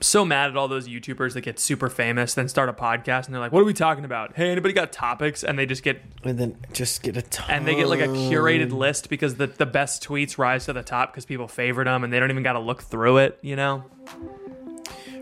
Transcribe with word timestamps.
So 0.00 0.24
mad 0.24 0.50
at 0.50 0.56
all 0.56 0.68
those 0.68 0.88
YouTubers 0.88 1.32
that 1.34 1.40
get 1.40 1.58
super 1.58 1.88
famous, 1.88 2.34
then 2.34 2.48
start 2.48 2.68
a 2.68 2.72
podcast, 2.72 3.26
and 3.26 3.34
they're 3.34 3.40
like, 3.40 3.52
"What 3.52 3.60
are 3.60 3.64
we 3.64 3.72
talking 3.72 4.04
about? 4.04 4.36
Hey, 4.36 4.50
anybody 4.50 4.74
got 4.74 4.92
topics?" 4.92 5.42
And 5.42 5.58
they 5.58 5.66
just 5.66 5.82
get 5.82 6.02
And 6.22 6.38
then 6.38 6.56
just 6.72 7.02
get 7.02 7.16
a 7.16 7.22
ton. 7.22 7.50
and 7.50 7.66
they 7.66 7.74
get 7.74 7.88
like 7.88 8.00
a 8.00 8.08
curated 8.08 8.72
list 8.72 9.08
because 9.08 9.36
the 9.36 9.46
the 9.46 9.66
best 9.66 10.06
tweets 10.06 10.38
rise 10.38 10.66
to 10.66 10.72
the 10.72 10.82
top 10.82 11.12
because 11.12 11.24
people 11.24 11.48
favorite 11.48 11.86
them, 11.86 12.04
and 12.04 12.12
they 12.12 12.20
don't 12.20 12.30
even 12.30 12.42
got 12.42 12.54
to 12.54 12.60
look 12.60 12.82
through 12.82 13.18
it. 13.18 13.38
You 13.42 13.56
know? 13.56 13.84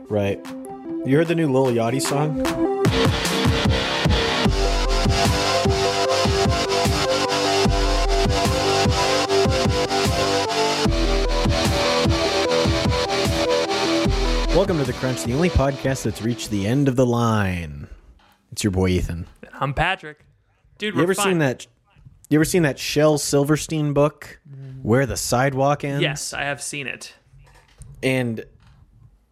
Right. 0.08 0.44
You 1.06 1.16
heard 1.16 1.28
the 1.28 1.34
new 1.34 1.50
Lil 1.50 1.66
Yachty 1.66 2.00
song? 2.00 3.43
Welcome 14.54 14.78
to 14.78 14.84
The 14.84 14.92
Crunch, 14.94 15.24
the 15.24 15.34
only 15.34 15.50
podcast 15.50 16.04
that's 16.04 16.22
reached 16.22 16.50
the 16.50 16.66
end 16.66 16.86
of 16.88 16.94
the 16.96 17.04
line. 17.04 17.88
It's 18.52 18.62
your 18.62 18.70
boy 18.70 18.88
Ethan. 18.90 19.26
I'm 19.52 19.74
Patrick, 19.74 20.24
dude. 20.78 20.94
You 20.94 21.02
ever 21.02 21.14
fine. 21.14 21.24
seen 21.26 21.38
that? 21.38 21.66
You 22.30 22.38
ever 22.38 22.44
seen 22.44 22.62
that 22.62 22.78
Shel 22.78 23.18
Silverstein 23.18 23.92
book, 23.92 24.40
Where 24.82 25.06
the 25.06 25.16
Sidewalk 25.16 25.82
Ends? 25.84 26.02
Yes, 26.02 26.32
I 26.32 26.42
have 26.42 26.62
seen 26.62 26.86
it. 26.86 27.14
and 28.02 28.44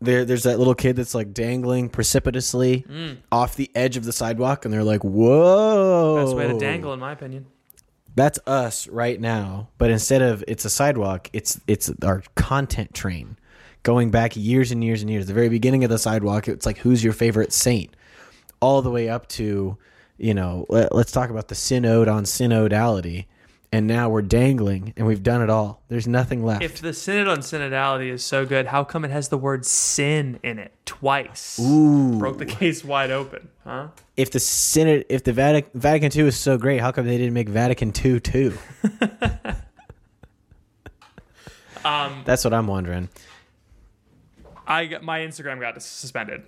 there 0.01 0.25
there's 0.25 0.43
that 0.43 0.59
little 0.59 0.75
kid 0.75 0.97
that's 0.97 1.15
like 1.15 1.33
dangling 1.33 1.89
precipitously 1.89 2.85
off 3.31 3.55
the 3.55 3.71
edge 3.77 3.97
of 3.97 4.05
the 4.05 4.13
sidewalk 4.13 4.65
and 4.65 4.75
they're 4.75 4.83
like 4.83 5.05
whoa 5.05 6.17
Mm. 6.19 6.25
Best 6.25 6.37
way 6.37 6.49
to 6.49 6.59
dangle, 6.59 6.93
in 6.93 6.99
my 6.99 7.13
opinion. 7.13 7.47
that's 8.17 8.41
us 8.49 8.89
right 8.89 9.21
now 9.21 9.69
but 9.79 9.91
instead 9.91 10.21
of 10.21 10.43
it's 10.49 10.65
a 10.65 10.71
sidewalk 10.71 11.31
it's 11.33 11.61
it's 11.69 11.89
our 12.03 12.25
content 12.35 12.93
train 12.93 13.37
going 13.83 14.11
back 14.11 14.37
years 14.37 14.71
and 14.71 14.83
years 14.85 15.03
and 15.03 15.11
years 15.11 15.27
the 15.27 15.35
very 15.35 15.49
beginning 15.49 15.85
of 15.85 15.91
the 15.91 15.99
sidewalk 15.99 16.49
it's 16.49 16.67
like 16.67 16.79
who's 16.79 17.03
your 17.03 17.13
favorite 17.13 17.53
saint 17.53 17.95
all 18.61 18.83
the 18.83 18.91
way 18.91 19.09
up 19.09 19.27
to 19.29 19.77
you 20.19 20.35
know 20.35 20.67
let, 20.69 20.95
let's 20.95 21.13
talk 21.13 21.31
about 21.31 21.49
the 21.49 21.55
synod 21.55 22.09
on 22.09 22.25
synodality 22.25 23.27
and 23.75 23.87
now 23.87 24.09
we're 24.09 24.23
dangling 24.23 24.93
and 24.97 25.07
we've 25.07 25.23
done 25.23 25.41
it 25.43 25.49
all 25.49 25.83
there's 25.89 26.07
nothing 26.07 26.45
left 26.45 26.63
If 26.63 26.81
the 26.81 26.93
synod 26.93 27.27
on 27.27 27.39
synodality 27.39 28.11
is 28.11 28.23
so 28.23 28.45
good, 28.45 28.67
how 28.67 28.85
come 28.85 29.05
it 29.05 29.11
has 29.11 29.31
the 29.31 29.39
word 29.39 29.65
sin 29.65 30.39
in 30.43 30.59
it 30.59 30.73
twice? 30.85 31.59
Ooh. 31.59 32.19
Broke 32.19 32.37
the 32.37 32.45
case 32.45 32.85
wide 32.85 33.11
open, 33.11 33.49
huh? 33.65 33.89
if 34.17 34.31
the 34.31 34.41
synod, 34.41 35.07
if 35.09 35.25
the 35.25 35.33
Vatican, 35.33 35.71
Vatican 35.75 36.11
II 36.15 36.29
is 36.29 36.37
so 36.37 36.59
great, 36.59 36.81
how 36.81 36.93
come 36.93 37.07
they 37.07 37.17
didn't 37.17 37.33
make 37.33 37.49
Vatican 37.49 37.93
II 38.05 38.21
too? 38.21 38.59
Um, 41.85 42.23
That's 42.25 42.45
what 42.45 42.55
I'm 42.55 42.67
wondering. 42.69 43.09
I 44.67 44.99
my 45.03 45.21
Instagram 45.21 45.61
got 45.61 45.81
suspended. 45.83 46.43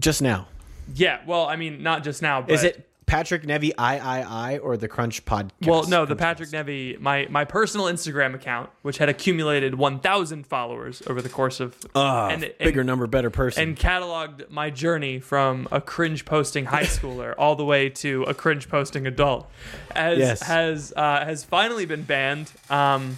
Just 0.00 0.20
now, 0.22 0.48
Yeah, 0.94 1.20
well, 1.26 1.46
I 1.46 1.56
mean, 1.56 1.82
not 1.82 2.04
just 2.04 2.20
now. 2.22 2.42
But, 2.42 2.52
is 2.52 2.64
it 2.64 2.86
Patrick 3.06 3.44
Nevy 3.46 3.72
I 3.78 3.98
I 3.98 4.52
I 4.54 4.58
or 4.58 4.76
the 4.76 4.88
Crunch 4.88 5.24
podcast? 5.24 5.52
Well, 5.64 5.86
no, 5.88 6.04
the 6.04 6.16
Patrick? 6.16 6.50
Nevy, 6.52 6.98
my 7.00 7.26
my 7.30 7.44
personal 7.46 7.86
Instagram 7.86 8.34
account, 8.34 8.68
which 8.82 8.98
had 8.98 9.08
accumulated 9.08 9.76
1,000 9.76 10.46
followers 10.46 11.02
over 11.06 11.22
the 11.22 11.28
course 11.30 11.60
of 11.60 11.76
Ah, 11.94 12.28
and, 12.28 12.44
and- 12.44 12.54
bigger 12.58 12.84
number, 12.84 13.06
better 13.06 13.30
person. 13.30 13.62
and 13.62 13.76
cataloged 13.78 14.50
my 14.50 14.68
journey 14.70 15.18
from 15.18 15.66
a 15.72 15.80
cringe 15.80 16.24
posting 16.24 16.66
high 16.66 16.82
schooler 16.84 17.34
all 17.38 17.54
the 17.56 17.64
way 17.64 17.88
to 17.88 18.24
a 18.24 18.34
cringe 18.34 18.68
posting 18.68 19.06
adult, 19.06 19.48
as 19.94 20.18
Yes. 20.18 20.42
has 20.42 20.92
uh, 20.94 21.24
has 21.24 21.42
finally 21.44 21.86
been 21.86 22.02
banned. 22.02 22.52
Um, 22.68 23.16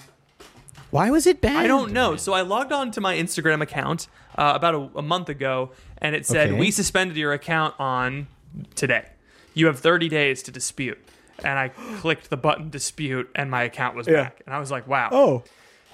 Why 0.90 1.10
was 1.10 1.26
it 1.26 1.40
bad? 1.40 1.56
I 1.56 1.66
don't 1.66 1.92
know. 1.92 2.16
So 2.16 2.32
I 2.32 2.40
logged 2.40 2.72
on 2.72 2.90
to 2.92 3.00
my 3.00 3.16
Instagram 3.16 3.60
account 3.60 4.08
uh, 4.36 4.52
about 4.54 4.74
a, 4.74 4.98
a 4.98 5.02
month 5.02 5.28
ago, 5.28 5.72
and 5.98 6.14
it 6.16 6.24
said 6.26 6.48
Okay. 6.50 6.58
we 6.58 6.70
suspended 6.70 7.16
your 7.16 7.32
account 7.32 7.74
on 7.78 8.26
today. 8.74 9.06
You 9.54 9.66
have 9.66 9.78
30 9.78 10.08
days 10.08 10.42
to 10.44 10.50
dispute. 10.50 10.98
And 11.44 11.58
I 11.58 11.68
clicked 11.98 12.30
the 12.30 12.36
button 12.36 12.70
dispute, 12.70 13.28
and 13.34 13.50
my 13.50 13.62
account 13.64 13.96
was 13.96 14.06
Yeah. 14.08 14.24
back. 14.24 14.42
And 14.46 14.54
I 14.54 14.58
was 14.58 14.70
like, 14.70 14.86
wow. 14.88 15.08
Oh, 15.12 15.44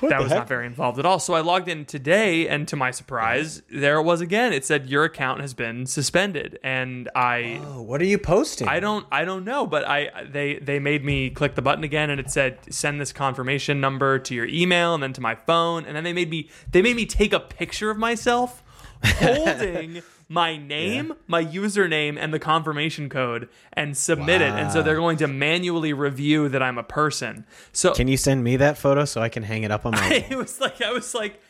what 0.00 0.10
that 0.10 0.20
was 0.20 0.30
heck? 0.30 0.40
not 0.40 0.48
very 0.48 0.66
involved 0.66 0.98
at 0.98 1.06
all. 1.06 1.18
So 1.18 1.34
I 1.34 1.40
logged 1.40 1.68
in 1.68 1.84
today, 1.84 2.48
and 2.48 2.66
to 2.68 2.76
my 2.76 2.90
surprise, 2.90 3.62
there 3.70 3.98
it 3.98 4.02
was 4.02 4.20
again. 4.20 4.52
It 4.52 4.64
said 4.64 4.88
your 4.88 5.04
account 5.04 5.40
has 5.40 5.54
been 5.54 5.86
suspended, 5.86 6.58
and 6.62 7.08
I 7.14 7.60
Oh, 7.64 7.82
what 7.82 8.00
are 8.00 8.06
you 8.06 8.18
posting? 8.18 8.68
I 8.68 8.80
don't 8.80 9.06
I 9.12 9.24
don't 9.24 9.44
know, 9.44 9.66
but 9.66 9.86
I 9.86 10.24
they 10.24 10.56
they 10.56 10.78
made 10.78 11.04
me 11.04 11.30
click 11.30 11.54
the 11.54 11.62
button 11.62 11.84
again 11.84 12.10
and 12.10 12.20
it 12.20 12.30
said 12.30 12.58
send 12.72 13.00
this 13.00 13.12
confirmation 13.12 13.80
number 13.80 14.18
to 14.18 14.34
your 14.34 14.46
email 14.46 14.94
and 14.94 15.02
then 15.02 15.12
to 15.14 15.20
my 15.20 15.34
phone 15.34 15.84
and 15.84 15.96
then 15.96 16.04
they 16.04 16.12
made 16.12 16.30
me 16.30 16.50
they 16.70 16.82
made 16.82 16.96
me 16.96 17.06
take 17.06 17.32
a 17.32 17.40
picture 17.40 17.90
of 17.90 17.96
myself 17.96 18.62
holding 19.04 20.02
my 20.34 20.56
name, 20.56 21.14
my 21.26 21.44
username 21.44 22.18
and 22.18 22.34
the 22.34 22.38
confirmation 22.38 23.08
code 23.08 23.48
and 23.72 23.96
submit 23.96 24.42
it. 24.42 24.50
And 24.50 24.70
so 24.72 24.82
they're 24.82 24.96
going 24.96 25.16
to 25.18 25.28
manually 25.28 25.92
review 25.92 26.48
that 26.48 26.62
I'm 26.62 26.76
a 26.76 26.82
person. 26.82 27.46
So 27.72 27.94
Can 27.94 28.08
you 28.08 28.16
send 28.16 28.44
me 28.44 28.56
that 28.56 28.76
photo 28.76 29.04
so 29.04 29.22
I 29.22 29.28
can 29.28 29.44
hang 29.44 29.62
it 29.62 29.70
up 29.70 29.86
on 29.86 29.92
my? 29.92 30.00
wall? 30.00 30.10
it 30.30 30.36
was 30.36 30.60
like 30.60 30.82
I 30.82 30.92
was 30.92 31.14
like 31.14 31.40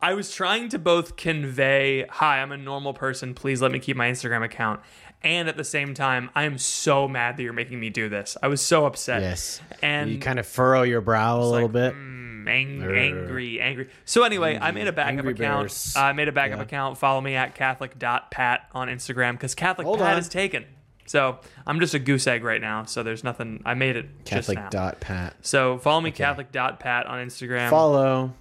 I 0.00 0.14
was 0.14 0.32
trying 0.32 0.68
to 0.70 0.78
both 0.78 1.16
convey, 1.16 2.06
"Hi, 2.08 2.38
I'm 2.40 2.52
a 2.52 2.56
normal 2.56 2.94
person. 2.94 3.34
Please 3.34 3.60
let 3.60 3.72
me 3.72 3.80
keep 3.80 3.96
my 3.96 4.08
Instagram 4.08 4.44
account." 4.44 4.80
And 5.22 5.48
at 5.48 5.56
the 5.56 5.64
same 5.64 5.94
time, 5.94 6.30
I 6.36 6.44
am 6.44 6.58
so 6.58 7.08
mad 7.08 7.36
that 7.36 7.42
you're 7.42 7.52
making 7.52 7.80
me 7.80 7.90
do 7.90 8.08
this. 8.08 8.36
I 8.40 8.46
was 8.46 8.60
so 8.60 8.86
upset. 8.86 9.20
yes. 9.22 9.60
And 9.82 10.10
you 10.12 10.18
kind 10.20 10.38
of 10.38 10.46
furrow 10.46 10.82
your 10.82 11.00
brow 11.00 11.40
a 11.40 11.42
little 11.42 11.62
like, 11.62 11.72
bit. 11.72 11.94
mm, 11.94 12.17
ang- 12.48 12.82
angry, 12.82 13.60
angry. 13.60 13.88
So 14.04 14.22
anyway, 14.24 14.58
I 14.60 14.70
made 14.72 14.86
a 14.88 14.92
backup 14.92 15.24
account. 15.26 15.36
bears. 15.38 15.94
I 15.96 16.12
made 16.12 16.28
a 16.28 16.32
backup 16.32 16.58
Yeah. 16.58 16.62
account. 16.64 16.98
Follow 16.98 17.20
me 17.20 17.34
at 17.34 17.54
catholic.pat 17.54 18.68
on 18.72 18.88
Instagram 18.88 19.32
because 19.32 19.54
Catholic 19.54 19.86
Hold 19.86 19.98
Pat 19.98 20.14
on. 20.14 20.18
is 20.18 20.28
taken. 20.28 20.64
So 21.06 21.38
I'm 21.66 21.80
just 21.80 21.94
a 21.94 21.98
goose 21.98 22.26
egg 22.26 22.44
right 22.44 22.60
now. 22.60 22.84
So 22.84 23.02
there's 23.02 23.24
nothing. 23.24 23.62
I 23.64 23.74
made 23.74 23.96
it 23.96 24.06
just 24.24 24.48
now. 24.48 24.54
Catholic 24.54 24.70
dot 24.70 25.00
Pat. 25.00 25.34
So 25.42 25.78
follow 25.78 26.00
me 26.00 26.10
Catholic.pat 26.10 27.06
on 27.06 27.26
Instagram. 27.26 27.70
Follow. 27.70 28.34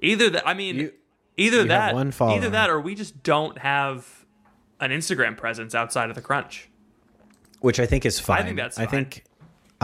Either 0.00 0.30
that, 0.30 0.46
I 0.46 0.54
mean, 0.54 0.76
You- 0.76 0.92
either 1.36 1.58
have 1.60 1.68
that, 1.68 1.94
one 1.94 2.10
follower. 2.12 2.36
either 2.36 2.50
that, 2.50 2.70
or 2.70 2.80
we 2.80 2.94
just 2.94 3.22
don't 3.22 3.58
have 3.58 4.06
an 4.80 4.90
Instagram 4.90 5.36
presence 5.36 5.74
outside 5.74 6.08
of 6.08 6.14
the 6.14 6.22
Crunch. 6.22 6.68
which 7.60 7.80
I 7.80 7.86
think 7.86 8.04
is 8.04 8.20
fine. 8.20 8.40
I 8.40 8.42
think 8.44 8.56
that's 8.58 8.76
Fine. 8.76 8.86
I 8.86 8.90
think. 8.90 9.24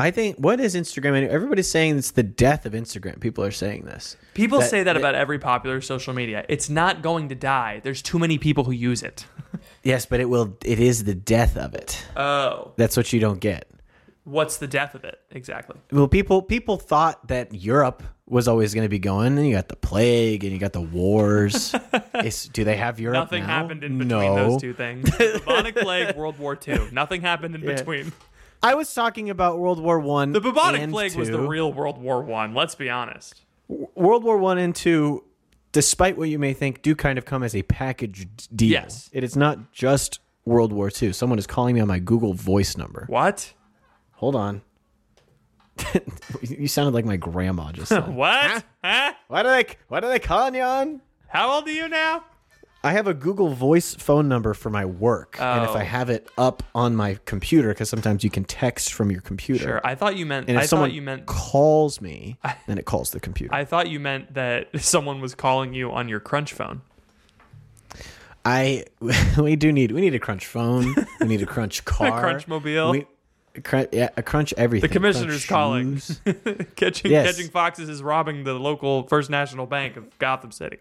I 0.00 0.10
think 0.10 0.36
what 0.36 0.60
is 0.60 0.74
Instagram? 0.74 1.28
Everybody's 1.28 1.70
saying 1.70 1.98
it's 1.98 2.10
the 2.12 2.22
death 2.22 2.66
of 2.66 2.72
Instagram. 2.72 3.20
People 3.20 3.44
are 3.44 3.50
saying 3.50 3.84
this. 3.84 4.16
People 4.34 4.60
That- 4.60 4.70
say 4.70 4.82
that 4.82 4.92
that- 4.94 4.98
about 5.00 5.14
every 5.14 5.38
popular 5.38 5.80
social 5.80 6.14
media. 6.14 6.44
It's 6.48 6.68
not 6.70 7.02
going 7.02 7.28
to 7.28 7.34
die. 7.34 7.80
There's 7.84 8.02
too 8.02 8.18
many 8.18 8.38
people 8.38 8.64
who 8.64 8.72
use 8.72 9.02
it. 9.02 9.26
Yes, 9.82 10.04
but 10.06 10.20
it 10.20 10.26
will. 10.26 10.58
It 10.64 10.78
is 10.78 11.04
the 11.04 11.14
death 11.14 11.56
of 11.56 11.74
it. 11.74 12.04
Oh, 12.14 12.72
That's 12.76 12.96
what 12.98 13.12
you 13.14 13.18
don't 13.20 13.40
get. 13.40 13.66
what's 14.24 14.58
the 14.58 14.66
death 14.66 14.94
of 14.94 15.04
it 15.04 15.18
exactly? 15.30 15.76
Well, 15.90 16.06
people 16.06 16.42
people 16.42 16.76
thought 16.76 17.26
that 17.28 17.54
Europe 17.54 18.02
was 18.26 18.46
always 18.46 18.74
going 18.74 18.84
to 18.84 18.88
be 18.90 18.98
going, 18.98 19.38
and 19.38 19.46
you 19.48 19.54
got 19.54 19.68
the 19.68 19.76
plague, 19.76 20.44
and 20.44 20.52
you 20.52 20.58
got 20.58 20.74
the 20.74 20.82
wars. 20.82 21.74
Is, 22.22 22.44
do 22.44 22.62
they 22.62 22.76
have 22.76 23.00
Europe? 23.00 23.14
Nothing 23.14 23.42
now? 23.42 23.48
happened 23.48 23.82
in 23.84 23.96
between 23.98 24.34
no. 24.34 24.50
those 24.50 24.60
two 24.60 24.74
things. 24.74 25.10
The 25.16 25.40
bubonic 25.44 25.76
plague, 25.76 26.14
World 26.14 26.38
War 26.38 26.58
II. 26.68 26.88
Nothing 26.92 27.22
happened 27.22 27.54
in 27.54 27.62
Yeah. 27.64 27.74
between. 27.76 28.12
I 28.62 28.74
was 28.74 28.92
talking 28.92 29.30
about 29.30 29.58
World 29.58 29.80
War 29.80 29.98
One. 29.98 30.32
The 30.32 30.40
bubonic 30.40 30.90
plague 30.90 31.14
was 31.16 31.30
the 31.30 31.40
real 31.40 31.72
World 31.72 31.98
War 31.98 32.22
One. 32.22 32.54
Let's 32.54 32.74
be 32.74 32.90
honest. 32.90 33.42
World 33.68 34.24
War 34.24 34.36
One 34.38 34.58
and 34.58 34.74
Two. 34.74 35.24
Despite 35.72 36.18
what 36.18 36.28
you 36.28 36.38
may 36.38 36.52
think, 36.52 36.82
do 36.82 36.96
kind 36.96 37.16
of 37.16 37.24
come 37.24 37.42
as 37.44 37.54
a 37.54 37.62
packaged 37.62 38.54
deal. 38.56 38.70
Yes. 38.70 39.08
it 39.12 39.22
is 39.22 39.36
not 39.36 39.72
just 39.72 40.18
World 40.44 40.72
War 40.72 40.90
Two. 40.90 41.12
Someone 41.12 41.38
is 41.38 41.46
calling 41.46 41.74
me 41.74 41.80
on 41.80 41.88
my 41.88 41.98
Google 42.00 42.34
Voice 42.34 42.76
number. 42.76 43.04
What? 43.08 43.52
Hold 44.14 44.34
on. 44.36 44.62
you 46.42 46.68
sounded 46.68 46.92
like 46.92 47.04
my 47.04 47.16
grandma 47.16 47.72
just. 47.72 47.92
What? 48.08 48.64
Huh? 48.84 49.12
What 49.28 49.46
are 49.46 49.62
they? 49.62 49.74
What 49.88 50.04
are 50.04 50.10
they 50.10 50.18
calling 50.18 50.54
you 50.54 50.62
on? 50.62 51.00
How 51.28 51.52
old 51.52 51.68
are 51.68 51.72
you 51.72 51.88
now? 51.88 52.24
I 52.82 52.92
have 52.92 53.06
a 53.06 53.12
Google 53.12 53.48
Voice 53.50 53.94
phone 53.94 54.26
number 54.26 54.54
for 54.54 54.70
my 54.70 54.86
work, 54.86 55.36
and 55.38 55.64
if 55.64 55.70
Oh. 55.70 55.74
I 55.74 55.82
have 55.84 56.08
it 56.08 56.28
up 56.38 56.62
on 56.74 56.96
my 56.96 57.18
computer, 57.26 57.68
because 57.68 57.90
sometimes 57.90 58.24
you 58.24 58.30
can 58.30 58.44
text 58.44 58.94
from 58.94 59.10
your 59.10 59.20
computer. 59.20 59.64
Sure. 59.64 59.80
I 59.84 59.94
thought 59.94 60.16
you 60.16 60.24
meant. 60.24 60.48
And 60.48 60.56
if 60.56 60.62
I 60.62 60.66
someone 60.66 60.88
thought 60.88 60.94
you 60.94 61.02
meant. 61.02 61.26
calls 61.26 62.00
me, 62.00 62.38
then 62.66 62.78
it 62.78 62.86
calls 62.86 63.10
the 63.10 63.20
computer. 63.20 63.54
I 63.54 63.66
thought 63.66 63.90
you 63.90 64.00
meant 64.00 64.32
that 64.34 64.68
someone 64.80 65.20
was 65.20 65.34
calling 65.34 65.74
you 65.74 65.92
on 65.92 66.08
your 66.08 66.20
crunch 66.20 66.54
phone. 66.54 66.80
I 68.44 68.84
we 69.38 69.56
do 69.56 69.70
need 69.72 69.92
we 69.92 70.00
need 70.00 70.14
a 70.14 70.18
crunch 70.18 70.46
phone. 70.46 70.94
We 71.20 71.26
need 71.26 71.42
a 71.42 71.46
crunch 71.46 71.84
car. 71.84 72.18
crunch 72.20 72.48
mobile. 72.48 72.92
We, 72.92 73.06
a 73.56 73.60
crunch, 73.60 73.88
yeah, 73.92 74.08
a 74.16 74.22
crunch 74.22 74.54
everything. 74.56 74.88
The 74.88 74.92
commissioner's 74.94 75.44
calling. 75.44 76.00
catching 76.76 77.10
Yes. 77.10 77.26
catching 77.36 77.50
foxes 77.50 77.90
is 77.90 78.02
robbing 78.02 78.44
the 78.44 78.54
local 78.54 79.02
First 79.08 79.28
National 79.28 79.66
Bank 79.66 79.96
of 79.96 80.18
Gotham 80.18 80.50
City. 80.52 80.78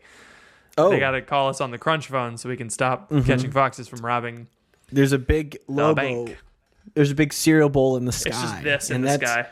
Oh, 0.80 0.90
They 0.90 1.00
got 1.00 1.12
to 1.12 1.22
call 1.22 1.50
us 1.50 1.62
on 1.62 1.72
the 1.72 1.78
crunch 1.78 2.08
phone 2.08 2.38
so 2.38 2.50
we 2.50 2.58
can 2.58 2.70
stop 2.70 3.10
Mm-hmm. 3.10 3.26
catching 3.28 3.52
foxes 3.52 3.88
from 3.88 4.06
robbing. 4.06 4.48
there's 4.92 5.12
a 5.12 5.20
big 5.20 5.58
logo. 5.68 5.96
bank. 5.96 6.38
There's 6.96 7.12
a 7.12 7.16
big 7.16 7.34
cereal 7.34 7.70
bowl 7.70 7.98
in 7.98 8.06
the 8.06 8.12
sky. 8.12 8.30
It's 8.30 8.42
just 8.42 8.64
this 8.64 8.90
in 8.90 8.96
and 8.98 9.04
the 9.04 9.08
that's, 9.18 9.32
sky. 9.32 9.48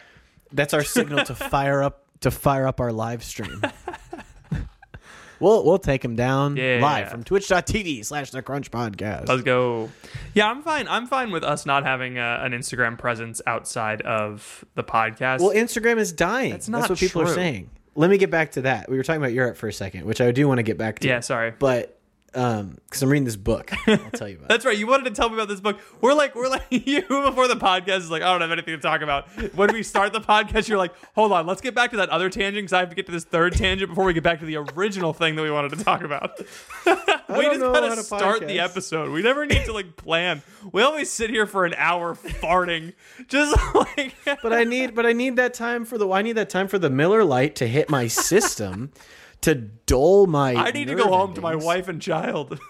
That's 0.54 0.74
our 0.74 0.84
signal 0.84 1.24
to 1.26 1.36
fire 1.36 1.84
up 1.84 2.06
to 2.22 2.32
fire 2.32 2.66
up 2.66 2.80
our 2.80 2.92
live 2.92 3.24
stream. 3.24 3.62
we'll 5.40 5.64
we'll 5.64 5.78
take 5.78 6.04
him 6.04 6.16
down 6.16 6.56
Yeah. 6.58 6.80
live 6.82 7.10
from 7.10 7.24
twitch.tv 7.24 8.04
slash 8.06 8.32
the 8.32 8.42
crunch 8.42 8.72
podcast. 8.72 9.28
Let's 9.28 9.44
go. 9.44 9.90
Yeah, 10.34 10.50
I'm 10.50 10.64
fine. 10.64 10.88
I'm 10.88 11.06
fine 11.06 11.32
with 11.32 11.44
us 11.44 11.66
not 11.66 11.84
having 11.84 12.18
a, 12.18 12.40
an 12.42 12.54
Instagram 12.54 12.98
presence 12.98 13.42
outside 13.46 14.02
of 14.02 14.66
the 14.76 14.84
podcast. 14.84 15.40
Well, 15.42 15.52
Instagram 15.52 15.98
is 15.98 16.12
dying. 16.12 16.52
That's 16.52 16.66
That's, 16.68 16.82
not 16.84 16.90
what 16.90 16.98
people 17.00 17.22
are 17.22 17.28
saying. 17.34 17.70
Let 17.98 18.12
me 18.12 18.18
get 18.20 18.30
back 18.30 18.52
to 18.52 18.62
that. 18.62 18.90
We 18.90 18.96
were 18.96 19.04
talking 19.04 19.22
about 19.22 19.34
Europe 19.34 19.58
for 19.58 19.68
a 19.68 19.74
second, 19.74 20.06
which 20.06 20.22
I 20.22 20.32
do 20.32 20.48
want 20.48 20.60
to 20.60 20.64
get 20.64 20.78
back 20.78 21.00
to. 21.00 21.08
yeah, 21.08 21.20
sorry. 21.20 21.52
But 21.58 21.98
um, 22.36 22.78
because 22.86 23.02
I'm 23.02 23.10
reading 23.10 23.26
this 23.26 23.36
book, 23.36 23.72
I'll 23.88 23.98
tell 24.12 24.30
you 24.30 24.36
about. 24.36 24.46
it. 24.46 24.50
That's 24.50 24.66
right. 24.66 24.78
You 24.78 24.86
wanted 24.86 25.06
to 25.06 25.12
tell 25.12 25.30
me 25.30 25.36
about 25.36 25.48
this 25.48 25.60
book. 25.60 25.80
We're 26.00 26.14
like, 26.14 26.36
we're 26.36 26.48
like, 26.48 26.66
you 26.70 27.02
before 27.02 27.48
the 27.48 27.56
podcast 27.56 28.00
is 28.00 28.12
like, 28.12 28.22
I 28.22 28.32
don't 28.32 28.42
have 28.42 28.52
anything 28.52 28.76
to 28.76 28.82
talk 28.82 29.02
about. 29.02 29.28
When 29.56 29.74
we 29.74 29.82
start 29.82 30.14
the 30.14 30.22
podcast, 30.22 30.68
you're 30.68 30.78
like, 30.78 30.94
hold 31.16 31.32
on, 31.32 31.48
let's 31.48 31.62
get 31.62 31.74
back 31.74 31.90
to 31.92 31.98
that 31.98 32.10
other 32.10 32.30
tangent 32.30 32.66
because 32.66 32.74
I 32.74 32.80
have 32.80 32.90
to 32.90 32.96
get 32.96 33.08
to 33.08 33.12
this 33.12 33.24
third 33.24 33.54
tangent 33.54 33.90
before 33.90 34.06
we 34.06 34.14
get 34.14 34.24
back 34.24 34.40
to 34.42 34.46
the 34.46 34.58
original 34.58 35.14
thing 35.14 35.36
that 35.36 35.42
we 35.42 35.50
wanted 35.50 35.78
to 35.78 35.84
talk 35.84 36.04
about. 36.04 36.40
we 37.30 37.46
just 37.46 37.60
gotta 37.60 37.90
how 37.90 37.96
start 37.96 38.48
the 38.48 38.60
episode. 38.60 39.12
We 39.12 39.22
never 39.22 39.46
need 39.46 39.66
to 39.66 39.74
like 39.74 39.96
plan. 39.96 40.42
We 40.72 40.82
always 40.82 41.12
sit 41.12 41.30
here 41.30 41.46
for 41.46 41.66
an 41.66 41.74
hour 41.78 42.16
farting, 42.16 42.94
just 43.28 43.58
like. 43.76 44.16
But 44.42 44.54
I 44.54 44.64
need, 44.64 44.96
but 44.96 45.06
I 45.06 45.14
need 45.14 45.36
that 45.38 45.54
time 45.54 45.86
for 45.86 45.98
the. 45.98 46.10
I 46.10 46.22
need 46.22 46.34
that 46.34 46.50
time 46.50 46.68
for 46.68 46.80
the 46.80 46.90
Miller 46.90 47.24
Lite 47.24 47.56
to 47.58 47.68
hit 47.68 47.90
my 47.90 48.08
system, 48.08 48.92
to 49.42 49.56
dull 49.56 50.28
my. 50.28 50.54
I 50.56 50.72
need 50.72 50.88
to 50.88 50.96
go 50.96 51.08
home 51.08 51.34
to 51.34 51.42
my 51.42 51.56
wife 51.56 51.88
and 51.88 52.02
child. 52.02 52.60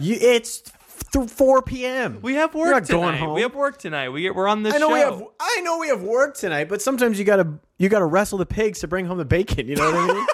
You, 0.00 0.16
it's 0.18 0.62
th- 1.12 1.28
4 1.28 1.60
p.m. 1.62 2.20
we 2.22 2.34
have 2.34 2.54
work 2.54 2.66
We're 2.66 2.72
not 2.80 2.88
going 2.88 3.18
home. 3.18 3.34
We 3.34 3.42
have 3.42 3.54
work 3.54 3.76
tonight. 3.78 4.08
We 4.08 4.22
get, 4.22 4.34
we're 4.34 4.48
on 4.48 4.62
this 4.62 4.72
I 4.74 4.78
know 4.78 4.88
show. 4.88 4.94
we 4.94 5.00
have. 5.00 5.22
I 5.38 5.60
know 5.62 5.78
we 5.78 5.88
have 5.88 6.00
work 6.02 6.34
tonight, 6.34 6.70
but 6.70 6.80
sometimes 6.80 7.18
you 7.18 7.26
gotta 7.26 7.46
you 7.78 7.90
gotta 7.90 8.06
wrestle 8.06 8.38
the 8.38 8.46
pigs 8.46 8.78
to 8.80 8.88
bring 8.88 9.04
home 9.04 9.18
the 9.18 9.26
bacon. 9.26 9.68
You 9.68 9.76
know 9.76 9.92
what 9.92 10.10
I 10.10 10.14
mean? 10.14 10.26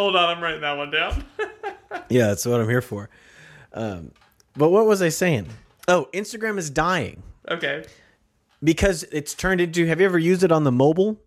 Hold 0.00 0.16
on, 0.16 0.34
I'm 0.34 0.42
writing 0.42 0.62
that 0.62 0.78
one 0.78 0.90
down. 0.90 1.22
yeah, 2.08 2.28
that's 2.28 2.46
what 2.46 2.58
I'm 2.58 2.70
here 2.70 2.80
for. 2.80 3.10
Um, 3.74 4.12
but 4.56 4.70
what 4.70 4.86
was 4.86 5.02
I 5.02 5.10
saying? 5.10 5.50
Oh, 5.88 6.08
Instagram 6.14 6.56
is 6.56 6.70
dying 6.70 7.22
okay. 7.46 7.84
because 8.64 9.02
it's 9.12 9.34
turned 9.34 9.60
into. 9.60 9.86
Have 9.86 10.00
you 10.00 10.06
ever 10.06 10.18
used 10.18 10.42
it 10.42 10.50
on 10.50 10.64
the 10.64 10.72
mobile 10.72 11.20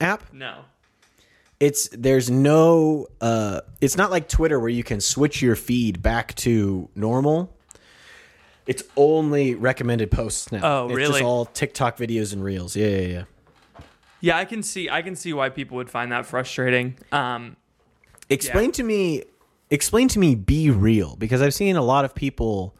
app? 0.00 0.32
No. 0.32 0.66
It's 1.58 1.88
there's 1.88 2.30
no. 2.30 3.08
Uh, 3.20 3.62
it's 3.80 3.96
not 3.96 4.12
like 4.12 4.28
Twitter 4.28 4.60
where 4.60 4.68
you 4.68 4.84
can 4.84 5.00
switch 5.00 5.42
your 5.42 5.56
feed 5.56 6.00
back 6.00 6.36
to 6.36 6.88
normal. 6.94 7.56
It's 8.68 8.84
only 8.96 9.56
recommended 9.56 10.12
posts 10.12 10.52
now. 10.52 10.60
Oh, 10.62 10.86
it's 10.86 10.94
really? 10.94 11.12
Just 11.14 11.24
all 11.24 11.44
TikTok 11.44 11.96
videos 11.96 12.32
and 12.32 12.44
reels. 12.44 12.76
Yeah, 12.76 12.86
yeah, 12.86 13.00
yeah. 13.00 13.24
Yeah, 14.20 14.38
I 14.38 14.44
can 14.44 14.62
see. 14.62 14.88
I 14.88 15.02
can 15.02 15.16
see 15.16 15.32
why 15.32 15.48
people 15.48 15.76
would 15.78 15.90
find 15.90 16.12
that 16.12 16.24
frustrating. 16.24 16.98
Um, 17.10 17.56
Explain 18.28 18.72
to 18.72 18.82
me 18.82 19.22
explain 19.70 20.08
to 20.08 20.18
me 20.18 20.34
be 20.34 20.70
real 20.70 21.16
because 21.16 21.42
I've 21.42 21.54
seen 21.54 21.76
a 21.76 21.82
lot 21.82 22.04
of 22.04 22.14
people 22.14 22.74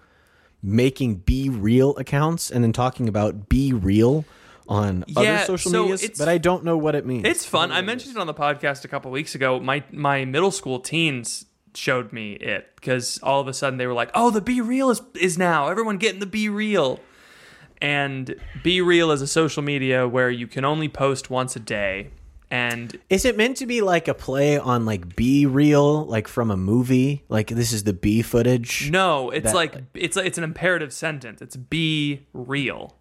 making 0.62 1.16
be 1.16 1.48
real 1.48 1.96
accounts 1.96 2.50
and 2.50 2.62
then 2.62 2.72
talking 2.72 3.08
about 3.08 3.48
be 3.48 3.72
real 3.72 4.25
on 4.69 5.04
Yeah, 5.06 5.20
other 5.20 5.44
social 5.44 5.70
so 5.70 5.82
medias, 5.84 6.10
but 6.19 6.28
I 6.28 6.38
don't 6.38 6.64
know 6.64 6.76
what 6.76 6.94
it 6.94 7.06
means. 7.06 7.25
it's 7.26 7.44
fun. 7.46 7.70
I 7.70 7.82
mentioned 7.82 8.16
it 8.16 8.20
on 8.20 8.26
the 8.26 8.34
podcast 8.34 8.84
a 8.84 8.88
couple 8.88 9.10
weeks 9.10 9.34
ago. 9.34 9.60
My 9.60 9.84
my 9.93 10.25
middle 10.25 10.50
school 10.50 10.81
teens 10.81 11.46
showed 11.75 12.12
me 12.12 12.32
it 12.34 12.72
because 12.76 13.20
all 13.22 13.40
of 13.40 13.48
a 13.48 13.52
sudden 13.54 13.78
they 13.78 13.87
were 13.87 13.93
like, 13.93 14.10
"Oh, 14.14 14.31
the 14.31 14.40
Be 14.40 14.60
Real 14.60 14.90
is 14.90 15.02
is 15.14 15.38
now. 15.38 15.69
Everyone 15.69 15.98
getting 15.98 16.20
the 16.20 16.26
Be 16.26 16.48
Real." 16.48 17.00
And 17.81 18.34
Be 18.64 18.81
Real 18.81 19.10
is 19.12 19.20
a 19.22 19.26
social 19.26 19.62
media 19.62 20.08
where 20.08 20.31
you 20.31 20.46
can 20.46 20.64
only 20.64 20.88
post 20.88 21.31
once 21.31 21.54
a 21.56 21.60
day. 21.60 22.08
And 22.50 22.96
Is 23.10 23.25
it 23.25 23.37
meant 23.37 23.56
to 23.56 23.66
be 23.66 23.81
like 23.81 24.06
a 24.08 24.14
play 24.14 24.56
on 24.58 24.87
like 24.87 25.16
be 25.16 25.46
real, 25.46 26.04
like 26.06 26.28
from 26.28 26.50
a 26.50 26.56
movie? 26.56 27.25
Like 27.28 27.48
this 27.48 27.72
is 27.72 27.82
the 27.84 27.93
B 27.93 28.22
footage? 28.22 28.88
no, 28.90 29.31
it's 29.31 29.46
That- 29.46 29.54
like 29.54 29.76
it's 29.94 30.16
it's 30.16 30.38
an 30.38 30.44
imperative 30.44 30.93
sentence. 30.93 31.43
It's 31.43 31.56
be 31.56 32.26
real. 32.32 32.94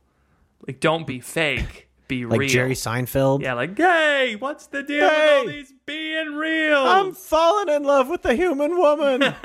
Like 0.68 0.80
don't 0.80 1.06
be 1.06 1.20
fake. 1.20 1.84
Be 2.08 2.26
like 2.26 2.40
real. 2.40 2.50
Jerry 2.50 2.74
Seinfeld? 2.76 3.42
Yeah, 3.42 3.54
like, 3.54 3.76
hey, 3.78 4.36
what's 4.38 4.68
the 4.68 4.84
deal 4.84 5.06
with 5.08 5.32
all 5.40 5.48
these 5.48 5.74
being 5.88 6.36
real? 6.36 6.78
I'm 6.86 7.14
falling 7.14 7.70
in 7.70 7.84
love 7.84 8.10
with 8.10 8.22
the 8.22 8.36
human 8.36 8.78
woman. 8.78 9.34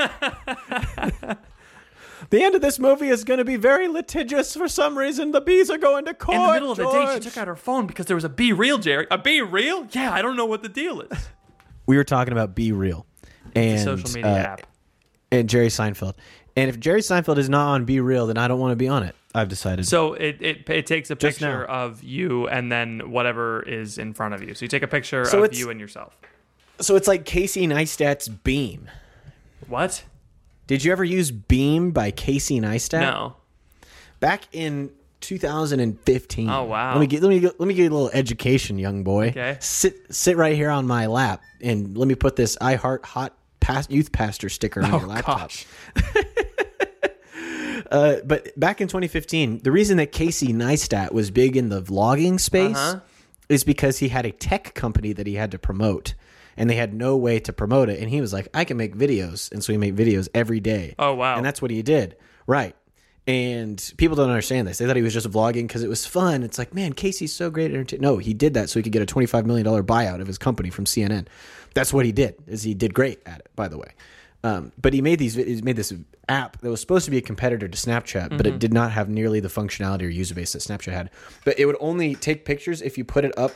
the 2.30 2.42
end 2.42 2.54
of 2.54 2.62
this 2.62 2.78
movie 2.78 3.08
is 3.08 3.24
going 3.24 3.38
to 3.38 3.44
be 3.44 3.56
very 3.56 3.88
litigious 3.88 4.54
for 4.56 4.68
some 4.68 4.96
reason. 4.96 5.32
The 5.32 5.40
bees 5.40 5.68
are 5.70 5.78
going 5.78 6.04
to 6.06 6.14
court. 6.14 6.36
In 6.36 6.42
the 6.46 6.52
middle 6.52 6.70
of 6.72 6.78
the 6.78 6.90
day, 6.90 7.14
she 7.14 7.20
took 7.20 7.36
out 7.36 7.48
her 7.48 7.56
phone 7.56 7.86
because 7.86 8.06
there 8.06 8.14
was 8.16 8.24
a 8.24 8.28
be 8.28 8.52
real, 8.52 8.78
Jerry. 8.78 9.06
A 9.10 9.18
be 9.18 9.42
real? 9.42 9.86
Yeah, 9.92 10.12
I 10.12 10.22
don't 10.22 10.36
know 10.36 10.46
what 10.46 10.62
the 10.62 10.68
deal 10.68 11.00
is. 11.02 11.28
we 11.86 11.96
were 11.96 12.04
talking 12.04 12.32
about 12.32 12.54
Be 12.54 12.72
Real 12.72 13.04
and 13.54 13.80
Social 13.80 14.10
media 14.10 14.30
uh, 14.30 14.36
app. 14.36 14.66
and 15.32 15.48
Jerry 15.48 15.68
Seinfeld. 15.68 16.14
And 16.56 16.68
if 16.68 16.78
Jerry 16.80 17.00
Seinfeld 17.00 17.38
is 17.38 17.48
not 17.48 17.68
on 17.72 17.84
Be 17.84 18.00
Real, 18.00 18.26
then 18.26 18.38
I 18.38 18.48
don't 18.48 18.58
want 18.60 18.72
to 18.72 18.76
be 18.76 18.88
on 18.88 19.02
it. 19.02 19.14
I've 19.34 19.48
decided. 19.48 19.86
So 19.86 20.14
it, 20.14 20.38
it 20.40 20.68
it 20.68 20.86
takes 20.86 21.08
a 21.10 21.14
Just 21.14 21.38
picture 21.38 21.60
now. 21.68 21.84
of 21.84 22.02
you 22.02 22.48
and 22.48 22.70
then 22.70 23.10
whatever 23.12 23.62
is 23.62 23.96
in 23.96 24.12
front 24.12 24.34
of 24.34 24.42
you. 24.42 24.54
So 24.54 24.64
you 24.64 24.68
take 24.68 24.82
a 24.82 24.88
picture 24.88 25.24
So 25.24 25.44
of 25.44 25.54
you 25.54 25.70
and 25.70 25.78
yourself. 25.78 26.16
so 26.80 26.96
it's 26.96 27.06
like 27.06 27.24
Casey 27.24 27.66
Neistat's 27.68 28.28
Beme. 28.28 28.90
What? 29.68 30.02
Did 30.70 30.84
you 30.84 30.92
ever 30.92 31.02
use 31.02 31.32
Beme 31.32 31.90
by 31.90 32.12
Casey 32.12 32.60
Neistat? 32.60 33.00
No. 33.00 33.34
Back 34.20 34.44
in 34.52 34.92
2015. 35.20 36.48
Oh, 36.48 36.62
wow. 36.62 36.92
Let 36.92 37.00
me 37.00 37.08
get 37.08 37.22
let 37.24 37.28
me 37.28 37.40
let 37.40 37.60
me 37.60 37.74
give 37.74 37.86
you 37.86 37.90
a 37.90 37.96
little 37.96 38.10
education, 38.12 38.78
young 38.78 39.02
boy. 39.02 39.30
Okay. 39.30 39.56
Sit 39.58 40.14
sit 40.14 40.36
right 40.36 40.54
here 40.54 40.70
on 40.70 40.86
my 40.86 41.06
lap 41.06 41.42
and 41.60 41.98
let 41.98 42.06
me 42.06 42.14
put 42.14 42.36
this 42.36 42.56
I 42.60 42.76
Heart 42.76 43.04
Hot 43.04 43.36
past, 43.58 43.90
Youth 43.90 44.12
Pastor 44.12 44.48
sticker 44.48 44.80
on 44.84 44.94
Oh 44.94 44.98
your 45.00 45.08
laptop. 45.08 45.40
gosh. 45.40 45.66
Uh, 47.90 48.18
but 48.24 48.56
back 48.58 48.80
in 48.80 48.86
2015, 48.86 49.62
the 49.64 49.72
reason 49.72 49.96
that 49.96 50.12
Casey 50.12 50.52
Neistat 50.52 51.10
was 51.10 51.32
big 51.32 51.56
in 51.56 51.70
the 51.70 51.82
vlogging 51.82 52.38
space 52.38 52.76
Uh-huh. 52.76 53.00
is 53.48 53.64
because 53.64 53.98
he 53.98 54.06
had 54.10 54.24
a 54.24 54.30
tech 54.30 54.74
company 54.74 55.12
that 55.12 55.26
he 55.26 55.34
had 55.34 55.50
to 55.50 55.58
promote, 55.58 56.14
and 56.56 56.68
they 56.68 56.76
had 56.76 56.94
no 56.94 57.16
way 57.16 57.40
to 57.40 57.52
promote 57.52 57.88
it. 57.88 58.00
And 58.00 58.10
he 58.10 58.20
was 58.20 58.32
like, 58.32 58.48
"I 58.54 58.64
can 58.64 58.76
make 58.76 58.96
videos," 58.96 59.50
and 59.52 59.62
so 59.62 59.72
he 59.72 59.78
made 59.78 59.96
videos 59.96 60.28
every 60.34 60.60
day. 60.60 60.94
Oh, 60.98 61.14
wow. 61.14 61.36
And 61.36 61.44
that's 61.44 61.60
what 61.62 61.70
he 61.70 61.82
did, 61.82 62.16
right? 62.46 62.74
And 63.26 63.92
people 63.96 64.16
don't 64.16 64.30
understand 64.30 64.66
this. 64.66 64.78
They 64.78 64.86
thought 64.86 64.96
he 64.96 65.02
was 65.02 65.14
just 65.14 65.30
vlogging 65.30 65.68
because 65.68 65.82
it 65.82 65.88
was 65.88 66.06
fun. 66.06 66.42
It's 66.42 66.58
like, 66.58 66.74
man, 66.74 66.94
Casey's 66.94 67.32
so 67.32 67.50
great 67.50 67.70
at 67.70 67.74
entertainment. 67.76 68.02
No, 68.02 68.18
he 68.18 68.34
did 68.34 68.54
that 68.54 68.70
so 68.70 68.78
he 68.78 68.82
could 68.82 68.92
get 68.92 69.02
a 69.02 69.06
$25 69.06 69.44
million 69.44 69.66
buyout 69.66 70.20
of 70.20 70.26
his 70.26 70.38
company 70.38 70.70
from 70.70 70.84
CNN. 70.84 71.26
That's 71.74 71.92
what 71.92 72.06
he 72.06 72.12
did. 72.12 72.36
Is 72.46 72.62
he 72.62 72.74
did 72.74 72.94
great 72.94 73.20
at 73.26 73.40
it, 73.40 73.50
by 73.54 73.68
the 73.68 73.78
way. 73.78 73.92
Um, 74.42 74.72
but 74.80 74.94
he 74.94 75.02
made 75.02 75.18
these. 75.18 75.34
He 75.34 75.60
made 75.60 75.76
this 75.76 75.92
app 76.28 76.60
that 76.60 76.70
was 76.70 76.80
supposed 76.80 77.04
to 77.04 77.10
be 77.10 77.18
a 77.18 77.22
competitor 77.22 77.68
to 77.68 77.76
Snapchat, 77.76 78.36
but 78.36 78.46
it 78.46 78.58
did 78.58 78.72
not 78.72 78.90
have 78.92 79.08
nearly 79.08 79.40
the 79.40 79.48
functionality 79.48 80.02
or 80.02 80.08
user 80.08 80.34
base 80.34 80.52
that 80.54 80.60
Snapchat 80.60 80.92
had. 80.92 81.10
But 81.44 81.58
it 81.58 81.66
would 81.66 81.76
only 81.78 82.14
take 82.14 82.44
pictures 82.44 82.80
if 82.80 82.96
you 82.96 83.04
put 83.04 83.24
it 83.24 83.36
up 83.38 83.52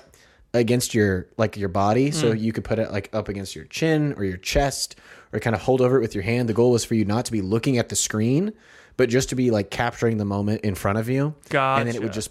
against 0.55 0.95
your 0.95 1.27
like 1.37 1.57
your 1.59 1.69
body, 1.69 2.11
so 2.11 2.33
you 2.33 2.53
could 2.53 2.65
put 2.65 2.79
it 2.79 2.91
like 2.91 3.11
up 3.13 3.29
against 3.29 3.55
your 3.55 3.67
chin 3.67 4.15
or 4.17 4.25
your 4.25 4.39
chest, 4.39 4.97
or 5.33 5.41
kind 5.41 5.55
of 5.55 5.61
hold 5.61 5.83
over 5.83 5.99
it 5.99 6.01
with 6.01 6.15
your 6.15 6.25
hand. 6.25 6.49
The 6.49 6.55
goal 6.55 6.71
was 6.71 6.85
for 6.85 6.95
you 6.95 7.05
not 7.05 7.27
to 7.27 7.33
be 7.33 7.43
looking 7.43 7.77
at 7.77 7.91
the 7.91 7.97
screen, 7.97 8.53
but 8.97 9.11
just 9.11 9.29
to 9.29 9.35
be 9.35 9.51
like 9.51 9.71
capturing 9.71 10.17
the 10.17 10.25
moment 10.25 10.63
in 10.63 10.75
front 10.75 10.99
of 10.99 11.09
you, 11.11 11.35
and 11.53 11.87
then 11.89 11.95
it 11.95 12.03
would 12.03 12.13
just 12.15 12.31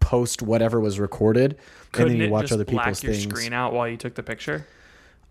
post 0.00 0.42
whatever 0.42 0.80
was 0.80 0.98
recorded, 0.98 1.56
Couldn't 1.92 2.12
and 2.12 2.20
then 2.20 2.26
you 2.28 2.32
watch 2.32 2.42
just 2.44 2.52
other 2.54 2.64
black 2.64 2.86
people's 2.86 3.02
your 3.04 3.12
things. 3.14 3.24
screen 3.24 3.52
out 3.52 3.72
while 3.72 3.88
you 3.88 3.96
took 3.96 4.14
the 4.14 4.22
picture? 4.22 4.66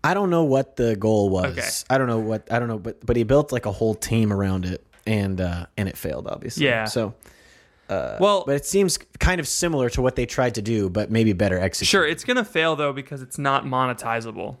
I 0.02 0.14
don't 0.14 0.30
know 0.30 0.44
what 0.44 0.76
the 0.76 0.96
goal 0.96 1.28
was. 1.28 1.58
Okay. 1.58 1.68
I 1.94 1.98
don't 1.98 2.06
know 2.06 2.18
what 2.18 2.50
I 2.50 2.58
don't 2.58 2.68
know, 2.68 2.78
but 2.78 3.04
but 3.04 3.16
he 3.16 3.22
built 3.22 3.52
like 3.52 3.66
a 3.66 3.72
whole 3.72 3.94
team 3.94 4.32
around 4.32 4.64
it, 4.64 4.82
and 5.06 5.40
uh, 5.40 5.66
and 5.76 5.88
it 5.88 5.98
failed 5.98 6.26
obviously. 6.26 6.64
Yeah. 6.64 6.86
So, 6.86 7.14
Uh, 7.90 8.16
well, 8.20 8.44
but 8.46 8.54
it 8.54 8.64
seems 8.64 8.98
kind 9.18 9.40
of 9.40 9.48
similar 9.48 9.90
to 9.90 10.00
what 10.00 10.14
they 10.16 10.24
tried 10.24 10.54
to 10.54 10.62
do, 10.62 10.88
but 10.88 11.10
maybe 11.10 11.32
better 11.32 11.58
executed. 11.58 11.90
sure, 11.90 12.06
it's 12.06 12.24
gonna 12.24 12.44
fail 12.44 12.76
though 12.76 12.92
because 12.92 13.20
it's 13.20 13.36
not 13.36 13.64
monetizable. 13.64 14.56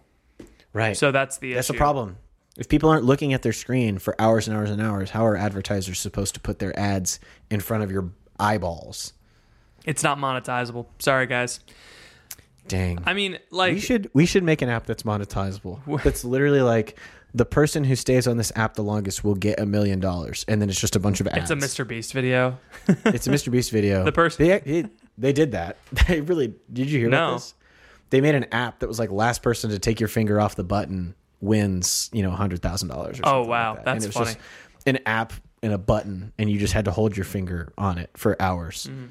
Right. 0.72 0.96
So 0.96 1.12
that's 1.12 1.38
the 1.38 1.54
that's 1.54 1.70
issue. 1.70 1.76
a 1.76 1.78
problem. 1.78 2.16
If 2.58 2.68
people 2.68 2.90
aren't 2.90 3.04
looking 3.04 3.32
at 3.32 3.42
their 3.42 3.52
screen 3.52 3.98
for 3.98 4.20
hours 4.20 4.48
and 4.48 4.56
hours 4.56 4.70
and 4.70 4.82
hours, 4.82 5.10
how 5.10 5.24
are 5.24 5.36
advertisers 5.36 5.98
supposed 5.98 6.34
to 6.34 6.40
put 6.40 6.58
their 6.58 6.78
ads 6.78 7.20
in 7.50 7.60
front 7.60 7.84
of 7.84 7.90
your 7.90 8.10
eyeballs? 8.38 9.12
It's 9.84 10.02
not 10.02 10.18
monetizable. 10.18 10.86
Sorry, 10.98 11.26
guys. 11.26 11.60
Dang. 12.68 13.02
I 13.06 13.14
mean, 13.14 13.38
like 13.50 13.74
we 13.74 13.80
should 13.80 14.10
we 14.12 14.26
should 14.26 14.42
make 14.44 14.62
an 14.62 14.68
app 14.68 14.86
that's 14.86 15.02
monetizable. 15.02 15.80
That's 16.04 16.24
literally 16.24 16.60
like 16.62 16.98
the 17.34 17.44
person 17.44 17.84
who 17.84 17.94
stays 17.96 18.26
on 18.26 18.36
this 18.36 18.52
app 18.56 18.74
the 18.74 18.82
longest 18.82 19.22
will 19.24 19.34
get 19.34 19.58
a 19.60 19.66
million 19.66 20.00
dollars, 20.00 20.44
and 20.48 20.60
then 20.62 20.68
it's 20.68 20.80
just 20.80 20.96
a 20.96 21.00
bunch 21.00 21.20
of 21.20 21.26
ads. 21.28 21.50
it's 21.50 21.50
a 21.50 21.82
Mr. 21.82 21.86
Beast 21.86 22.12
video. 22.12 22.58
It's 23.06 23.26
a 23.26 23.30
Mr. 23.30 23.50
Beast 23.50 23.70
video. 23.70 24.04
The 24.04 24.12
person- 24.12 24.46
they 24.46 24.54
it, 24.54 24.90
they 25.18 25.32
did 25.32 25.52
that. 25.52 25.76
They 26.08 26.20
really 26.20 26.54
did. 26.72 26.90
You 26.90 26.98
hear 27.00 27.08
No. 27.08 27.16
about 27.28 27.32
this? 27.36 27.54
They 28.10 28.20
made 28.20 28.34
an 28.34 28.46
app 28.52 28.80
that 28.80 28.88
was 28.88 28.98
like 28.98 29.10
last 29.10 29.42
person 29.42 29.70
to 29.70 29.78
take 29.78 30.00
your 30.00 30.08
finger 30.08 30.40
off 30.40 30.54
the 30.56 30.64
button 30.64 31.14
wins 31.40 32.10
you 32.12 32.22
know 32.22 32.30
hundred 32.30 32.62
thousand 32.62 32.88
dollars. 32.88 33.20
Or 33.20 33.22
something. 33.24 33.32
Oh, 33.32 33.46
wow. 33.46 33.74
that. 33.76 33.84
That's 33.84 34.04
and 34.04 34.14
it 34.14 34.18
was 34.18 34.28
funny. 34.28 34.40
just 34.74 34.86
an 34.86 34.98
app 35.06 35.32
and 35.62 35.72
a 35.72 35.78
button, 35.78 36.32
and 36.38 36.50
you 36.50 36.58
just 36.58 36.72
had 36.72 36.84
to 36.86 36.90
hold 36.90 37.16
your 37.16 37.24
finger 37.24 37.72
on 37.78 37.98
it 37.98 38.10
for 38.16 38.40
hours. 38.40 38.88
Mm-hmm. 38.90 39.06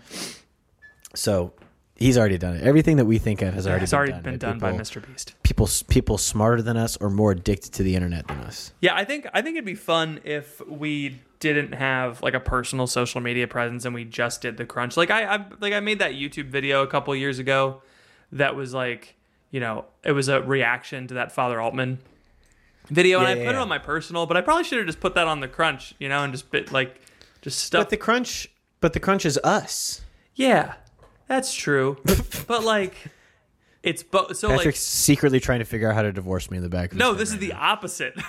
So 1.15 1.53
he's 1.99 2.17
already 2.17 2.37
done 2.37 2.55
it. 2.55 2.63
Everything 2.63 2.97
that 2.97 3.05
we 3.05 3.17
think 3.17 3.41
of 3.41 3.53
has 3.53 3.67
already 3.67 3.83
It's 3.83 3.91
been 3.91 3.97
already 3.97 4.11
done, 4.13 4.21
been 4.23 4.33
by 4.33 4.37
done 4.37 4.59
by 4.59 4.71
people- 4.71 5.01
Mr. 5.01 5.07
Beast. 5.07 5.33
People, 5.43 5.69
people 5.89 6.17
smarter 6.17 6.61
than 6.61 6.77
us 6.77 6.97
or 6.97 7.09
more 7.09 7.31
addicted 7.31 7.73
to 7.73 7.83
the 7.83 7.95
internet 7.95 8.27
than 8.27 8.37
us. 8.39 8.71
Yeah, 8.81 8.95
I 8.95 9.03
think 9.05 9.27
I 9.33 9.41
think 9.41 9.55
it'd 9.55 9.65
be 9.65 9.75
fun 9.75 10.19
if 10.23 10.61
we 10.67 11.19
didn't 11.39 11.73
have 11.73 12.21
like 12.21 12.33
a 12.33 12.39
personal 12.39 12.85
social 12.87 13.21
media 13.21 13.47
presence 13.47 13.85
and 13.85 13.93
we 13.95 14.05
just 14.05 14.41
did 14.41 14.57
the 14.57 14.65
crunch. 14.65 14.97
Like 14.97 15.11
I, 15.11 15.23
I 15.35 15.45
like 15.59 15.73
I 15.73 15.79
made 15.79 15.99
that 15.99 16.13
YouTube 16.13 16.47
video 16.47 16.81
a 16.83 16.87
couple 16.87 17.15
years 17.15 17.39
ago 17.39 17.81
that 18.31 18.55
was 18.55 18.73
like, 18.73 19.15
you 19.51 19.59
know, 19.59 19.85
it 20.03 20.11
was 20.11 20.27
a 20.27 20.41
reaction 20.41 21.07
to 21.07 21.13
that 21.15 21.31
Father 21.31 21.59
Altman 21.61 21.99
video, 22.89 23.19
Yeah, 23.21 23.29
and 23.29 23.39
I 23.39 23.41
yeah, 23.43 23.49
put 23.49 23.55
it 23.55 23.61
on 23.61 23.69
my 23.69 23.77
personal, 23.77 24.25
but 24.25 24.35
I 24.37 24.41
probably 24.41 24.63
should 24.63 24.77
have 24.79 24.87
just 24.87 24.99
put 24.99 25.15
that 25.15 25.27
on 25.27 25.39
the 25.39 25.47
crunch, 25.47 25.93
you 25.99 26.09
know, 26.09 26.23
and 26.23 26.33
just 26.33 26.49
bit 26.51 26.71
like 26.71 26.99
just 27.41 27.59
stuff. 27.59 27.81
But 27.85 27.89
the 27.89 27.97
crunch, 27.97 28.49
but 28.81 28.93
the 28.93 28.99
crunch 28.99 29.25
is 29.25 29.37
us. 29.43 30.01
yeah, 30.35 30.75
that's 31.29 31.53
true. 31.53 31.97
but 32.47 32.63
like, 32.65 32.95
it's 33.83 34.03
both. 34.03 34.35
So 34.35 34.49
Patrick's 34.49 34.65
like. 34.65 34.75
secretly 34.75 35.39
trying 35.39 35.59
to 35.59 35.65
figure 35.65 35.87
out 35.89 35.95
how 35.95 36.01
to 36.01 36.11
divorce 36.11 36.51
me 36.51 36.57
in 36.57 36.63
the 36.63 36.69
back. 36.69 36.91
Of 36.91 36.97
No, 36.97 37.13
this 37.13 37.29
right 37.29 37.35
is 37.41 37.47
the 37.47 37.53
now. 37.53 37.71
opposite. 37.71 38.13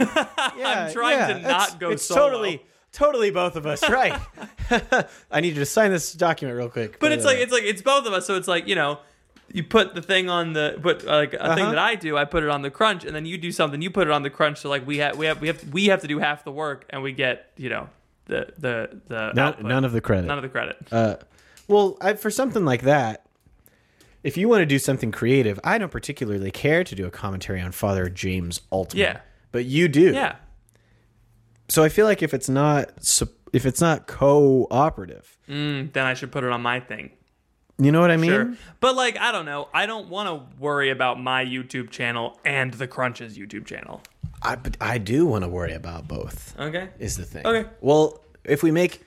Yeah, 0.57 0.87
I'm 0.87 0.93
trying 0.93 1.19
yeah, 1.19 1.27
to 1.35 1.41
not 1.41 1.81
go 1.81 1.91
It's 1.91 2.05
solo. 2.05 2.21
totally, 2.29 2.63
totally 2.93 3.31
both 3.31 3.57
of 3.57 3.67
us, 3.67 3.83
right? 3.89 4.21
I 5.31 5.41
need 5.41 5.49
you 5.55 5.61
to 5.61 5.67
sign 5.67 5.91
this 5.91 6.13
document 6.13 6.57
real 6.59 6.69
quick. 6.69 6.99
But 7.01 7.13
it's 7.13 7.25
uh, 7.25 7.29
like 7.29 7.39
it's 7.39 7.53
like 7.53 7.63
it's 7.65 7.83
both 7.83 8.07
of 8.07 8.13
us. 8.13 8.27
So 8.27 8.37
it's 8.37 8.49
like 8.49 8.69
you 8.69 8.75
know, 8.75 8.99
you 9.53 9.65
put 9.65 9.95
the 9.95 10.03
thing 10.03 10.29
on 10.29 10.53
the 10.53 10.79
but 10.83 11.05
like 11.05 11.33
a 11.33 11.55
thing 11.55 11.65
Uh-huh. 11.65 11.71
that 11.71 11.79
I 11.79 11.95
do, 11.95 12.17
I 12.19 12.25
put 12.27 12.43
it 12.43 12.51
on 12.51 12.63
the 12.63 12.71
crunch, 12.71 13.05
and 13.05 13.17
then 13.17 13.25
you 13.27 13.39
do 13.39 13.51
something, 13.53 13.81
you 13.81 13.91
put 13.91 14.07
it 14.07 14.11
on 14.13 14.23
the 14.23 14.31
crunch. 14.31 14.59
So 14.59 14.69
like 14.69 14.87
we 14.87 14.99
have 14.99 15.17
we 15.17 15.27
have 15.27 15.41
we 15.41 15.47
have 15.49 15.65
we 15.73 15.87
have 15.87 16.03
to 16.03 16.09
do 16.09 16.19
half 16.19 16.45
the 16.45 16.53
work, 16.53 16.85
and 16.91 17.03
we 17.03 17.13
get 17.13 17.51
you 17.57 17.71
know 17.71 17.89
the 18.27 18.53
the 18.59 19.01
the 19.09 19.33
none, 19.33 19.57
none 19.63 19.85
of 19.85 19.93
the 19.93 20.01
credit. 20.01 20.27
none 20.27 20.39
of 20.39 20.43
the 20.43 20.49
credit. 20.51 20.77
Uh, 20.93 21.17
well, 21.71 21.97
I, 22.01 22.15
for 22.15 22.31
something 22.31 22.65
like 22.65 22.83
that, 22.83 23.25
if 24.23 24.37
you 24.37 24.49
want 24.49 24.61
to 24.61 24.67
do 24.67 24.79
something 24.79 25.13
creative, 25.13 25.59
I 25.65 25.79
don't 25.79 25.91
particularly 25.91 26.51
care 26.51 26.85
to 26.85 26.95
do 26.95 27.07
a 27.07 27.11
commentary 27.11 27.61
on 27.61 27.73
Father 27.73 28.09
James 28.11 28.61
Altman. 28.71 29.01
Yeah. 29.01 29.21
but 29.53 29.65
you 29.65 29.89
do. 29.89 30.13
yeah, 30.13 30.37
So 31.69 31.83
I 31.83 31.89
feel 31.89 32.07
like 32.07 32.23
if 32.23 32.35
it's 32.35 32.49
not 32.49 32.91
if 33.53 33.65
it's 33.67 33.81
not 33.81 34.07
cooperative, 34.07 35.39
mm, 35.49 35.93
then 35.93 36.07
I 36.07 36.15
should 36.15 36.31
put 36.33 36.45
it 36.45 36.51
on 36.51 36.61
my 36.61 36.81
thing. 36.81 37.11
you 37.79 37.91
know 37.93 38.01
what 38.01 38.11
I 38.11 38.17
mean? 38.17 38.31
Sure, 38.31 38.55
but 38.81 38.95
like 38.95 39.17
I 39.19 39.33
don't 39.33 39.47
know, 39.47 39.69
I 39.73 39.87
don't 39.87 40.09
want 40.09 40.29
to 40.29 40.61
worry 40.61 40.91
about 40.91 41.21
my 41.21 41.45
YouTube 41.45 41.91
channel 41.91 42.39
and 42.45 42.75
the 42.75 42.87
Crunch's 42.89 43.39
YouTube 43.39 43.65
channel. 43.65 44.03
I 44.43 44.57
but 44.57 44.77
I 44.81 44.99
do 44.99 45.25
want 45.25 45.45
to 45.45 45.49
worry 45.49 45.73
about 45.73 46.09
both. 46.09 46.55
Okay, 46.59 46.91
Is 46.99 47.17
the 47.17 47.25
thing. 47.25 47.47
Okay. 47.47 47.69
Well, 47.81 48.23
if 48.45 48.63
we 48.63 48.71
make, 48.71 49.03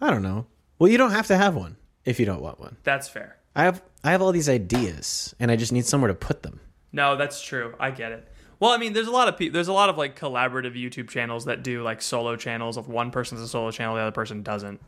I 0.00 0.10
don't 0.10 0.22
know. 0.22 0.46
Well, 0.78 0.90
you 0.90 0.98
don't 0.98 1.12
have 1.12 1.28
to 1.28 1.36
have 1.36 1.54
one 1.54 1.76
if 2.04 2.18
you 2.20 2.26
don't 2.26 2.42
want 2.42 2.58
one. 2.60 2.76
that's 2.84 3.08
fair. 3.08 3.36
I 3.54 3.64
have 3.64 3.82
I 4.02 4.10
have 4.12 4.22
all 4.22 4.32
these 4.32 4.48
ideas, 4.48 5.34
and 5.38 5.50
I 5.50 5.56
just 5.56 5.72
need 5.72 5.84
somewhere 5.86 6.08
to 6.08 6.14
put 6.14 6.42
them. 6.42 6.60
No, 6.92 7.16
that's 7.16 7.42
true. 7.42 7.74
I 7.78 7.90
get 7.90 8.12
it. 8.12 8.28
Well, 8.60 8.70
I 8.70 8.76
mean, 8.76 8.92
there's 8.92 9.08
a 9.08 9.12
lot 9.12 9.28
of 9.28 9.36
people. 9.36 9.54
There's 9.54 9.68
a 9.68 9.72
lot 9.72 9.88
of 9.90 9.98
like 9.98 10.18
collaborative 10.18 10.74
YouTube 10.74 11.08
channels 11.10 11.44
that 11.46 11.62
do 11.62 11.82
like 11.82 12.00
solo 12.00 12.36
channels 12.36 12.76
of 12.76 12.88
one 12.88 13.10
person's 13.10 13.40
a 13.40 13.48
solo 13.48 13.70
channel, 13.70 13.94
the 13.96 14.00
other 14.02 14.10
person 14.12 14.42
doesn't. 14.42 14.80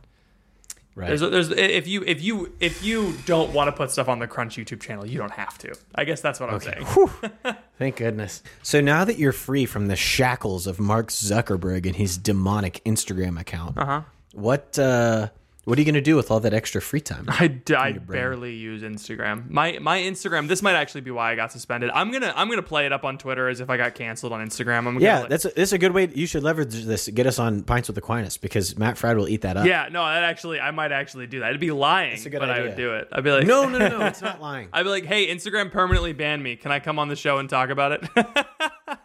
Right. 0.95 1.07
There's, 1.07 1.19
there's 1.19 1.51
if 1.51 1.87
you 1.87 2.03
if 2.07 2.21
you 2.23 2.53
if 2.61 2.81
you 2.83 3.13
don't 3.25 3.51
want 3.53 3.67
to 3.67 3.73
put 3.73 3.91
stuff 3.91 4.07
on 4.07 4.19
the 4.19 4.27
Crunch 4.27 4.55
YouTube 4.55 4.79
channel, 4.79 5.05
you 5.05 5.17
don't 5.17 5.31
have 5.31 5.57
to. 5.59 5.75
I 5.93 6.05
guess 6.05 6.21
that's 6.21 6.39
what 6.39 6.49
I'm 6.49 6.61
saying. 6.61 6.85
Thank 7.77 7.97
goodness. 7.97 8.41
So 8.63 8.79
now 8.79 9.03
that 9.03 9.19
you're 9.19 9.33
free 9.33 9.65
from 9.65 9.87
the 9.87 9.97
shackles 9.97 10.67
of 10.67 10.79
Mark 10.79 11.09
Zuckerberg 11.09 11.85
and 11.85 11.97
his 11.97 12.17
demonic 12.17 12.81
Instagram 12.85 13.37
account, 13.39 13.77
Uh 13.77 13.85
huh. 13.85 14.01
what 14.31 14.79
uh, 14.79 15.29
what 15.65 15.77
are 15.77 15.81
you 15.81 15.85
going 15.85 15.95
to 15.95 16.01
do 16.01 16.15
with 16.15 16.31
all 16.31 16.39
that 16.39 16.53
extra 16.53 16.81
free 16.81 17.01
time? 17.01 17.25
I, 17.27 17.59
I 17.75 17.91
barely 17.93 18.53
use 18.53 18.81
Instagram. 18.81 19.49
My 19.49 19.77
my 19.81 19.99
Instagram. 19.99 20.47
This 20.47 20.61
might 20.61 20.75
actually 20.75 21.01
be 21.01 21.11
why 21.11 21.31
I 21.31 21.35
got 21.35 21.51
suspended. 21.51 21.89
I'm 21.93 22.11
gonna 22.11 22.31
I'm 22.35 22.49
gonna 22.49 22.61
play 22.61 22.85
it 22.85 22.93
up 22.93 23.03
on 23.03 23.17
Twitter 23.17 23.49
as 23.49 23.59
if 23.59 23.69
I 23.69 23.77
got 23.77 23.95
canceled 23.95 24.31
on 24.31 24.47
Instagram. 24.47 24.79
I'm 24.79 24.85
gonna 24.85 24.99
Yeah, 25.01 25.25
that's 25.27 25.45
a, 25.45 25.49
that's 25.49 25.71
a 25.71 25.77
good 25.77 25.91
way. 25.91 26.09
You 26.13 26.27
should 26.27 26.43
leverage 26.43 26.73
this. 26.85 27.07
Get 27.09 27.27
us 27.27 27.39
on 27.39 27.63
Pints 27.63 27.87
with 27.87 27.97
Aquinas 27.97 28.37
because 28.37 28.77
Matt 28.77 28.95
Fradd 28.95 29.17
will 29.17 29.27
eat 29.27 29.41
that 29.41 29.57
up. 29.57 29.65
yeah. 29.65 29.89
No, 29.91 30.05
that 30.05 30.23
actually 30.23 30.59
I 30.59 30.71
might 30.71 30.91
actually 30.91 31.27
do 31.27 31.39
that. 31.39 31.49
It'd 31.49 31.59
be 31.61 31.71
lying, 31.71 32.19
a 32.25 32.29
good 32.29 32.39
but 32.39 32.49
I 32.49 32.61
would 32.61 32.75
do 32.75 32.93
it. 32.93 33.09
I'd 33.11 33.23
be 33.23 33.31
like, 33.31 33.47
No, 33.47 33.67
no, 33.67 33.77
no, 33.79 33.87
no. 33.99 34.05
It's 34.15 34.21
not 34.21 34.39
lying. 34.39 34.69
I'd 34.71 34.83
be 34.83 34.89
like, 34.89 35.05
hey, 35.05 35.27
Instagram 35.33 35.71
permanently 35.71 36.13
banned 36.13 36.43
me. 36.43 36.55
Can 36.55 36.71
I 36.71 36.79
come 36.79 36.99
on 36.99 37.07
the 37.09 37.15
show 37.15 37.39
and 37.39 37.49
talk 37.49 37.69
about 37.69 37.91
it? 37.91 38.03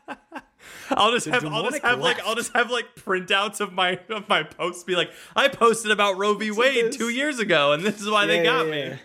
I'll 0.90 1.12
just 1.12 1.26
have 1.26 1.44
I'll 1.44 1.68
just 1.70 1.82
have 1.82 1.98
like. 2.00 2.20
I'll 2.24 2.34
just 2.34 2.52
have 2.54 2.70
like 2.70 2.94
printouts 2.94 3.60
of 3.60 3.72
my 3.72 4.00
of 4.08 4.28
my 4.28 4.42
posts 4.42 4.84
be 4.84 4.96
like 4.96 5.10
I 5.34 5.48
posted 5.48 5.90
about 5.90 6.16
Roe 6.16 6.34
v. 6.34 6.50
Wade 6.50 6.92
two 6.92 7.08
years 7.08 7.38
ago 7.38 7.72
and 7.72 7.82
this 7.82 8.00
is 8.00 8.08
why 8.08 8.26
they 8.26 8.42
got 8.42 8.66
yeah, 8.66 8.90
me. 8.90 8.98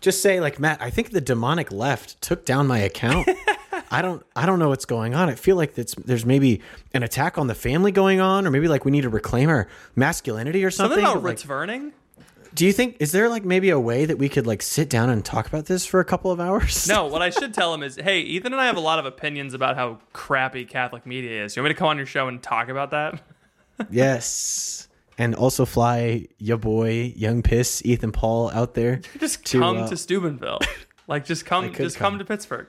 Just 0.00 0.20
say 0.20 0.40
like 0.40 0.60
Matt. 0.60 0.82
I 0.82 0.90
think 0.90 1.10
the 1.10 1.20
demonic 1.20 1.72
left 1.72 2.20
took 2.20 2.44
down 2.44 2.66
my 2.66 2.78
account. 2.78 3.28
I 3.90 4.02
don't. 4.02 4.24
I 4.36 4.44
don't 4.44 4.58
know 4.58 4.68
what's 4.68 4.84
going 4.84 5.14
on. 5.14 5.28
I 5.28 5.34
feel 5.34 5.56
like 5.56 5.78
it's, 5.78 5.94
there's 5.94 6.26
maybe 6.26 6.60
an 6.92 7.02
attack 7.02 7.38
on 7.38 7.46
the 7.46 7.54
family 7.54 7.92
going 7.92 8.20
on, 8.20 8.46
or 8.46 8.50
maybe 8.50 8.68
like 8.68 8.84
we 8.84 8.90
need 8.90 9.02
to 9.02 9.08
reclaim 9.08 9.48
our 9.48 9.68
masculinity 9.96 10.64
or 10.64 10.70
something. 10.70 10.96
Something 10.96 11.10
about 11.10 11.22
like, 11.22 11.32
Ritz 11.32 11.44
Verning? 11.44 11.92
Do 12.54 12.64
you 12.66 12.72
think 12.72 12.96
is 13.00 13.12
there 13.12 13.28
like 13.28 13.44
maybe 13.44 13.70
a 13.70 13.80
way 13.80 14.04
that 14.04 14.16
we 14.18 14.28
could 14.28 14.46
like 14.46 14.62
sit 14.62 14.88
down 14.88 15.10
and 15.10 15.24
talk 15.24 15.46
about 15.46 15.66
this 15.66 15.84
for 15.84 16.00
a 16.00 16.04
couple 16.04 16.30
of 16.30 16.40
hours? 16.40 16.86
No, 16.88 17.06
what 17.08 17.22
I 17.22 17.30
should 17.30 17.52
tell 17.54 17.74
him 17.74 17.82
is, 17.82 17.96
hey, 17.96 18.20
Ethan 18.20 18.52
and 18.52 18.60
I 18.60 18.66
have 18.66 18.76
a 18.76 18.80
lot 18.80 18.98
of 18.98 19.06
opinions 19.06 19.54
about 19.54 19.76
how 19.76 19.98
crappy 20.12 20.64
Catholic 20.64 21.04
media 21.06 21.44
is. 21.44 21.56
You 21.56 21.62
want 21.62 21.70
me 21.70 21.74
to 21.74 21.78
come 21.78 21.88
on 21.88 21.96
your 21.96 22.06
show 22.06 22.28
and 22.28 22.42
talk 22.42 22.68
about 22.68 22.90
that? 22.92 23.20
yes. 23.90 24.88
And 25.16 25.34
also 25.34 25.64
fly 25.64 26.26
your 26.38 26.56
boy, 26.56 27.12
young 27.16 27.42
piss, 27.42 27.82
Ethan 27.84 28.12
Paul 28.12 28.50
out 28.50 28.74
there. 28.74 29.00
Just 29.20 29.44
To, 29.46 29.60
come 29.60 29.76
uh, 29.78 29.88
to 29.88 29.96
Steubenville. 29.96 30.60
Like 31.06 31.26
just 31.26 31.44
come 31.44 31.70
just 31.74 31.98
come. 31.98 32.12
come. 32.12 32.18
to 32.18 32.24
Pittsburgh. 32.24 32.66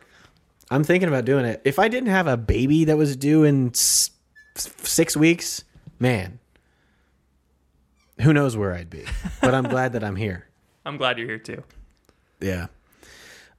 I'm 0.69 0.83
thinking 0.83 1.07
about 1.07 1.23
doing 1.23 1.45
it. 1.45 1.61
If 1.63 1.79
I 1.79 1.87
didn't 1.87 2.09
have 2.09 2.27
a 2.27 2.35
baby 2.35 2.83
that 2.83 2.97
was 2.97 3.15
due 3.15 3.45
in 3.45 3.69
s- 3.69 4.09
s- 4.57 4.69
six 4.83 5.15
weeks, 5.15 5.63
man, 5.99 6.39
who 8.21 8.33
knows 8.33 8.55
where 8.55 8.73
I'd 8.73 8.89
be. 8.89 9.05
But 9.41 9.53
I'm 9.53 9.65
glad 9.65 9.93
that 9.93 10.03
I'm 10.03 10.15
here. 10.15 10.47
I'm 10.85 10.97
glad 10.97 11.17
you're 11.17 11.27
here 11.27 11.39
too. 11.39 11.63
Yeah. 12.39 12.67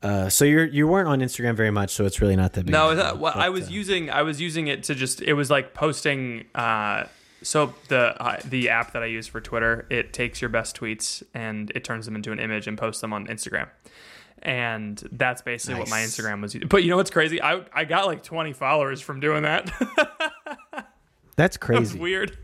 Uh, 0.03 0.29
so 0.29 0.45
you're 0.45 0.67
you 0.67 0.87
weren't 0.87 1.09
on 1.09 1.21
Instagram 1.21 1.57
very 1.57 1.71
much, 1.71 1.91
so 1.91 2.05
it's 2.05 2.21
really 2.21 2.37
not 2.37 2.53
that 2.53 2.67
big. 2.67 2.73
No, 2.73 2.95
that, 2.95 3.19
well, 3.19 3.33
I 3.35 3.49
was 3.49 3.69
uh, 3.69 3.73
using 3.73 4.11
I 4.11 4.23
was 4.23 4.41
using 4.41 4.69
it 4.69 4.85
to 4.85 4.95
just 4.95 5.21
it 5.23 5.33
was 5.33 5.51
like 5.51 5.75
posting. 5.75 6.45
Uh, 6.55 7.05
so 7.43 7.75
the 7.89 8.21
uh, 8.23 8.39
the 8.45 8.69
app 8.69 8.93
that 8.93 9.03
I 9.03 9.07
use 9.07 9.27
for 9.27 9.41
Twitter, 9.41 9.87
it 9.91 10.13
takes 10.13 10.41
your 10.41 10.49
best 10.49 10.79
tweets 10.79 11.23
and 11.35 11.73
it 11.75 11.83
turns 11.83 12.07
them 12.07 12.15
into 12.15 12.31
an 12.31 12.39
image 12.39 12.67
and 12.67 12.77
posts 12.77 13.01
them 13.01 13.13
on 13.13 13.27
Instagram. 13.27 13.69
And 14.43 15.03
that's 15.13 15.43
basically 15.43 15.81
what 15.81 15.89
my 15.89 16.01
Instagram 16.01 16.43
was. 16.43 16.55
But 16.55 16.85
you 16.85 16.91
know 16.91 16.97
what's 16.97 17.11
crazy? 17.11 17.41
I 17.43 17.65
I 17.73 17.85
got 17.85 18.07
like 18.07 18.23
20 18.23 18.53
followers 18.53 19.01
from 19.01 19.21
doing 19.21 19.43
that. 19.43 19.71
That's 21.37 21.57
crazy. 21.57 21.99
weird. 21.99 22.37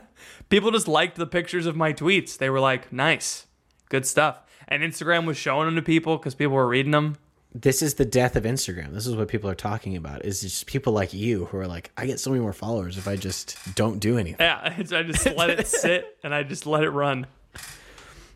People 0.48 0.72
just 0.72 0.88
liked 0.88 1.16
the 1.16 1.26
pictures 1.26 1.66
of 1.66 1.76
my 1.76 1.92
tweets. 1.92 2.36
They 2.36 2.50
were 2.50 2.60
like, 2.60 2.92
"Nice, 2.92 3.46
good 3.88 4.04
stuff." 4.04 4.40
And 4.66 4.82
Instagram 4.82 5.24
was 5.26 5.36
showing 5.36 5.66
them 5.66 5.76
to 5.76 5.82
people 5.82 6.16
because 6.16 6.34
people 6.34 6.54
were 6.54 6.68
reading 6.68 6.92
them. 6.92 7.16
This 7.52 7.82
is 7.82 7.94
the 7.94 8.04
death 8.04 8.36
of 8.36 8.44
Instagram. 8.44 8.92
This 8.92 9.06
is 9.08 9.16
what 9.16 9.26
people 9.26 9.50
are 9.50 9.56
talking 9.56 9.96
about. 9.96 10.24
Is 10.24 10.40
just 10.42 10.66
people 10.66 10.92
like 10.92 11.12
you 11.12 11.46
who 11.46 11.58
are 11.58 11.66
like, 11.66 11.90
I 11.96 12.06
get 12.06 12.20
so 12.20 12.30
many 12.30 12.40
more 12.40 12.52
followers 12.52 12.96
if 12.96 13.08
I 13.08 13.16
just 13.16 13.56
don't 13.74 13.98
do 13.98 14.18
anything. 14.18 14.36
Yeah, 14.40 14.60
I 14.78 15.02
just 15.02 15.26
let 15.36 15.50
it 15.50 15.66
sit 15.66 16.16
and 16.24 16.32
I 16.32 16.44
just 16.44 16.66
let 16.66 16.84
it 16.84 16.90
run. 16.90 17.26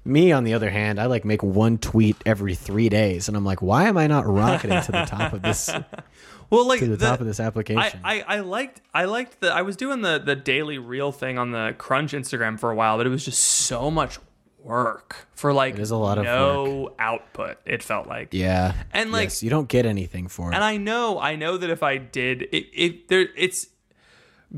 Me, 0.05 0.33
on 0.33 0.45
the 0.45 0.53
other 0.53 0.69
hand, 0.69 1.01
I 1.01 1.07
like 1.07 1.25
make 1.25 1.43
one 1.43 1.79
tweet 1.79 2.17
every 2.27 2.55
three 2.55 2.91
days, 2.91 3.29
and 3.29 3.37
I'm 3.37 3.45
like, 3.45 3.63
why 3.63 3.85
am 3.85 3.97
I 3.97 4.07
not 4.07 4.27
rocketing 4.27 4.83
to 4.83 4.93
the 4.93 5.05
top 5.05 5.33
of 5.33 5.41
this 5.41 5.71
Well, 6.55 6.69
like 6.69 6.81
the, 6.81 6.97
top 6.97 7.21
of 7.21 7.27
this 7.27 7.41
application? 7.41 8.01
I, 8.05 8.23
I 8.27 8.41
liked 8.41 8.81
I 8.93 9.05
liked 9.05 9.41
the 9.41 9.53
I 9.53 9.63
was 9.63 9.77
doing 9.77 10.03
the 10.03 10.19
the 10.19 10.37
daily 10.37 10.79
reel 10.79 11.13
thing 11.13 11.39
on 11.39 11.51
the 11.51 11.75
Crunch 11.79 12.13
Instagram 12.13 12.59
for 12.59 12.71
a 12.71 12.75
while, 12.75 12.97
but 12.97 13.07
it 13.07 13.11
was 13.11 13.25
just 13.25 13.43
so 13.43 13.91
much 13.91 14.19
work 14.65 15.29
for 15.35 15.53
like 15.53 15.75
It 15.75 15.81
is 15.81 15.91
a 15.91 15.97
lot 15.97 16.19
of 16.19 16.25
no 16.25 16.95
output. 16.99 17.59
It 17.67 17.83
felt 17.83 18.07
like 18.07 18.29
yeah, 18.33 18.75
And, 18.93 19.13
like- 19.13 19.25
yes, 19.25 19.43
you 19.43 19.51
don't 19.51 19.69
get 19.69 19.87
anything 19.87 20.29
for 20.29 20.51
it. 20.51 20.55
And 20.55 20.65
I 20.65 20.79
know, 20.79 21.21
I 21.21 21.37
know 21.37 21.59
that 21.59 21.71
if 21.71 21.83
I 21.83 21.99
did, 21.99 22.43
it, 22.43 22.67
it 22.73 23.09
there, 23.09 23.29
it's 23.37 23.69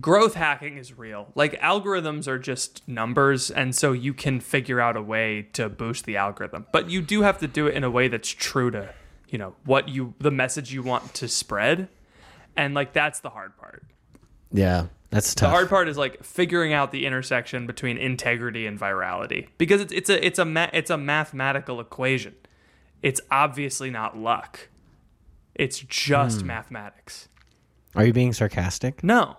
growth 0.00 0.35
hacking 0.35 0.79
is 0.79 0.97
real. 0.97 1.33
Like 1.35 1.61
algorithms 1.61 2.29
are 2.29 2.38
just 2.38 2.87
numbers, 2.87 3.50
and 3.50 3.75
so 3.75 3.93
you 3.93 4.15
can 4.15 4.41
figure 4.41 4.81
out 4.81 4.97
a 4.97 5.03
way 5.03 5.49
to 5.55 5.69
boost 5.69 6.05
the 6.05 6.17
algorithm. 6.17 6.67
But 6.73 6.88
you 6.91 7.03
do 7.03 7.23
have 7.23 7.38
to 7.38 7.49
do 7.49 7.67
it 7.67 7.75
in 7.75 7.83
a 7.85 7.91
way 7.91 8.09
that's 8.09 8.29
true 8.29 8.71
to 8.71 8.95
you 9.28 9.38
know 9.38 9.54
what 9.64 9.88
you 9.88 10.14
the 10.18 10.30
message 10.30 10.73
you 10.73 10.83
want 10.83 11.14
to 11.14 11.28
spread 11.28 11.88
and 12.56 12.75
like 12.75 12.92
that's 12.92 13.21
the 13.21 13.30
hard 13.30 13.56
part 13.56 13.83
Yeah, 14.52 14.87
that's 15.11 15.35
tough. 15.35 15.49
the 15.49 15.50
hard 15.50 15.68
part 15.68 15.88
is 15.88 15.97
like 15.99 16.23
figuring 16.25 16.73
out 16.73 16.92
the 16.92 17.04
intersection 17.06 17.66
between 17.66 17.99
integrity 17.99 18.66
and 18.66 18.78
virality 18.78 19.49
because 19.59 19.80
it's 19.80 19.92
it's 19.92 20.09
a 20.11 20.25
it's 20.26 20.38
a 20.38 20.45
ma- 20.45 20.71
it's 20.73 20.90
a 20.90 20.97
mathematical 20.99 21.80
equation 21.80 22.35
it's 23.02 23.21
obviously 23.30 23.90
not 23.90 24.16
luck 24.16 24.68
it's 25.54 25.78
just 25.80 26.40
Hmm. 26.42 26.47
mathematics 26.49 27.28
Are 27.95 28.04
you 28.04 28.12
being 28.12 28.33
sarcastic? 28.33 29.02
no 29.02 29.37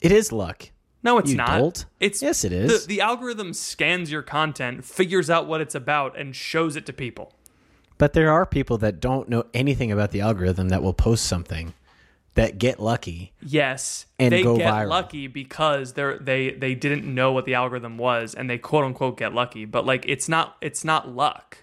It 0.00 0.10
is 0.12 0.32
luck. 0.32 0.70
no 1.04 1.18
it's 1.18 1.30
You 1.30 1.36
not 1.36 1.58
dolt. 1.60 1.84
it's 2.00 2.22
Yes, 2.22 2.44
it 2.44 2.52
is. 2.52 2.82
the, 2.82 2.88
the 2.88 3.00
algorithm 3.00 3.52
scans 3.54 4.10
your 4.10 4.22
content 4.22 4.84
figures 4.84 5.30
out 5.30 5.46
what 5.46 5.60
it's 5.60 5.74
about 5.74 6.18
and 6.18 6.34
shows 6.34 6.74
it 6.76 6.86
to 6.86 6.92
people 6.92 7.32
But 7.98 8.12
there 8.12 8.30
are 8.30 8.46
people 8.46 8.78
that 8.78 9.00
don't 9.00 9.28
know 9.28 9.44
anything 9.54 9.92
about 9.92 10.10
the 10.10 10.20
algorithm 10.20 10.68
that 10.70 10.82
will 10.82 10.94
post 10.94 11.24
something 11.26 11.74
that 12.34 12.58
get 12.58 12.80
lucky. 12.80 13.32
Yes, 13.42 14.06
And 14.18 14.32
they 14.32 14.42
go 14.42 14.56
get 14.56 14.72
viral. 14.72 14.88
lucky 14.88 15.26
because 15.26 15.92
they're 15.92 16.18
they 16.18 16.50
they 16.52 16.74
didn't 16.74 17.04
know 17.04 17.32
what 17.32 17.44
the 17.44 17.54
algorithm 17.54 17.98
was, 17.98 18.34
and 18.34 18.48
they 18.48 18.58
quote 18.58 18.84
unquote 18.84 19.18
get 19.18 19.34
lucky. 19.34 19.64
But 19.66 19.84
like, 19.84 20.04
it's 20.08 20.28
not 20.28 20.56
it's 20.60 20.84
not 20.84 21.08
luck. 21.08 21.58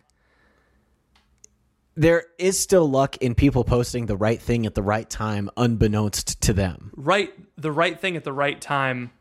There 1.96 2.26
is 2.38 2.58
still 2.58 2.90
luck 2.90 3.18
in 3.18 3.36
people 3.36 3.66
posting 3.66 4.06
the 4.06 4.16
right 4.16 4.42
thing 4.42 4.66
at 4.66 4.74
the 4.74 4.82
right 4.84 5.10
time, 5.10 5.50
unbeknownst 5.58 6.40
to 6.44 6.54
them. 6.54 6.92
Right, 6.96 7.34
the 7.58 7.72
right 7.74 8.00
thing 8.00 8.16
at 8.16 8.24
the 8.24 8.32
right 8.32 8.62
time. 8.62 9.12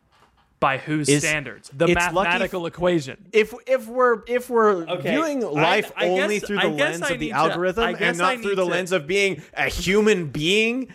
By 0.61 0.79
whose 0.79 1.09
Is- 1.09 1.23
standards? 1.23 1.71
The 1.73 1.85
it's 1.87 1.95
lucky 1.95 2.15
mathematical 2.15 2.67
equation. 2.67 3.27
If 3.33 3.55
if 3.67 3.87
we're 3.87 4.23
if 4.27 4.51
we're 4.51 4.89
Okay, 4.89 5.11
viewing 5.13 5.41
life 5.41 5.93
I 5.97 6.09
only 6.09 6.41
guess- 6.41 6.49
through 6.49 6.57
the 6.61 6.71
guess 6.71 6.81
lens 7.01 7.03
of 7.03 7.09
the 7.09 7.15
need 7.19 7.29
to- 7.29 7.35
algorithm 7.35 7.97
and 8.01 8.19
not 8.19 8.39
through 8.41 8.57
the 8.57 8.65
to- 8.65 8.65
lens 8.65 8.91
of 8.91 9.07
being 9.07 9.41
a 9.55 9.69
human 9.69 10.27
being, 10.27 10.89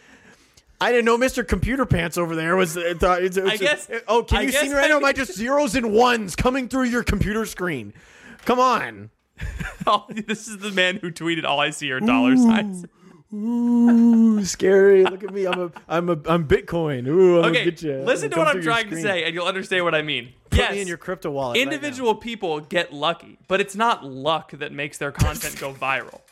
I 0.82 0.92
didn't 0.92 1.06
know 1.06 1.18
Mr. 1.18 1.48
Computer 1.48 1.86
Pants 1.86 2.18
over 2.18 2.36
there 2.36 2.58
was. 2.58 2.76
Uh, 2.76 2.94
thought 3.00 3.24
it's, 3.24 3.38
it's- 3.38 3.60
guess- 3.60 3.90
oh, 4.10 4.24
can 4.24 4.40
I 4.40 4.42
you 4.42 4.52
see 4.52 4.68
me 4.68 4.74
right 4.76 4.86
I 4.86 4.88
now? 4.90 4.98
Am 4.98 5.06
I 5.06 5.10
need- 5.12 5.16
just 5.16 5.34
zeros 5.34 5.76
and 5.76 5.94
ones 5.94 6.36
coming 6.36 6.68
through 6.68 6.84
your 6.88 7.04
computer 7.04 7.46
screen? 7.46 7.94
Come 8.46 8.60
on. 8.60 9.12
Oh, 9.86 10.06
this 10.10 10.48
is 10.48 10.60
the 10.60 10.72
man 10.72 10.98
who 11.02 11.12
tweeted, 11.12 11.44
"All 11.44 11.60
I 11.60 11.70
see 11.72 11.92
are 11.92 12.00
dollar 12.00 12.38
signs." 12.38 12.86
Ooh, 13.34 14.46
scary. 14.46 15.04
Look 15.04 15.24
at 15.24 15.34
me. 15.34 15.46
I'm 15.48 15.60
a 15.60 15.72
I'm 15.88 16.10
a 16.10 16.20
I'm 16.28 16.48
Bitcoin. 16.48 17.08
Ooh, 17.08 17.40
I'm 17.40 17.46
Okay, 17.46 17.60
gonna 17.60 17.72
get 17.72 17.82
you. 17.82 17.98
listen 18.04 18.30
to 18.32 18.38
what 18.38 18.48
I'm 18.48 18.62
trying 18.62 18.90
to 18.92 19.02
say, 19.02 19.24
and 19.24 19.34
you'll 19.34 19.48
understand 19.48 19.84
what 19.86 19.96
I 19.96 20.02
mean. 20.04 20.34
Put 20.50 20.60
yes, 20.60 20.72
me 20.74 20.82
in 20.82 20.88
your 20.88 20.98
crypto 20.98 21.32
wallet. 21.32 21.56
right 21.58 21.64
individual 21.64 22.14
people 22.16 22.60
get 22.60 22.94
lucky, 22.94 23.40
but 23.48 23.60
it's 23.60 23.76
not 23.76 24.06
luck 24.06 24.52
that 24.52 24.72
makes 24.72 24.98
their 25.00 25.12
content 25.12 25.58
go 25.60 25.74
viral. 25.74 26.22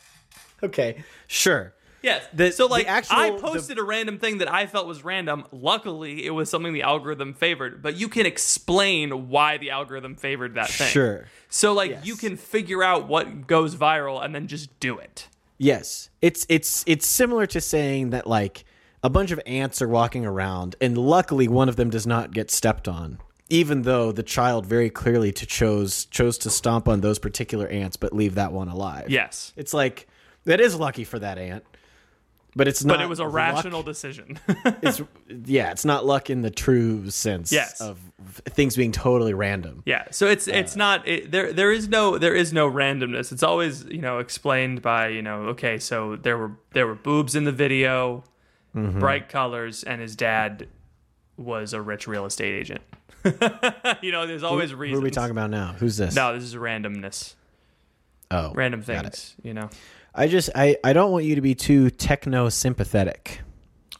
Okay, 0.64 1.02
sure. 1.26 1.74
Yes. 2.02 2.24
The- 2.32 2.52
so 2.52 2.66
like 2.66 2.86
actual- 2.86 3.16
I 3.16 3.30
the- 3.30 3.38
posted 3.38 3.78
a 3.80 3.82
random 3.82 4.18
thing 4.20 4.38
that 4.38 4.48
I 4.52 4.68
felt 4.68 4.86
was 4.86 5.02
random. 5.02 5.44
Luckily, 5.50 6.24
it 6.24 6.30
was 6.30 6.48
something 6.48 6.72
the 6.72 6.82
algorithm 6.82 7.34
favored, 7.34 7.82
but 7.82 7.96
you 7.96 8.08
can 8.08 8.26
explain 8.26 9.28
why 9.28 9.58
the 9.58 9.70
algorithm 9.72 10.14
favored 10.14 10.54
that 10.54 10.68
thing. 10.68 10.86
Sure. 10.86 11.26
So 11.48 11.72
like 11.72 11.90
Yes. 11.90 12.06
you 12.06 12.14
can 12.14 12.36
figure 12.36 12.80
out 12.84 13.08
what 13.08 13.48
goes 13.48 13.74
viral 13.74 14.24
and 14.24 14.32
then 14.32 14.46
just 14.46 14.78
do 14.78 14.98
it. 14.98 15.26
Yes, 15.62 16.10
it's 16.20 16.44
it's 16.48 16.82
it's 16.88 17.06
similar 17.06 17.46
to 17.46 17.60
saying 17.60 18.10
that 18.10 18.26
like 18.26 18.64
a 19.04 19.08
bunch 19.08 19.30
of 19.30 19.40
ants 19.46 19.80
are 19.80 19.86
walking 19.86 20.26
around, 20.26 20.74
and 20.80 20.98
luckily 20.98 21.46
one 21.46 21.68
of 21.68 21.76
them 21.76 21.88
does 21.88 22.04
not 22.04 22.32
get 22.32 22.50
stepped 22.50 22.88
on, 22.88 23.18
even 23.48 23.82
though 23.82 24.10
the 24.10 24.24
child 24.24 24.66
very 24.66 24.90
clearly 24.90 25.30
to 25.30 25.46
chose 25.46 26.06
chose 26.06 26.36
to 26.38 26.50
stomp 26.50 26.88
on 26.88 27.00
those 27.00 27.20
particular 27.20 27.68
ants, 27.68 27.96
but 27.96 28.12
leave 28.12 28.34
that 28.34 28.50
one 28.50 28.66
alive. 28.66 29.08
Yes. 29.08 29.52
it's 29.56 29.72
like 29.72 30.08
that 30.46 30.60
is 30.60 30.74
lucky 30.74 31.04
for 31.04 31.20
that 31.20 31.38
ant, 31.38 31.64
but 32.54 32.68
it's 32.68 32.84
not. 32.84 32.98
But 32.98 33.04
it 33.04 33.08
was 33.08 33.18
a 33.18 33.24
luck. 33.24 33.34
rational 33.34 33.82
decision. 33.82 34.38
It's 34.82 35.00
yeah, 35.46 35.70
it's 35.70 35.84
not 35.84 36.04
luck 36.04 36.28
in 36.28 36.42
the 36.42 36.50
true 36.50 37.08
sense. 37.10 37.52
Yes. 37.52 37.80
of 37.80 37.98
things 38.46 38.76
being 38.76 38.92
totally 38.92 39.32
random. 39.32 39.82
Yeah, 39.86 40.06
so 40.10 40.26
it's 40.26 40.48
uh, 40.48 40.52
it's 40.52 40.76
not 40.76 41.06
it, 41.06 41.30
there. 41.30 41.52
There 41.52 41.70
is 41.70 41.88
no 41.88 42.18
there 42.18 42.34
is 42.34 42.52
no 42.52 42.70
randomness. 42.70 43.32
It's 43.32 43.42
always 43.42 43.84
you 43.84 44.00
know 44.00 44.18
explained 44.18 44.82
by 44.82 45.08
you 45.08 45.22
know 45.22 45.42
okay, 45.50 45.78
so 45.78 46.16
there 46.16 46.36
were 46.36 46.52
there 46.72 46.86
were 46.86 46.94
boobs 46.94 47.36
in 47.36 47.44
the 47.44 47.52
video, 47.52 48.24
mm-hmm. 48.74 48.98
bright 48.98 49.28
colors, 49.28 49.84
and 49.84 50.00
his 50.00 50.16
dad 50.16 50.68
was 51.36 51.72
a 51.72 51.80
rich 51.80 52.06
real 52.06 52.26
estate 52.26 52.54
agent. 52.54 52.82
you 54.02 54.10
know, 54.10 54.26
there's 54.26 54.42
always 54.42 54.72
Who 54.72 54.76
reasons. 54.76 55.00
are 55.00 55.02
we 55.02 55.10
talking 55.10 55.30
about 55.30 55.50
now? 55.50 55.74
Who's 55.78 55.96
this? 55.96 56.14
No, 56.14 56.34
this 56.34 56.42
is 56.44 56.56
randomness, 56.56 57.34
oh, 58.30 58.52
random 58.52 58.80
got 58.80 59.06
it. 59.06 59.10
things. 59.10 59.34
You 59.42 59.54
know. 59.54 59.70
I 60.14 60.28
just 60.28 60.50
I 60.54 60.76
I 60.84 60.92
don't 60.92 61.10
want 61.10 61.24
you 61.24 61.34
to 61.34 61.40
be 61.40 61.54
too 61.54 61.90
techno 61.90 62.48
sympathetic. 62.48 63.40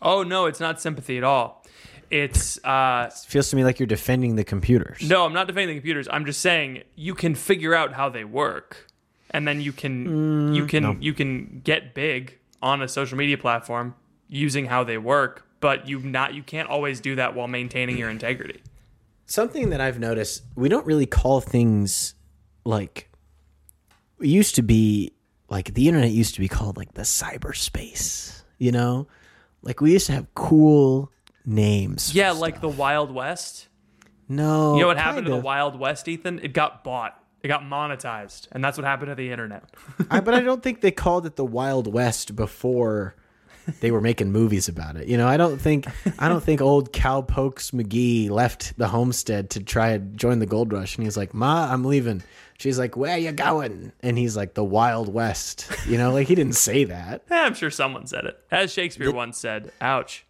Oh 0.00 0.22
no, 0.22 0.46
it's 0.46 0.60
not 0.60 0.80
sympathy 0.80 1.16
at 1.18 1.24
all. 1.24 1.64
It's 2.10 2.62
uh 2.64 3.08
it 3.10 3.14
feels 3.26 3.48
to 3.50 3.56
me 3.56 3.64
like 3.64 3.78
you're 3.80 3.86
defending 3.86 4.36
the 4.36 4.44
computers. 4.44 5.00
no, 5.08 5.24
I'm 5.24 5.32
not 5.32 5.46
defending 5.46 5.68
the 5.68 5.80
computers. 5.80 6.08
I'm 6.10 6.26
just 6.26 6.40
saying 6.40 6.82
you 6.94 7.14
can 7.14 7.34
figure 7.34 7.74
out 7.74 7.94
how 7.94 8.08
they 8.10 8.24
work, 8.24 8.88
and 9.30 9.48
then 9.48 9.60
you 9.60 9.72
can 9.72 10.54
you 10.54 10.66
can 10.66 11.00
you 11.00 11.14
can 11.14 11.62
get 11.64 11.94
big 11.94 12.38
on 12.60 12.82
a 12.82 12.88
social 12.88 13.16
media 13.16 13.38
platform 13.38 13.94
using 14.28 14.66
how 14.66 14.84
they 14.84 14.98
work. 14.98 15.46
But 15.60 15.88
you 15.88 16.00
not 16.00 16.34
you 16.34 16.42
can't 16.42 16.68
always 16.68 17.00
do 17.00 17.14
that 17.16 17.34
while 17.34 17.48
maintaining 17.48 17.96
your 17.96 18.10
integrity. 18.10 18.60
Something 19.24 19.70
that 19.70 19.80
I've 19.80 19.98
noticed, 19.98 20.42
we 20.56 20.68
don't 20.68 20.84
really 20.84 21.06
call 21.06 21.40
things 21.40 22.14
like 22.64 23.08
it 24.20 24.26
used 24.26 24.54
to 24.56 24.62
be 24.62 25.12
like 25.52 25.74
the 25.74 25.86
internet 25.86 26.10
used 26.10 26.34
to 26.34 26.40
be 26.40 26.48
called 26.48 26.78
like 26.78 26.94
the 26.94 27.02
cyberspace, 27.02 28.42
you 28.56 28.72
know? 28.72 29.06
Like 29.60 29.82
we 29.82 29.92
used 29.92 30.06
to 30.06 30.12
have 30.14 30.34
cool 30.34 31.12
names. 31.44 32.14
Yeah, 32.14 32.30
stuff. 32.30 32.40
like 32.40 32.60
the 32.62 32.70
Wild 32.70 33.14
West. 33.14 33.68
no. 34.28 34.74
You 34.76 34.80
know 34.80 34.86
what 34.86 34.96
happened 34.96 35.26
to 35.26 35.32
the. 35.32 35.36
Wild 35.36 35.78
West, 35.78 36.08
Ethan? 36.08 36.40
It 36.42 36.54
got 36.54 36.82
bought. 36.82 37.22
It 37.42 37.48
got 37.48 37.62
monetized, 37.62 38.48
and 38.52 38.64
that's 38.64 38.78
what 38.78 38.86
happened 38.86 39.10
to 39.10 39.14
the 39.14 39.30
internet. 39.30 39.64
I, 40.10 40.20
but 40.20 40.32
I 40.32 40.40
don't 40.40 40.62
think 40.62 40.80
they 40.80 40.90
called 40.90 41.26
it 41.26 41.36
the 41.36 41.44
Wild 41.44 41.92
West 41.92 42.34
before 42.34 43.14
they 43.80 43.90
were 43.90 44.00
making 44.00 44.32
movies 44.32 44.68
about 44.68 44.96
it. 44.96 45.08
You 45.08 45.16
know, 45.16 45.28
I 45.28 45.36
don't 45.36 45.60
think 45.60 45.86
I 46.18 46.28
don't 46.28 46.42
think 46.42 46.60
old 46.60 46.92
Cowpokes 46.92 47.70
McGee 47.70 48.30
left 48.30 48.76
the 48.78 48.88
homestead 48.88 49.50
to 49.50 49.62
try 49.62 49.90
and 49.90 50.16
join 50.16 50.38
the 50.38 50.46
gold 50.46 50.72
rush, 50.72 50.96
and 50.96 51.04
he's 51.04 51.16
like, 51.16 51.34
"Ma, 51.34 51.68
I'm 51.70 51.84
leaving." 51.84 52.22
She's 52.58 52.78
like, 52.78 52.96
"Where 52.96 53.18
you 53.18 53.32
going?" 53.32 53.92
And 54.00 54.18
he's 54.18 54.36
like, 54.36 54.54
"The 54.54 54.64
Wild 54.64 55.12
West." 55.12 55.70
You 55.86 55.98
know, 55.98 56.12
like 56.12 56.28
he 56.28 56.34
didn't 56.34 56.56
say 56.56 56.84
that. 56.84 57.22
I'm 57.30 57.54
sure 57.54 57.70
someone 57.70 58.06
said 58.06 58.24
it, 58.24 58.38
as 58.50 58.72
Shakespeare 58.72 59.12
once 59.12 59.38
said. 59.38 59.72
Ouch. 59.80 60.24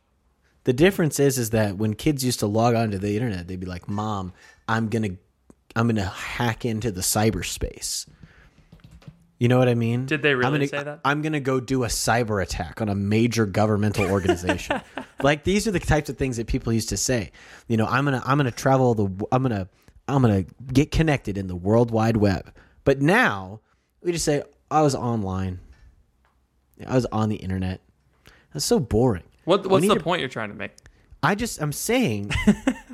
The 0.65 0.73
difference 0.73 1.19
is, 1.19 1.39
is 1.39 1.51
that 1.51 1.77
when 1.77 1.95
kids 1.95 2.25
used 2.25 2.39
to 2.41 2.47
log 2.47 2.75
onto 2.75 2.99
the 2.99 3.17
internet, 3.17 3.49
they'd 3.49 3.61
be 3.61 3.67
like, 3.67 3.89
"Mom, 3.89 4.33
I'm 4.69 4.89
gonna, 4.89 5.17
I'm 5.75 5.89
gonna 5.89 6.05
hack 6.05 6.65
into 6.65 6.91
the 6.91 7.01
cyberspace." 7.01 8.07
You 9.43 9.49
know 9.49 9.59
what 9.59 9.69
I 9.69 9.75
mean? 9.75 10.07
Did 10.07 10.23
they 10.23 10.31
I'm 10.31 10.39
really 10.39 10.51
gonna, 10.53 10.69
say 10.69 10.85
that? 10.85 11.01
I'm 11.05 11.21
gonna 11.21 11.41
go 11.41 11.59
do 11.59 11.83
a 11.83 11.89
cyber 11.89 12.41
attack 12.41 12.81
on 12.81 12.89
a 12.89 12.95
major 12.95 13.45
governmental 13.45 14.09
organization. 14.09 14.81
like 15.21 15.43
these 15.43 15.67
are 15.67 15.73
the 15.73 15.81
types 15.81 16.09
of 16.09 16.17
things 16.17 16.37
that 16.37 16.47
people 16.47 16.73
used 16.73 16.91
to 16.91 16.97
say. 16.97 17.33
You 17.67 17.77
know, 17.77 17.87
I'm 17.87 18.05
gonna, 18.05 18.23
I'm 18.25 18.37
gonna 18.37 18.53
travel 18.53 18.95
the, 18.95 19.27
I'm 19.33 19.43
gonna, 19.43 19.69
I'm 20.07 20.23
gonna 20.23 20.45
get 20.73 20.93
connected 20.93 21.37
in 21.37 21.49
the 21.49 21.57
World 21.57 21.91
Wide 21.91 22.19
Web. 22.19 22.55
But 22.85 23.03
now 23.03 23.59
we 24.01 24.13
just 24.13 24.25
say, 24.25 24.45
I 24.71 24.83
was 24.83 24.95
online. 24.95 25.59
I 26.87 26.95
was 26.95 27.07
on 27.07 27.29
the 27.29 27.35
internet. 27.35 27.81
That's 28.53 28.65
so 28.65 28.79
boring. 28.79 29.25
What, 29.45 29.67
what's 29.67 29.89
the 29.89 29.95
to- 29.95 30.01
point 30.01 30.21
you're 30.21 30.29
trying 30.29 30.51
to 30.51 30.55
make? 30.55 30.71
I 31.21 31.35
just 31.35 31.61
I'm 31.61 31.73
saying 31.73 32.31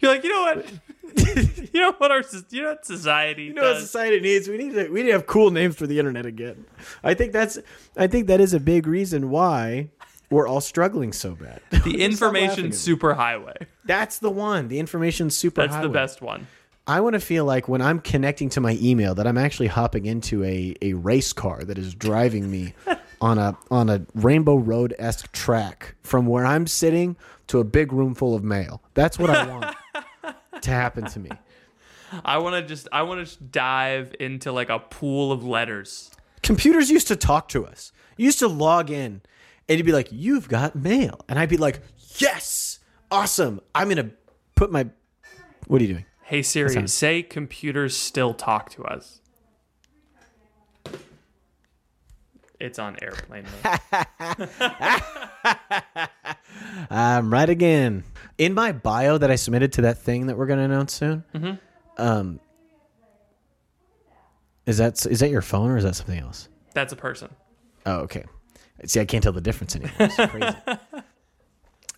You're 0.00 0.12
like, 0.12 0.24
you 0.24 0.30
know 0.30 0.42
what? 0.42 0.66
you 1.72 1.80
know 1.80 1.92
what 1.98 2.10
our 2.10 2.22
you 2.50 2.62
know 2.62 2.68
what 2.68 2.86
society 2.86 3.44
you 3.44 3.54
know 3.54 3.62
what 3.62 3.80
society 3.80 4.20
needs. 4.20 4.48
We 4.48 4.56
need 4.56 4.74
to 4.74 4.88
we 4.88 5.02
need 5.02 5.08
to 5.08 5.12
have 5.12 5.26
cool 5.26 5.50
names 5.50 5.76
for 5.76 5.86
the 5.86 5.98
internet 5.98 6.26
again. 6.26 6.64
I 7.04 7.14
think 7.14 7.32
that's 7.32 7.58
I 7.96 8.06
think 8.06 8.26
that 8.28 8.40
is 8.40 8.54
a 8.54 8.60
big 8.60 8.86
reason 8.86 9.30
why 9.30 9.90
we're 10.30 10.48
all 10.48 10.60
struggling 10.60 11.12
so 11.12 11.34
bad. 11.34 11.60
the 11.84 12.02
information 12.04 12.70
superhighway. 12.70 13.66
That's 13.84 14.18
the 14.18 14.30
one. 14.30 14.68
The 14.68 14.78
information 14.78 15.30
super. 15.30 15.66
That's 15.66 15.82
the 15.82 15.88
best 15.88 16.20
one. 16.20 16.46
I 16.88 17.00
want 17.00 17.14
to 17.14 17.20
feel 17.20 17.44
like 17.44 17.68
when 17.68 17.82
I'm 17.82 17.98
connecting 17.98 18.48
to 18.50 18.60
my 18.60 18.78
email 18.80 19.14
that 19.16 19.26
I'm 19.26 19.38
actually 19.38 19.66
hopping 19.66 20.06
into 20.06 20.44
a, 20.44 20.74
a 20.80 20.92
race 20.92 21.32
car 21.32 21.64
that 21.64 21.78
is 21.78 21.94
driving 21.94 22.48
me 22.50 22.74
on 23.20 23.38
a 23.38 23.56
on 23.70 23.88
a 23.88 24.06
Rainbow 24.14 24.56
Road 24.56 24.94
esque 24.98 25.32
track 25.32 25.96
from 26.02 26.26
where 26.26 26.46
I'm 26.46 26.66
sitting 26.66 27.16
to 27.48 27.58
a 27.58 27.64
big 27.64 27.92
room 27.92 28.14
full 28.14 28.34
of 28.34 28.44
mail. 28.44 28.82
That's 28.94 29.18
what 29.18 29.30
I 29.30 29.46
want 29.46 29.76
to 30.62 30.70
happen 30.70 31.04
to 31.06 31.18
me. 31.20 31.30
I 32.24 32.38
want 32.38 32.54
to 32.54 32.62
just 32.62 32.88
I 32.92 33.02
want 33.02 33.26
to 33.26 33.42
dive 33.42 34.14
into 34.20 34.52
like 34.52 34.68
a 34.68 34.78
pool 34.78 35.32
of 35.32 35.44
letters. 35.44 36.10
computers 36.42 36.90
used 36.90 37.08
to 37.08 37.16
talk 37.16 37.48
to 37.48 37.66
us. 37.66 37.92
You 38.16 38.26
used 38.26 38.38
to 38.38 38.48
log 38.48 38.90
in 38.90 39.22
and 39.68 39.78
you'd 39.78 39.84
be 39.86 39.92
like, 39.92 40.08
You've 40.10 40.48
got 40.48 40.76
mail. 40.76 41.20
And 41.28 41.38
I'd 41.38 41.48
be 41.48 41.56
like, 41.56 41.80
Yes, 42.18 42.78
awesome. 43.10 43.60
I'm 43.74 43.88
going 43.88 44.08
to 44.08 44.10
put 44.54 44.70
my. 44.70 44.88
What 45.66 45.80
are 45.80 45.84
you 45.84 45.92
doing? 45.94 46.04
Hey 46.22 46.42
Siri, 46.42 46.70
sounds- 46.72 46.92
say 46.92 47.22
computers 47.22 47.96
still 47.96 48.34
talk 48.34 48.70
to 48.70 48.84
us. 48.84 49.20
It's 52.58 52.78
on 52.78 52.96
airplane 53.02 53.44
mode. 53.64 54.48
I'm 56.90 57.30
right 57.32 57.48
again. 57.50 58.04
In 58.38 58.52
my 58.54 58.72
bio 58.72 59.16
that 59.18 59.30
I 59.30 59.36
submitted 59.36 59.72
to 59.74 59.82
that 59.82 59.98
thing 59.98 60.26
that 60.26 60.36
we're 60.36 60.46
going 60.46 60.58
to 60.58 60.64
announce 60.64 60.92
soon, 60.92 61.24
um, 61.96 62.38
is 64.66 64.78
that 64.78 65.04
is 65.06 65.20
that 65.20 65.30
your 65.30 65.42
phone 65.42 65.70
or 65.70 65.76
is 65.78 65.84
that 65.84 65.94
something 65.94 66.18
else? 66.18 66.48
That's 66.74 66.92
a 66.92 66.96
person. 66.96 67.30
Oh, 67.86 68.00
okay. 68.00 68.24
See, 68.84 69.00
I 69.00 69.04
can't 69.06 69.22
tell 69.22 69.32
the 69.32 69.40
difference 69.40 69.74
anymore. 69.76 69.94
It's 70.00 70.16
crazy. 70.30 70.56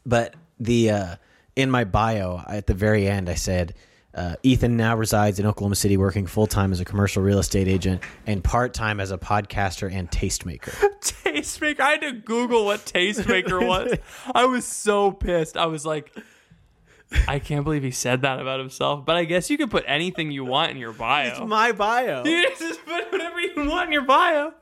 but 0.07 0.35
the 0.61 0.91
uh, 0.91 1.17
in 1.57 1.71
my 1.71 1.85
bio 1.85 2.43
at 2.47 2.67
the 2.67 2.75
very 2.75 3.09
end, 3.09 3.29
I 3.29 3.35
said 3.35 3.75
uh, 4.15 4.37
Ethan 4.43 4.77
now 4.77 4.97
resides 4.97 5.39
in 5.39 5.47
Oklahoma 5.47 5.77
City, 5.77 5.97
working 5.97 6.27
full 6.27 6.47
time 6.47 6.73
as 6.73 6.81
a 6.81 6.85
commercial 6.85 7.23
real 7.23 7.39
estate 7.39 7.69
agent 7.69 8.03
and 8.27 8.43
part 8.43 8.75
time 8.75 9.01
as 9.01 9.11
a 9.11 9.19
podcaster 9.19 9.93
and 9.93 10.11
tastemaker. 10.11 10.71
Tastemaker. 11.01 11.81
I 11.81 11.91
had 11.91 12.01
to 12.01 12.13
Google 12.13 12.65
what 12.65 12.81
tastemaker 12.81 13.65
was. 13.67 13.93
I 14.35 14.47
was 14.47 14.65
so 14.65 15.13
pissed. 15.13 15.57
I 15.57 15.67
was 15.67 15.85
like, 15.87 16.13
I 17.27 17.39
can't 17.39 17.65
believe 17.65 17.83
he 17.83 17.91
said 17.91 18.23
that 18.23 18.41
about 18.41 18.61
himself. 18.61 19.05
But 19.05 19.17
I 19.17 19.25
guess 19.25 19.51
you 19.51 19.59
can 19.59 19.69
put 19.69 19.85
anything 19.87 20.31
you 20.31 20.45
want 20.45 20.71
in 20.71 20.79
your 20.79 20.93
bio. 20.93 21.29
It's 21.29 21.41
my 21.41 21.73
bio. 21.73 22.23
You 22.27 22.49
just 22.59 22.85
put 22.85 23.13
whatever 23.13 23.41
you 23.41 23.53
want 23.69 23.89
in 23.89 23.93
your 23.93 24.03
bio. 24.03 24.53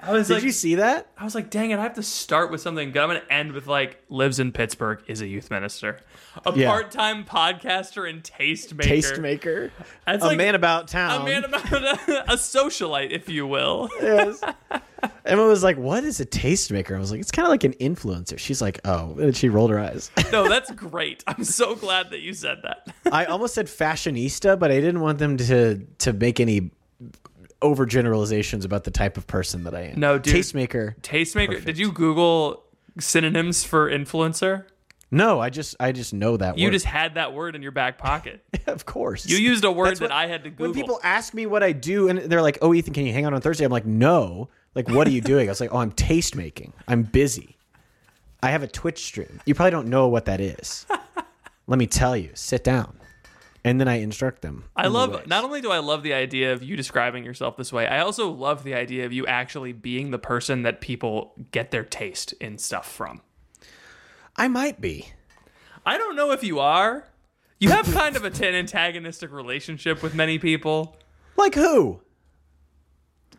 I 0.00 0.12
was 0.12 0.28
Did 0.28 0.34
like, 0.34 0.42
you 0.44 0.52
see 0.52 0.74
that? 0.76 1.08
I 1.16 1.24
was 1.24 1.34
like, 1.34 1.50
dang 1.50 1.70
it, 1.70 1.78
I 1.78 1.82
have 1.82 1.94
to 1.94 2.02
start 2.02 2.50
with 2.50 2.60
something 2.60 2.90
good. 2.90 3.02
I'm 3.02 3.08
going 3.08 3.20
to 3.20 3.32
end 3.32 3.52
with 3.52 3.66
like, 3.66 4.02
lives 4.08 4.38
in 4.38 4.52
Pittsburgh, 4.52 5.00
is 5.06 5.20
a 5.20 5.26
youth 5.26 5.50
minister, 5.50 6.00
a 6.46 6.52
Yeah. 6.54 6.68
part 6.70 6.90
time 6.90 7.24
podcaster 7.24 8.08
and 8.08 8.22
tastemaker. 8.22 8.82
Tastemaker. 8.82 9.70
That's 10.06 10.22
a 10.24 10.28
like 10.28 10.36
man 10.38 10.54
about 10.54 10.88
town. 10.88 11.22
a 11.22 11.24
man 11.24 11.44
about 11.44 11.72
a, 11.72 12.24
a 12.32 12.36
socialite, 12.36 13.10
if 13.10 13.28
you 13.28 13.46
will. 13.46 13.88
Yes. 14.00 14.40
Emma 15.26 15.44
was 15.46 15.62
like, 15.62 15.76
"What 15.76 16.02
is 16.04 16.18
a 16.20 16.24
tastemaker?" 16.26 16.96
I 16.96 16.98
was 16.98 17.10
like, 17.10 17.20
"It's 17.20 17.30
kind 17.30 17.44
of 17.46 17.50
like 17.50 17.64
an 17.64 17.74
influencer." 17.74 18.38
She's 18.38 18.62
like, 18.62 18.80
"Oh," 18.86 19.16
and 19.18 19.36
she 19.36 19.48
rolled 19.50 19.70
her 19.70 19.78
eyes. 19.78 20.10
No, 20.32 20.48
that's 20.48 20.70
great. 20.72 21.22
I'm 21.26 21.44
so 21.44 21.74
glad 21.76 22.10
that 22.10 22.20
you 22.20 22.32
said 22.32 22.58
that. 22.62 22.88
I 23.12 23.26
almost 23.26 23.54
said 23.54 23.66
fashionista, 23.66 24.58
but 24.58 24.70
I 24.70 24.76
didn't 24.80 25.00
want 25.00 25.18
them 25.18 25.36
to 25.36 25.78
to 25.98 26.12
make 26.12 26.40
any 26.40 26.70
overgeneralizations 27.62 28.64
about 28.64 28.84
the 28.84 28.90
type 28.90 29.16
of 29.16 29.26
person 29.26 29.64
that 29.64 29.74
I 29.74 29.82
am. 29.88 30.00
No, 30.00 30.18
dude. 30.18 30.34
tastemaker. 30.34 30.96
Tastemaker. 31.00 31.46
Perfect. 31.48 31.66
Did 31.66 31.78
you 31.78 31.92
Google 31.92 32.64
synonyms 32.98 33.64
for 33.64 33.90
influencer? 33.90 34.64
No, 35.14 35.40
I 35.40 35.48
just 35.50 35.76
I 35.78 35.92
just 35.92 36.12
know 36.12 36.36
that 36.36 36.58
You 36.58 36.66
word. 36.66 36.72
just 36.72 36.84
had 36.86 37.14
that 37.14 37.32
word 37.32 37.54
in 37.56 37.62
your 37.62 37.70
back 37.72 37.98
pocket. 37.98 38.44
of 38.66 38.84
course. 38.84 39.26
You 39.26 39.36
used 39.38 39.64
a 39.64 39.70
word 39.70 39.86
That's 39.90 40.00
that 40.00 40.10
what- 40.10 40.12
I 40.12 40.26
had 40.26 40.44
to 40.44 40.50
Google. 40.50 40.66
when 40.66 40.74
people 40.74 41.00
ask 41.02 41.32
me 41.34 41.46
what 41.46 41.62
I 41.62 41.72
do 41.72 42.08
and 42.08 42.18
they're 42.18 42.42
like, 42.42 42.58
"Oh, 42.62 42.74
Ethan, 42.74 42.92
can 42.94 43.06
you 43.06 43.12
hang 43.12 43.24
out 43.24 43.32
on 43.32 43.40
Thursday?" 43.40 43.64
I'm 43.64 43.72
like, 43.72 43.86
"No." 43.86 44.48
Like, 44.74 44.88
what 44.88 45.06
are 45.06 45.10
you 45.12 45.20
doing? 45.20 45.48
I 45.48 45.52
was 45.52 45.60
like, 45.60 45.72
"Oh, 45.72 45.78
I'm 45.78 45.92
taste 45.92 46.34
making. 46.34 46.72
I'm 46.88 47.04
busy. 47.04 47.56
I 48.42 48.50
have 48.50 48.62
a 48.64 48.66
Twitch 48.66 49.04
stream. 49.04 49.40
You 49.46 49.54
probably 49.54 49.70
don't 49.70 49.88
know 49.88 50.08
what 50.08 50.24
that 50.24 50.40
is. 50.40 50.84
Let 51.66 51.78
me 51.78 51.86
tell 51.86 52.16
you. 52.16 52.30
Sit 52.34 52.64
down." 52.64 52.98
And 53.66 53.80
then 53.80 53.88
I 53.88 54.00
instruct 54.00 54.42
them. 54.42 54.64
I 54.76 54.84
in 54.86 54.92
the 54.92 54.98
love 54.98 55.12
ways. 55.14 55.26
not 55.26 55.42
only 55.44 55.62
do 55.62 55.70
I 55.70 55.78
love 55.78 56.02
the 56.02 56.12
idea 56.12 56.52
of 56.52 56.62
you 56.62 56.76
describing 56.76 57.24
yourself 57.24 57.56
this 57.56 57.72
way, 57.72 57.86
I 57.86 58.00
also 58.00 58.28
love 58.30 58.62
the 58.62 58.74
idea 58.74 59.06
of 59.06 59.12
you 59.14 59.26
actually 59.26 59.72
being 59.72 60.10
the 60.10 60.18
person 60.18 60.62
that 60.64 60.82
people 60.82 61.32
get 61.50 61.70
their 61.70 61.84
taste 61.84 62.32
in 62.40 62.58
stuff 62.58 62.90
from. 62.90 63.22
I 64.36 64.48
might 64.48 64.80
be. 64.80 65.08
I 65.86 65.98
don't 65.98 66.16
know 66.16 66.32
if 66.32 66.42
you 66.42 66.58
are. 66.60 67.04
You 67.58 67.70
have 67.70 67.86
kind 67.92 68.16
of 68.16 68.24
a, 68.24 68.46
an 68.46 68.54
antagonistic 68.54 69.30
relationship 69.30 70.02
with 70.02 70.14
many 70.14 70.38
people. 70.38 70.96
Like 71.36 71.54
who? 71.54 72.00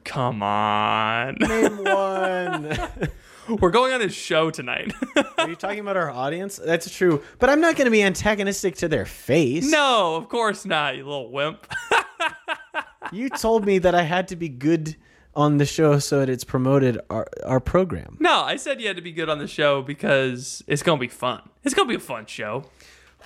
Come 0.04 0.42
on. 0.42 1.36
Name 1.40 1.78
one. 1.84 2.78
We're 3.60 3.72
going 3.72 3.94
on 3.94 4.02
his 4.02 4.16
show 4.16 4.50
tonight. 4.50 4.94
Are 5.38 5.50
you 5.50 5.56
talking 5.56 5.80
about 5.80 5.98
our 5.98 6.10
audience? 6.10 6.60
That's 6.64 6.90
true. 6.90 7.22
But 7.40 7.50
I'm 7.50 7.62
not 7.62 7.76
going 7.76 7.86
to 7.86 7.92
be 7.92 8.02
antagonistic 8.02 8.76
to 8.78 8.88
their 8.88 9.06
face. 9.06 9.70
no, 9.70 10.16
of 10.16 10.30
course 10.30 10.66
not, 10.66 10.96
you 10.98 11.04
little 11.04 11.32
wimp. 11.32 11.68
You 13.12 13.30
told 13.30 13.66
me 13.66 13.78
that 13.80 13.94
I 13.94 14.02
had 14.02 14.30
to 14.30 14.36
be 14.36 14.50
good 14.50 14.96
on 15.36 15.58
the 15.58 15.66
show 15.66 16.00
so 16.00 16.20
that 16.20 16.30
it's 16.30 16.44
promoted 16.44 17.00
our, 17.10 17.28
our 17.46 17.60
program. 17.60 18.18
No, 18.20 18.42
I 18.42 18.56
said 18.56 18.80
you 18.82 18.88
had 18.88 18.96
to 18.96 19.02
be 19.02 19.12
good 19.12 19.30
on 19.30 19.40
the 19.40 19.48
show 19.48 19.82
because 19.82 20.64
it's 20.68 20.82
going 20.84 20.98
to 20.98 21.02
be 21.02 21.08
fun. 21.10 21.42
It's 21.64 21.74
going 21.74 21.88
to 21.88 21.92
be 21.92 21.96
a 21.98 22.00
fun 22.00 22.26
show. 22.26 22.66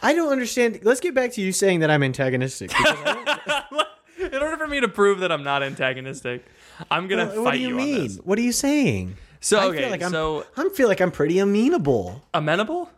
I 0.02 0.14
don't 0.14 0.32
understand. 0.32 0.80
Let's 0.84 1.00
get 1.02 1.14
back 1.14 1.34
to 1.34 1.42
you 1.42 1.52
saying 1.52 1.82
that 1.82 1.92
I'm 1.92 2.04
antagonistic. 2.04 2.70
because 2.78 2.98
I 3.06 3.64
don't- 3.72 3.88
In 4.34 4.42
order 4.42 4.58
for 4.58 4.68
me 4.68 4.82
to 4.82 4.90
prove 4.90 5.20
that 5.20 5.32
I'm 5.32 5.44
not 5.44 5.64
antagonistic, 5.64 6.46
I'm 6.92 7.08
going 7.08 7.26
to 7.26 7.34
fight 7.34 7.42
what 7.42 7.52
do 7.54 7.60
you, 7.60 7.70
on 7.70 7.76
mean? 7.78 8.12
What 8.26 8.38
are 8.38 8.42
you 8.42 8.52
saying? 8.52 9.16
So, 9.40 9.58
I 9.60 9.66
okay, 9.68 9.78
feel 9.80 9.90
like 9.92 10.04
I'm, 10.04 10.12
so 10.12 10.46
I 10.58 10.68
feel 10.70 10.90
like 10.90 11.00
I'm 11.00 11.12
pretty 11.12 11.40
amenable. 11.40 12.22
amenable? 12.34 12.90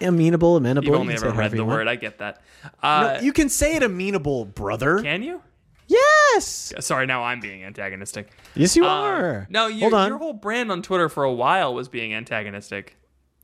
Amenable, 0.00 0.56
amenable. 0.56 0.84
You've 0.86 0.94
you 0.94 1.00
only 1.00 1.16
say 1.18 1.26
ever 1.26 1.36
read 1.38 1.50
the 1.52 1.64
word. 1.64 1.86
I 1.88 1.96
get 1.96 2.18
that. 2.18 2.42
Uh, 2.82 3.14
No, 3.18 3.20
you 3.20 3.32
can 3.34 3.48
say 3.50 3.76
it 3.76 3.82
amenable, 3.82 4.44
brother. 4.46 5.02
can 5.02 5.22
you? 5.22 5.42
Yes. 5.86 6.72
Sorry, 6.80 7.06
now 7.06 7.24
I'm 7.24 7.40
being 7.40 7.64
antagonistic. 7.64 8.30
Yes, 8.54 8.76
you 8.76 8.84
Uh, 8.84 8.88
are. 8.88 9.46
no, 9.50 9.66
you, 9.68 9.80
hold 9.80 9.94
on. 9.94 10.08
your 10.08 10.18
whole 10.18 10.32
brand 10.32 10.70
on 10.72 10.82
Twitter 10.82 11.08
for 11.08 11.24
a 11.24 11.32
while 11.32 11.74
was 11.74 11.88
being 11.88 12.12
antagonistic. 12.14 12.96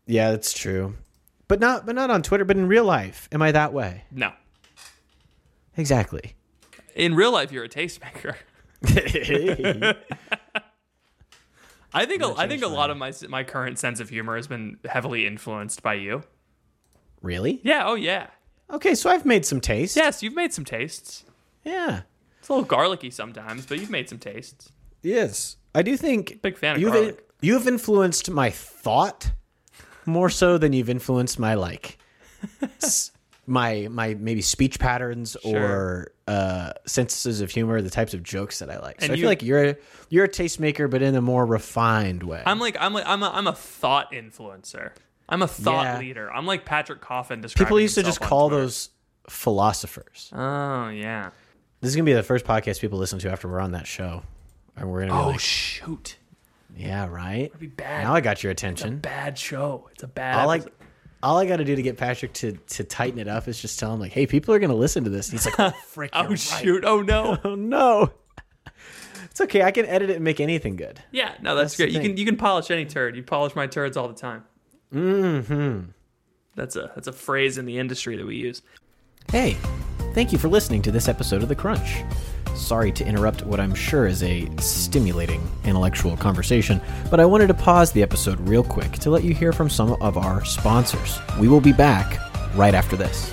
Yeah, 0.07 0.31
that's 0.33 0.53
true. 0.53 0.97
But 1.49 1.61
not, 1.61 1.85
but 1.87 1.95
not 1.95 2.11
on 2.11 2.23
Twitter. 2.23 2.45
But 2.45 2.57
in 2.57 2.67
real 2.67 2.85
life, 2.85 3.29
am 3.33 3.43
I 3.43 3.53
that 3.53 3.73
way? 3.73 4.05
No. 4.11 4.33
Exactly. 5.77 6.35
In 6.95 7.15
real 7.15 7.33
life, 7.33 7.53
you're 7.53 7.65
a 7.65 7.69
tastemaker. 7.69 8.35
I 11.95 12.07
think 12.07 12.23
a, 12.23 12.35
I 12.37 12.49
think 12.49 12.63
a 12.63 12.69
lot 12.69 12.91
of 12.91 12.97
my 12.97 13.13
my 13.29 13.45
current 13.45 13.79
sense 13.79 14.01
of 14.01 14.09
humor 14.09 14.37
has 14.37 14.47
been 14.47 14.79
heavily 14.85 15.27
influenced 15.27 15.83
by 15.83 15.95
you. 15.95 16.23
really? 17.21 17.61
Yeah. 17.63 17.85
Oh 17.87 17.95
yeah. 17.95 18.29
Okay, 18.71 18.95
so 18.95 19.11
I've 19.11 19.27
made 19.27 19.45
some 19.45 19.61
tastes. 19.61 19.97
Yes, 19.97 20.23
you've 20.23 20.35
made 20.35 20.55
some 20.55 20.65
tastes. 20.65 21.25
Yeah. 21.65 22.03
It's 22.43 22.49
a 22.49 22.53
little 22.53 22.67
garlicky 22.67 23.11
sometimes, 23.11 23.67
but 23.67 23.79
you've 23.79 23.89
made 23.89 24.09
some 24.09 24.19
tastes. 24.19 24.73
Yes. 25.01 25.57
I 25.77 25.83
do 25.83 25.97
think 25.97 26.43
Big 26.43 26.59
fan 26.59 26.75
of 26.75 26.83
you've 26.83 26.93
garlic. 26.93 27.29
you've 27.41 27.69
influenced 27.69 28.29
my 28.31 28.51
thought 28.51 29.31
more 30.07 30.29
so 30.29 30.59
than 30.59 30.73
you've 30.73 30.91
influenced 30.91 31.39
my 31.39 31.55
like 31.55 31.99
my 33.47 33.89
my 33.91 34.15
maybe 34.15 34.43
speech 34.43 34.79
patterns 34.79 35.37
Sure. 35.43 35.57
or 35.61 36.13
uh 36.29 36.73
senses 36.87 37.41
of 37.41 37.51
humor, 37.51 37.81
the 37.83 37.91
types 37.91 38.15
of 38.15 38.23
jokes 38.23 38.59
that 38.61 38.71
I 38.71 38.79
like. 38.81 39.01
So 39.01 39.05
And 39.05 39.13
I 39.13 39.15
you- 39.17 39.23
feel 39.23 39.29
like 39.31 39.43
you're 39.43 39.65
a, 39.71 39.77
you're 40.11 40.25
a 40.25 40.29
tastemaker 40.29 40.89
but 40.91 41.03
in 41.03 41.15
a 41.15 41.21
more 41.23 41.45
refined 41.47 42.23
way. 42.23 42.43
I'm 42.45 42.59
like 42.59 42.77
I'm 42.81 42.93
like 42.93 43.05
I'm 43.07 43.23
a, 43.23 43.31
I'm 43.31 43.47
a 43.47 43.53
thought 43.55 44.13
influencer. 44.13 44.91
I'm 45.29 45.43
a 45.43 45.49
thought 45.49 45.85
Yeah. 45.85 45.99
leader. 45.99 46.33
I'm 46.33 46.47
like 46.47 46.65
Patrick 46.65 47.01
Coffin 47.01 47.41
describing 47.41 47.67
People 47.67 47.81
used 47.81 47.95
to 47.95 48.03
just 48.03 48.21
call 48.21 48.49
Twitter. 48.49 48.63
those 48.65 48.91
philosophers. 49.29 50.31
Oh 50.35 50.89
yeah. 50.89 51.31
This 51.83 51.91
is 51.91 51.97
gonna 51.97 52.07
be 52.07 52.15
the 52.15 52.23
first 52.23 52.47
podcast 52.47 52.81
people 52.81 52.99
listen 52.99 53.19
to 53.19 53.31
after 53.31 53.49
we're 53.49 53.61
on 53.61 53.73
that 53.73 53.87
show. 53.87 54.23
And 54.77 54.89
we're 54.91 55.01
gonna 55.01 55.13
be 55.13 55.19
Oh 55.19 55.29
like, 55.33 55.41
shoot. 55.41 56.17
yeah, 56.77 57.07
right. 57.09 57.53
be 57.59 57.67
bad. 57.67 58.05
Now 58.05 58.15
I 58.15 58.21
got 58.23 58.43
your 58.43 58.53
It's 58.53 58.63
a 58.63 58.67
attention. 58.67 58.99
bad 59.01 59.37
show. 59.39 59.91
It's 59.93 60.03
a 60.03 60.09
bad. 60.09 60.39
all 60.39 60.51
I 60.51 60.63
all 61.25 61.39
I 61.39 61.47
got 61.47 61.57
to 61.59 61.65
do 61.65 61.77
to 61.77 61.83
get 61.83 61.99
Patrick 61.99 62.33
to 62.35 62.53
to 62.53 62.83
tighten 62.85 63.19
it 63.19 63.29
up 63.29 63.47
is 63.49 63.61
just 63.61 63.79
tell 63.79 63.93
him 63.93 64.01
like, 64.01 64.13
"Hey, 64.13 64.27
people 64.27 64.55
are 64.55 64.59
going 64.59 64.71
to 64.71 64.77
listen 64.77 65.05
to 65.05 65.11
this." 65.11 65.29
And 65.29 65.39
he's 65.39 65.45
like, 65.47 65.55
"Oh, 65.59 65.71
frick, 65.89 66.11
Oh 66.15 66.29
right." 66.29 66.39
shoot. 66.39 66.85
Oh 66.85 67.03
no. 67.03 67.37
Oh 67.45 67.55
no. 67.57 68.13
It's 69.25 69.41
okay. 69.41 69.63
I 69.63 69.71
can 69.73 69.87
edit 69.87 70.11
it 70.11 70.17
and 70.17 70.25
make 70.25 70.41
anything 70.41 70.77
good. 70.77 71.01
Yeah, 71.11 71.35
no, 71.41 71.55
that's, 71.57 71.77
That's 71.77 71.77
great. 71.77 71.91
You 71.93 72.01
can 72.09 72.17
you 72.17 72.25
can 72.25 72.37
polish 72.37 72.71
any 72.71 72.85
turd. 72.87 73.17
You 73.17 73.23
polish 73.23 73.55
my 73.57 73.67
turds 73.67 73.97
all 73.97 74.07
the 74.09 74.15
time. 74.15 74.45
Mm-hmm. 74.95 75.91
That's 76.55 76.77
a 76.77 76.93
that's 76.95 77.07
a 77.09 77.13
phrase 77.13 77.59
in 77.59 77.65
the 77.67 77.79
industry 77.79 78.17
that 78.17 78.27
we 78.27 78.37
use. 78.37 78.63
Hey, 79.31 79.57
thank 80.13 80.33
you 80.33 80.39
for 80.39 80.49
listening 80.49 80.83
to 80.83 80.91
this 80.91 81.09
episode 81.09 81.43
of 81.43 81.49
The 81.49 81.55
Crunch. 81.55 82.03
Sorry 82.55 82.93
to 82.93 83.05
interrupt 83.05 83.45
what 83.45 83.59
I'm 83.59 83.75
sure 83.75 84.07
is 84.07 84.23
a 84.23 84.49
stimulating 84.59 85.47
intellectual 85.65 86.17
conversation, 86.17 86.81
but 87.11 87.19
I 87.19 87.25
wanted 87.25 87.47
to 87.49 87.55
pause 87.55 87.93
the 87.93 88.03
episode 88.03 88.39
real 88.41 88.63
quick 88.63 88.93
to 88.93 89.11
let 89.11 89.25
you 89.25 89.35
hear 89.35 89.53
from 89.53 89.71
some 89.71 89.93
of 90.03 90.17
our 90.17 90.45
sponsors. 90.45 91.19
We 91.41 91.49
will 91.49 91.61
be 91.61 91.73
back 91.73 92.19
right 92.55 92.75
after 92.75 92.97
this. 92.97 93.33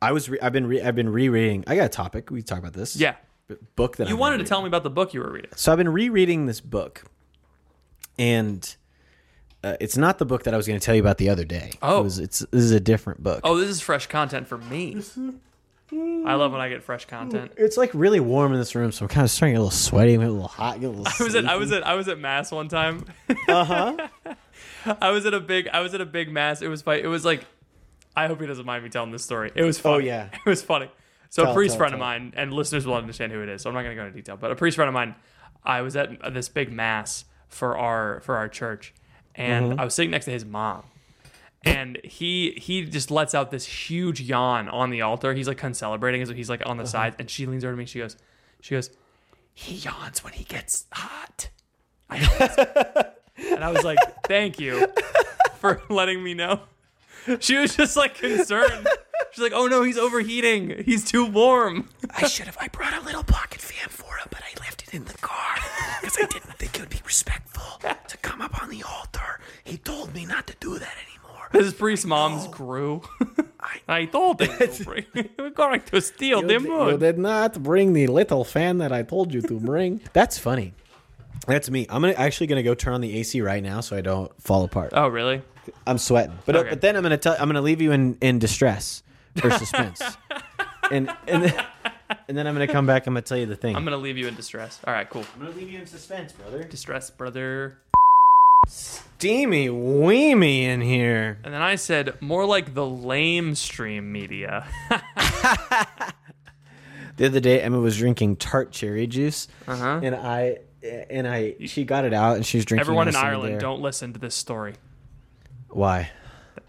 I 0.00 0.12
was 0.12 0.28
re- 0.28 0.38
I've 0.40 0.52
been 0.52 0.66
re- 0.66 0.80
I've 0.82 0.94
been 0.94 1.08
rereading. 1.10 1.64
I 1.66 1.76
got 1.76 1.86
a 1.86 1.88
topic. 1.88 2.30
We 2.30 2.42
talk 2.42 2.58
about 2.58 2.72
this. 2.72 2.94
Yeah. 2.96 3.16
b- 3.48 3.56
book 3.76 3.96
that 3.96 4.08
You 4.08 4.14
I'm 4.14 4.20
wanted 4.20 4.36
to 4.36 4.42
reading. 4.42 4.48
tell 4.48 4.62
me 4.62 4.68
about 4.68 4.82
the 4.84 4.90
book 4.90 5.12
you 5.14 5.20
were 5.20 5.30
reading. 5.32 5.50
So 5.56 5.72
I've 5.72 5.78
been 5.78 5.88
rereading 5.88 6.46
this 6.46 6.60
book, 6.60 7.04
and 8.18 8.76
uh, 9.64 9.76
it's 9.80 9.96
not 9.96 10.18
the 10.18 10.24
book 10.26 10.44
that 10.44 10.54
I 10.54 10.56
was 10.56 10.66
going 10.66 10.78
to 10.78 10.84
tell 10.84 10.94
you 10.94 11.00
about 11.00 11.18
the 11.18 11.28
other 11.28 11.44
day. 11.44 11.72
Oh. 11.82 12.00
it 12.00 12.04
was, 12.04 12.18
it's 12.18 12.38
this 12.50 12.62
is 12.62 12.70
a 12.70 12.80
different 12.80 13.22
book. 13.22 13.40
Oh, 13.44 13.56
this 13.56 13.68
is 13.68 13.80
fresh 13.80 14.06
content 14.06 14.46
for 14.46 14.58
me. 14.58 15.02
I 15.90 16.34
love 16.34 16.52
when 16.52 16.60
I 16.60 16.68
get 16.68 16.82
fresh 16.82 17.06
content. 17.06 17.52
It's 17.56 17.76
like 17.78 17.90
really 17.94 18.20
warm 18.20 18.52
in 18.52 18.58
this 18.58 18.74
room, 18.74 18.92
so 18.92 19.04
I'm 19.04 19.08
kind 19.08 19.24
of 19.24 19.30
starting 19.30 19.54
to 19.54 19.56
get 19.56 19.60
a 19.60 19.64
little 19.64 19.70
sweaty, 19.78 20.14
a 20.16 20.18
little 20.18 20.46
hot, 20.46 20.76
a 20.76 20.80
little. 20.88 21.06
I 21.18 21.22
was 21.24 21.34
at 21.34 21.46
I 21.46 21.56
was 21.56 21.72
at 21.72 21.86
I 21.86 21.94
was 21.94 22.08
at 22.08 22.18
mass 22.18 22.52
one 22.52 22.68
time. 22.68 23.04
Uh 23.48 23.64
huh. 23.64 24.34
I 25.00 25.10
was 25.10 25.24
at 25.26 25.32
a 25.34 25.40
big 25.40 25.68
I 25.72 25.80
was 25.80 25.94
at 25.94 26.00
a 26.02 26.06
big 26.06 26.30
mass. 26.30 26.60
It 26.60 26.68
was 26.68 26.82
fight. 26.82 27.02
It 27.02 27.08
was 27.08 27.24
like 27.24 27.46
I 28.24 28.26
hope 28.28 28.40
he 28.40 28.46
doesn't 28.46 28.66
mind 28.66 28.84
me 28.84 28.90
telling 28.90 29.10
this 29.10 29.24
story. 29.24 29.50
It 29.54 29.64
was 29.64 29.78
funny. 29.78 29.94
Oh, 29.96 29.98
yeah. 29.98 30.28
It 30.46 30.48
was 30.48 30.62
funny. 30.62 30.90
So 31.30 31.42
Tell 31.42 31.52
a 31.52 31.54
priest 31.54 31.72
tell 31.72 31.78
friend 31.78 31.94
of 31.94 32.00
tell 32.00 32.08
it. 32.08 32.18
mine 32.20 32.32
and 32.36 32.52
listeners 32.52 32.86
will 32.86 32.94
understand 32.94 33.32
who 33.32 33.42
it 33.42 33.48
is. 33.48 33.62
So 33.62 33.70
I'm 33.70 33.74
not 33.74 33.82
going 33.82 33.96
to 33.96 34.02
go 34.02 34.06
into 34.06 34.16
detail, 34.16 34.36
but 34.36 34.50
a 34.50 34.56
priest 34.56 34.76
friend 34.76 34.88
of 34.88 34.94
mine 34.94 35.14
I 35.64 35.82
was 35.82 35.94
at 35.96 36.10
this 36.32 36.48
big 36.48 36.72
mass 36.72 37.24
for 37.48 37.76
our 37.76 38.20
for 38.20 38.36
our 38.36 38.48
church 38.48 38.94
and 39.34 39.70
Mm-hmm. 39.72 39.80
I 39.80 39.84
was 39.84 39.94
sitting 39.94 40.10
next 40.10 40.24
to 40.26 40.30
his 40.32 40.44
mom. 40.44 40.84
And 41.64 41.98
he 42.04 42.52
he 42.52 42.84
just 42.84 43.10
lets 43.10 43.34
out 43.34 43.50
this 43.50 43.66
huge 43.66 44.20
yawn 44.20 44.68
on 44.68 44.90
the 44.90 45.02
altar. 45.02 45.34
He's 45.34 45.48
like 45.48 45.58
concelebrating 45.58 46.22
as 46.22 46.28
he's 46.30 46.48
like 46.48 46.62
on 46.66 46.76
the 46.76 46.84
Uh-huh. 46.84 46.90
side 46.90 47.14
and 47.18 47.28
she 47.28 47.46
leans 47.46 47.64
over 47.64 47.72
to 47.74 47.76
me 47.78 47.84
she 47.84 47.98
goes 47.98 48.16
she 48.60 48.74
goes 48.74 48.90
he 49.54 49.74
yawns 49.74 50.22
when 50.24 50.32
he 50.32 50.44
gets 50.44 50.86
hot. 50.92 51.48
I 52.08 52.16
and 53.52 53.62
I 53.64 53.70
was 53.70 53.82
like, 53.84 53.98
"Thank 54.26 54.58
you 54.60 54.86
for 55.56 55.82
letting 55.90 56.22
me 56.22 56.32
know." 56.34 56.60
She 57.40 57.56
was 57.56 57.76
just 57.76 57.96
like 57.96 58.14
concerned. 58.16 58.86
She's 59.32 59.42
like, 59.42 59.52
"Oh 59.54 59.66
no, 59.66 59.82
he's 59.82 59.98
overheating. 59.98 60.82
He's 60.84 61.04
too 61.04 61.26
warm." 61.26 61.88
I 62.16 62.26
should 62.26 62.46
have. 62.46 62.56
I 62.60 62.68
brought 62.68 62.94
a 62.94 63.00
little 63.04 63.22
pocket 63.24 63.60
fan 63.60 63.88
for 63.88 64.16
him, 64.16 64.28
but 64.30 64.40
I 64.40 64.58
left 64.60 64.82
it 64.88 64.94
in 64.94 65.04
the 65.04 65.18
car 65.18 65.56
because 66.00 66.16
I 66.16 66.26
didn't 66.26 66.54
think 66.58 66.76
it 66.76 66.80
would 66.80 66.90
be 66.90 67.00
respectful 67.04 67.80
to 68.08 68.16
come 68.18 68.40
up 68.40 68.62
on 68.62 68.70
the 68.70 68.82
altar. 68.82 69.40
He 69.64 69.76
told 69.76 70.14
me 70.14 70.24
not 70.24 70.46
to 70.46 70.54
do 70.60 70.78
that 70.78 70.94
anymore. 71.06 71.48
His 71.52 71.74
priest 71.74 72.06
mom's 72.06 72.46
grew. 72.48 73.02
I 73.88 74.06
told 74.06 74.40
him 74.40 74.56
to 74.56 74.84
bring. 74.84 75.04
We're 75.38 75.50
going 75.50 75.80
to 75.92 76.00
steal 76.00 76.40
the 76.42 76.54
You 76.54 76.60
moon. 76.60 76.98
did 76.98 77.18
not 77.18 77.62
bring 77.62 77.92
the 77.92 78.06
little 78.06 78.44
fan 78.44 78.78
that 78.78 78.92
I 78.92 79.02
told 79.02 79.34
you 79.34 79.42
to 79.42 79.58
bring. 79.60 80.00
That's 80.12 80.38
funny. 80.38 80.72
That's 81.48 81.70
me. 81.70 81.86
I'm 81.88 82.00
gonna 82.02 82.12
actually 82.14 82.46
gonna 82.46 82.62
go 82.62 82.74
turn 82.74 82.94
on 82.94 83.00
the 83.00 83.16
AC 83.18 83.40
right 83.40 83.62
now 83.62 83.80
so 83.80 83.96
I 83.96 84.00
don't 84.02 84.30
fall 84.42 84.64
apart. 84.64 84.90
Oh 84.94 85.08
really? 85.08 85.42
I'm 85.86 85.98
sweating, 85.98 86.38
but 86.46 86.54
Okay. 86.56 86.70
but 86.70 86.80
then 86.80 86.94
I'm 86.96 87.02
gonna 87.02 87.16
tell 87.16 87.34
I'm 87.38 87.48
gonna 87.48 87.62
leave 87.62 87.80
you 87.80 87.92
in 87.92 88.16
in 88.20 88.38
distress 88.38 89.02
or 89.42 89.50
suspense, 89.50 90.00
and 90.90 91.10
and 91.26 91.44
then, 91.44 91.64
and 92.28 92.36
then 92.38 92.46
I'm 92.46 92.54
gonna 92.54 92.66
come 92.68 92.86
back. 92.86 93.06
I'm 93.06 93.14
gonna 93.14 93.22
tell 93.22 93.38
you 93.38 93.46
the 93.46 93.56
thing. 93.56 93.76
I'm 93.76 93.84
gonna 93.84 93.96
leave 93.96 94.16
you 94.18 94.26
in 94.28 94.34
distress. 94.34 94.80
All 94.86 94.92
right, 94.92 95.08
cool. 95.08 95.24
I'm 95.34 95.40
gonna 95.44 95.54
leave 95.56 95.70
you 95.70 95.78
in 95.78 95.86
suspense, 95.86 96.32
brother. 96.32 96.64
Distress, 96.64 97.10
brother. 97.10 97.78
Steamy 98.66 99.68
weemy 99.68 100.62
in 100.62 100.80
here. 100.80 101.38
And 101.44 101.54
then 101.54 101.62
I 101.62 101.76
said, 101.76 102.20
more 102.20 102.44
like 102.44 102.74
the 102.74 102.84
lame 102.86 103.54
stream 103.54 104.12
media. 104.12 104.66
The 107.16 107.26
other 107.26 107.40
day, 107.40 107.60
Emma 107.60 107.80
was 107.80 107.98
drinking 107.98 108.36
tart 108.36 108.70
cherry 108.70 109.08
juice, 109.08 109.48
Uh-huh. 109.66 109.98
and 110.04 110.14
I 110.14 110.58
and 110.82 111.26
I 111.26 111.56
she 111.66 111.84
got 111.84 112.04
it 112.04 112.12
out 112.12 112.36
and 112.36 112.46
she 112.46 112.58
was 112.58 112.64
drinking. 112.64 112.82
Everyone 112.82 113.08
in 113.08 113.16
Ireland, 113.16 113.54
there. 113.54 113.60
don't 113.60 113.80
listen 113.80 114.12
to 114.12 114.18
this 114.18 114.34
story. 114.34 114.74
Why? 115.68 116.10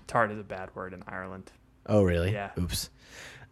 Tart 0.08 0.32
is 0.32 0.40
a 0.40 0.44
bad 0.44 0.74
word 0.76 0.94
in 0.94 1.04
Ireland. 1.08 1.52
Oh, 1.86 2.04
really? 2.04 2.32
Yeah. 2.32 2.52
Oops. 2.58 2.90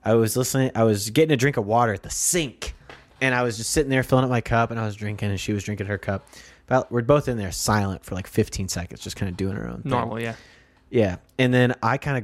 I 0.03 0.15
was 0.15 0.37
listening. 0.37 0.71
I 0.75 0.83
was 0.83 1.09
getting 1.09 1.33
a 1.33 1.37
drink 1.37 1.57
of 1.57 1.65
water 1.65 1.93
at 1.93 2.03
the 2.03 2.09
sink, 2.09 2.75
and 3.21 3.35
I 3.35 3.43
was 3.43 3.57
just 3.57 3.71
sitting 3.71 3.89
there 3.89 4.03
filling 4.03 4.23
up 4.23 4.29
my 4.29 4.41
cup, 4.41 4.71
and 4.71 4.79
I 4.79 4.85
was 4.85 4.95
drinking, 4.95 5.29
and 5.29 5.39
she 5.39 5.53
was 5.53 5.63
drinking 5.63 5.87
her 5.87 5.97
cup. 5.97 6.27
About, 6.67 6.91
we're 6.91 7.01
both 7.01 7.27
in 7.27 7.37
there 7.37 7.51
silent 7.51 8.03
for 8.03 8.15
like 8.15 8.27
15 8.27 8.67
seconds, 8.67 9.01
just 9.01 9.15
kind 9.15 9.29
of 9.29 9.37
doing 9.37 9.57
our 9.57 9.67
own 9.67 9.81
thing. 9.81 9.91
Normal, 9.91 10.21
yeah. 10.21 10.35
Yeah. 10.89 11.17
And 11.37 11.53
then 11.53 11.73
I 11.81 11.97
kind 11.97 12.17
of 12.17 12.23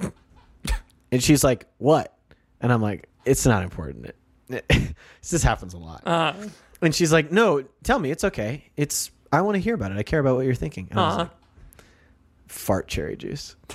go, 0.00 0.10
and 1.12 1.22
she's 1.22 1.44
like, 1.44 1.66
"What?" 1.78 2.16
And 2.60 2.72
I'm 2.72 2.82
like, 2.82 3.08
"It's 3.24 3.46
not 3.46 3.62
important." 3.62 4.12
It 4.48 4.64
this 5.28 5.42
happens 5.42 5.74
a 5.74 5.78
lot. 5.78 6.02
Uh, 6.06 6.34
And 6.82 6.94
she's 6.94 7.12
like, 7.12 7.30
"No, 7.30 7.64
tell 7.84 7.98
me. 7.98 8.10
It's 8.10 8.24
okay. 8.24 8.70
It's 8.76 9.10
I 9.32 9.40
want 9.40 9.54
to 9.54 9.60
hear 9.60 9.74
about 9.74 9.92
it. 9.92 9.98
I 9.98 10.02
care 10.02 10.20
about 10.20 10.36
what 10.36 10.44
you're 10.44 10.54
thinking." 10.54 10.88
And 10.90 10.98
I 10.98 11.06
was 11.06 11.14
uh, 11.14 11.18
like, 11.18 11.30
"Fart 12.48 12.88
cherry 12.88 13.16
juice." 13.16 13.56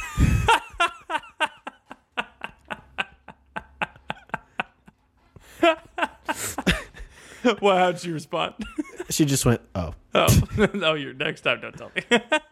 well, 7.62 7.78
how'd 7.78 8.00
she 8.00 8.12
respond? 8.12 8.54
She 9.10 9.24
just 9.24 9.46
went, 9.46 9.62
"Oh." 9.74 9.94
oh, 10.16 10.42
oh, 10.84 10.94
you're 10.96 11.14
next 11.14 11.40
time. 11.40 11.62
Don't 11.62 11.78
tell 11.78 11.90
me. 11.96 12.02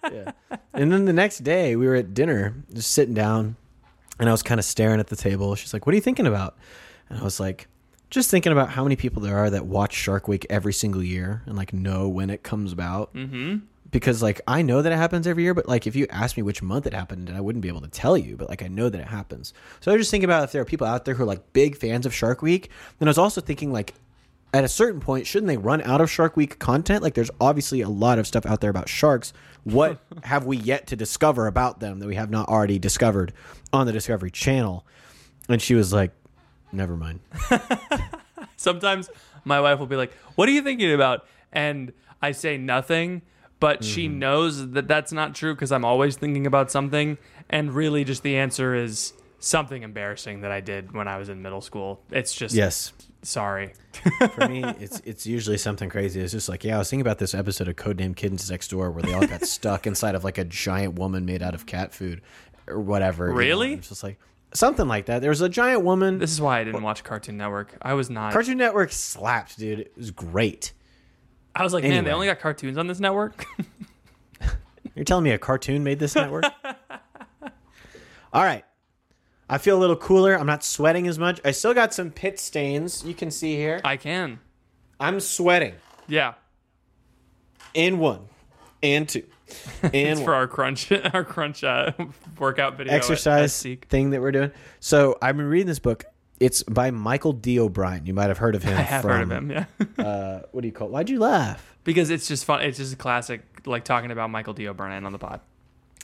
yeah. 0.10 0.32
And 0.74 0.90
then 0.90 1.04
the 1.04 1.12
next 1.12 1.40
day, 1.40 1.76
we 1.76 1.86
were 1.86 1.96
at 1.96 2.14
dinner, 2.14 2.56
just 2.74 2.92
sitting 2.92 3.14
down, 3.14 3.58
and 4.22 4.30
I 4.30 4.32
was 4.32 4.42
kind 4.42 4.58
of 4.58 4.64
staring 4.64 5.02
at 5.02 5.08
the 5.08 5.18
table. 5.18 5.56
She's 5.56 5.74
like, 5.74 5.86
"What 5.86 5.92
are 5.92 5.98
you 5.98 6.02
thinking 6.02 6.26
about?" 6.26 6.58
And 7.10 7.20
I 7.20 7.24
was 7.24 7.42
like, 7.42 7.68
"Just 8.16 8.32
thinking 8.32 8.52
about 8.52 8.70
how 8.70 8.84
many 8.84 8.96
people 8.96 9.22
there 9.22 9.38
are 9.38 9.50
that 9.50 9.66
watch 9.66 9.94
Shark 9.94 10.28
Week 10.28 10.46
every 10.50 10.74
single 10.74 11.04
year 11.04 11.44
and 11.46 11.56
like 11.56 11.74
know 11.74 12.10
when 12.10 12.30
it 12.30 12.42
comes 12.44 12.74
about." 12.74 13.14
Mm-hmm. 13.14 13.58
Because 13.92 14.24
like 14.24 14.42
I 14.48 14.62
know 14.62 14.82
that 14.82 14.92
it 14.92 14.98
happens 14.98 15.28
every 15.28 15.44
year, 15.44 15.54
but 15.54 15.68
like 15.68 15.86
if 15.86 15.96
you 15.96 16.08
asked 16.10 16.36
me 16.36 16.44
which 16.44 16.62
month 16.64 16.88
it 16.88 16.94
happened, 16.94 17.32
I 17.34 17.40
wouldn't 17.40 17.62
be 17.62 17.68
able 17.68 17.82
to 17.82 17.88
tell 17.88 18.18
you. 18.18 18.36
But 18.36 18.50
like 18.50 18.64
I 18.64 18.68
know 18.68 18.90
that 18.90 19.00
it 19.00 19.08
happens. 19.08 19.54
So 19.80 19.92
I 19.92 19.94
was 19.94 20.02
just 20.02 20.12
thinking 20.12 20.26
about 20.26 20.44
if 20.46 20.52
there 20.52 20.62
are 20.62 20.66
people 20.66 20.88
out 20.88 21.06
there 21.06 21.14
who 21.14 21.24
are 21.24 21.28
like 21.28 21.54
big 21.54 21.78
fans 21.78 22.06
of 22.06 22.14
Shark 22.14 22.42
Week. 22.42 22.72
Then 22.98 23.08
I 23.08 23.12
was 23.12 23.18
also 23.18 23.42
thinking 23.42 23.72
like 23.72 23.94
at 24.56 24.64
a 24.64 24.70
certain 24.70 25.02
point, 25.02 25.28
shouldn't 25.28 25.50
they 25.50 25.58
run 25.58 25.82
out 25.82 26.00
of 26.00 26.10
Shark 26.10 26.38
Week 26.38 26.60
content? 26.60 27.04
Like, 27.04 27.14
there's 27.14 27.30
obviously 27.42 27.82
a 27.82 27.90
lot 27.90 28.20
of 28.20 28.26
stuff 28.26 28.46
out 28.46 28.62
there 28.62 28.70
about 28.70 28.88
sharks. 28.88 29.34
What 29.66 30.00
have 30.24 30.46
we 30.46 30.56
yet 30.56 30.88
to 30.88 30.96
discover 30.96 31.48
about 31.48 31.82
them 31.82 32.00
that 32.00 32.08
we 32.08 32.16
have 32.16 32.30
not 32.30 32.48
already 32.48 32.80
discovered 32.80 33.34
on 33.74 33.86
the 33.86 33.92
Discovery 33.92 34.32
Channel? 34.32 34.86
And 35.50 35.62
she 35.62 35.76
was 35.76 35.92
like, 35.92 36.12
never 36.76 36.96
mind. 36.96 37.20
Sometimes 38.58 39.10
my 39.44 39.60
wife 39.62 39.80
will 39.80 39.88
be 39.88 39.96
like, 39.96 40.14
"What 40.36 40.48
are 40.50 40.52
you 40.52 40.62
thinking 40.62 40.94
about?" 40.94 41.26
And 41.52 41.94
I 42.22 42.32
say 42.32 42.58
nothing, 42.58 43.22
but 43.60 43.84
she 43.84 44.08
Mm-hmm. 44.08 44.20
knows 44.20 44.72
that 44.72 44.88
that's 44.88 45.12
not 45.12 45.36
true 45.36 45.54
because 45.54 45.72
I'm 45.72 45.86
always 45.86 46.16
thinking 46.18 46.46
about 46.48 46.72
something. 46.72 47.18
And 47.50 47.74
really, 47.74 48.04
just 48.04 48.24
the 48.24 48.38
answer 48.38 48.74
is 48.76 49.14
something 49.40 49.84
embarrassing 49.84 50.42
that 50.42 50.52
I 50.52 50.62
did 50.62 50.94
when 50.94 51.08
I 51.08 51.18
was 51.18 51.30
in 51.30 51.42
middle 51.42 51.62
school. 51.62 52.02
It's 52.12 52.34
just 52.34 52.56
Yes. 52.56 52.94
Sorry. 53.22 53.74
For 54.36 54.48
me, 54.48 54.64
it's 54.80 55.02
it's 55.06 55.26
usually 55.26 55.58
something 55.58 55.90
crazy. 55.90 56.22
It's 56.22 56.32
just 56.32 56.48
like, 56.50 56.64
yeah, 56.64 56.76
I 56.76 56.78
was 56.80 56.90
thinking 56.90 57.02
about 57.02 57.18
this 57.18 57.34
episode 57.34 57.68
of 57.68 57.76
Codename 57.76 58.16
Kittens 58.16 58.50
Next 58.52 58.70
Door 58.70 58.92
where 58.92 59.04
they 59.04 59.14
all 59.14 59.26
got 59.28 59.42
stuck 59.48 59.88
inside 59.88 60.16
of 60.16 60.24
like 60.24 60.38
a 60.38 60.44
giant 60.46 60.98
woman 61.00 61.26
made 61.26 61.42
out 61.42 61.56
of 61.56 61.66
cat 61.66 61.94
food 61.94 62.22
or 62.68 62.80
whatever. 62.80 63.26
you 63.28 63.32
know? 63.32 63.38
Really? 63.38 63.74
It's 63.74 63.90
just 63.90 64.04
like 64.04 64.20
something 64.56 64.88
like 64.88 65.06
that. 65.08 65.20
There 65.20 65.30
was 65.30 65.42
a 65.42 65.50
giant 65.50 65.84
woman. 65.84 66.18
This 66.18 66.32
is 66.32 66.42
why 66.42 66.60
I 66.60 66.64
didn't 66.64 66.82
watch 66.82 67.04
Cartoon 67.04 67.38
Network. 67.38 67.76
I 67.82 67.94
was 67.94 68.10
not. 68.10 68.34
Cartoon 68.34 68.58
Network 68.58 68.92
slapped, 68.92 69.58
dude. 69.60 69.80
It 69.80 69.94
was 69.96 70.12
great. 70.12 70.74
I 71.56 71.64
was 71.64 71.74
like, 71.74 71.84
man, 71.84 72.04
they 72.04 72.12
only 72.12 72.28
got 72.28 72.40
cartoons 72.40 72.78
on 72.78 72.88
this 72.88 73.00
network. 73.00 73.46
You're 74.96 75.06
telling 75.06 75.24
me 75.24 75.32
a 75.32 75.38
cartoon 75.38 75.84
made 75.84 76.00
this 76.00 76.16
network? 76.16 76.44
All 78.34 78.44
right. 78.44 78.66
I 79.50 79.58
feel 79.58 79.78
a 79.78 79.80
little 79.80 79.96
cooler. 79.96 80.38
I'm 80.38 80.48
not 80.48 80.64
sweating 80.64 81.08
as 81.08 81.18
much. 81.18 81.40
I 81.46 81.52
still 81.52 81.74
got 81.74 81.94
some 81.94 82.12
pit 82.12 82.40
stains. 82.40 83.06
You 83.06 83.14
can 83.14 83.32
see 83.32 83.56
here. 83.56 83.80
I 83.86 83.96
can. 83.96 84.40
I'm 85.00 85.20
sweating. 85.20 85.76
Yeah. 86.08 86.34
In 87.74 88.00
one, 88.00 88.22
and 88.82 89.08
two, 89.08 89.24
and 89.84 89.94
It's 89.96 90.22
for 90.22 90.34
our 90.34 90.48
crunch, 90.48 90.92
our 91.14 91.24
crunch 91.24 91.64
uh, 91.64 91.92
workout 92.40 92.78
video. 92.78 92.94
at- 92.94 92.96
at 92.98 93.02
exercise 93.02 93.62
thing 93.90 94.10
that 94.12 94.22
we're 94.22 94.32
doing. 94.32 94.52
So 94.80 95.18
I've 95.22 95.38
been 95.38 95.48
reading 95.48 95.68
this 95.68 95.80
book. 95.80 96.06
It's 96.40 96.64
by 96.64 96.92
Michael 96.92 97.32
D. 97.34 97.60
O'Brien. 97.60 98.06
You 98.06 98.14
might 98.14 98.28
have 98.28 98.38
heard 98.40 98.56
of 98.56 98.64
him. 98.64 98.74
I 98.78 98.82
have 98.82 99.02
from, 99.04 99.12
heard 99.12 99.22
of 99.24 99.32
him. 99.32 99.52
Yeah. 99.52 99.66
Uh, 100.04 100.42
what 100.52 100.62
do 100.62 100.68
you 100.68 100.74
call? 100.74 100.88
it? 100.88 100.92
Why'd 100.92 101.10
you 101.10 101.20
laugh? 101.20 101.74
because 101.86 102.10
it's 102.10 102.28
just 102.28 102.46
fun. 102.46 102.62
It's 102.64 102.78
just 102.80 102.94
a 102.94 102.98
classic, 102.98 103.42
like 103.66 103.86
talking 103.86 104.12
about 104.12 104.30
Michael 104.32 104.54
D. 104.54 104.68
O'Brien 104.68 105.06
on 105.06 105.12
the 105.12 105.20
pod. 105.20 105.40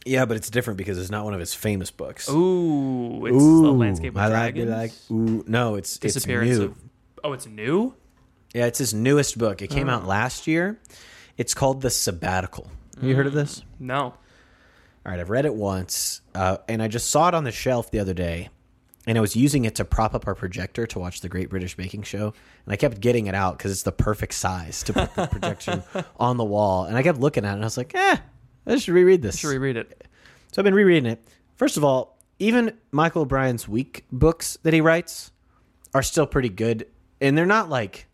Yeah, 0.06 0.26
but 0.26 0.38
it's 0.38 0.50
different 0.50 0.78
because 0.78 0.98
it's 0.98 1.10
not 1.12 1.26
one 1.26 1.34
of 1.34 1.40
his 1.40 1.54
famous 1.54 1.92
books. 1.92 2.30
Ooh, 2.30 3.26
it's 3.26 3.36
Ooh, 3.36 3.64
the 3.64 3.72
landscape 3.72 4.14
of 4.16 4.18
I 4.22 4.28
like 4.28 4.56
dragons. 4.56 4.70
Like, 4.72 4.92
ooh, 5.12 5.44
no, 5.48 5.76
it's 5.76 6.00
it's 6.02 6.26
new. 6.26 6.64
of. 6.64 6.78
Oh, 7.24 7.34
it's 7.34 7.46
new. 7.46 7.94
Yeah, 8.54 8.66
it's 8.66 8.80
his 8.80 8.94
newest 8.94 9.38
book. 9.38 9.62
It 9.62 9.70
came 9.70 9.90
Oh. 9.90 9.94
out 9.94 10.08
last 10.08 10.48
year. 10.48 10.80
It's 11.38 11.54
called 11.54 11.82
The 11.82 11.90
Sabbatical. 11.90 12.68
Have 13.02 13.10
you 13.10 13.16
heard 13.16 13.26
of 13.26 13.34
this? 13.34 13.64
No. 13.80 14.00
All 14.04 14.14
right, 15.06 15.20
I've 15.20 15.32
read 15.32 15.46
it 15.46 15.56
once, 15.56 16.22
uh, 16.36 16.58
and 16.70 16.84
I 16.84 16.88
just 16.88 17.10
saw 17.10 17.30
it 17.30 17.34
on 17.34 17.44
the 17.44 17.52
shelf 17.52 17.90
the 17.90 17.98
other 17.98 18.14
day, 18.14 18.50
and 19.08 19.18
I 19.18 19.22
was 19.22 19.36
using 19.36 19.66
it 19.66 19.74
to 19.76 19.86
prop 19.86 20.14
up 20.14 20.28
our 20.28 20.36
projector 20.36 20.86
to 20.86 21.00
watch 21.00 21.22
the 21.22 21.28
Great 21.28 21.50
British 21.50 21.76
Baking 21.76 22.04
Show, 22.04 22.26
and 22.66 22.74
I 22.74 22.76
kept 22.76 23.00
getting 23.00 23.26
it 23.26 23.34
out 23.34 23.58
because 23.58 23.72
it's 23.72 23.82
the 23.82 23.92
perfect 23.92 24.36
size 24.36 24.84
to 24.84 24.94
put 24.94 25.16
the 25.16 25.26
projection 25.26 25.82
on 26.20 26.38
the 26.38 26.44
wall, 26.44 26.84
and 26.84 26.96
I 26.96 27.02
kept 27.02 27.20
looking 27.20 27.44
at 27.44 27.54
it, 27.54 27.54
and 27.54 27.64
I 27.64 27.66
was 27.66 27.76
like, 27.76 27.96
eh, 27.96 28.18
I 28.68 28.78
should 28.78 28.94
reread 28.94 29.24
this. 29.24 29.40
Should 29.40 29.48
reread 29.48 29.78
it. 29.78 30.08
So 30.52 30.62
I've 30.62 30.64
been 30.64 30.76
rereading 30.76 31.10
it. 31.10 31.24
First 31.56 31.78
of 31.78 31.84
all, 31.84 32.20
even 32.38 32.78
Michael 32.92 33.24
O'Brien's 33.24 33.68
weak 33.68 34.06
books 34.12 34.60
that 34.62 34.76
he 34.76 34.82
writes 34.82 35.32
are 35.96 36.04
still 36.04 36.28
pretty 36.28 36.50
good, 36.50 36.86
and 37.20 37.36
they're 37.36 37.48
not 37.48 37.68
like 37.68 38.06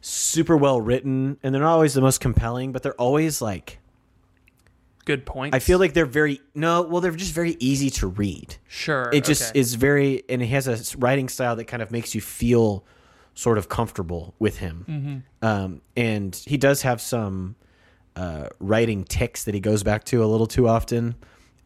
super 0.00 0.56
well 0.56 0.80
written 0.80 1.36
and 1.42 1.54
they're 1.54 1.60
not 1.60 1.74
always 1.74 1.92
the 1.92 2.00
most 2.00 2.20
compelling, 2.20 2.72
but 2.72 2.82
they're 2.82 2.94
always 2.94 3.42
like 3.42 3.79
Good 5.04 5.24
point. 5.24 5.54
I 5.54 5.58
feel 5.58 5.78
like 5.78 5.94
they're 5.94 6.06
very 6.06 6.40
no, 6.54 6.82
well 6.82 7.00
they're 7.00 7.12
just 7.12 7.32
very 7.32 7.56
easy 7.58 7.90
to 7.90 8.06
read. 8.06 8.56
sure. 8.68 9.10
It 9.12 9.24
just 9.24 9.50
okay. 9.50 9.60
is 9.60 9.74
very 9.74 10.22
and 10.28 10.42
he 10.42 10.48
has 10.48 10.68
a 10.68 10.98
writing 10.98 11.28
style 11.28 11.56
that 11.56 11.64
kind 11.64 11.82
of 11.82 11.90
makes 11.90 12.14
you 12.14 12.20
feel 12.20 12.84
sort 13.34 13.58
of 13.58 13.68
comfortable 13.68 14.34
with 14.38 14.58
him. 14.58 14.84
Mm-hmm. 14.88 15.46
Um, 15.46 15.82
and 15.96 16.34
he 16.46 16.56
does 16.56 16.82
have 16.82 17.00
some 17.00 17.56
uh, 18.16 18.48
writing 18.58 19.04
tics 19.04 19.44
that 19.44 19.54
he 19.54 19.60
goes 19.60 19.82
back 19.82 20.04
to 20.04 20.22
a 20.22 20.26
little 20.26 20.46
too 20.46 20.68
often 20.68 21.14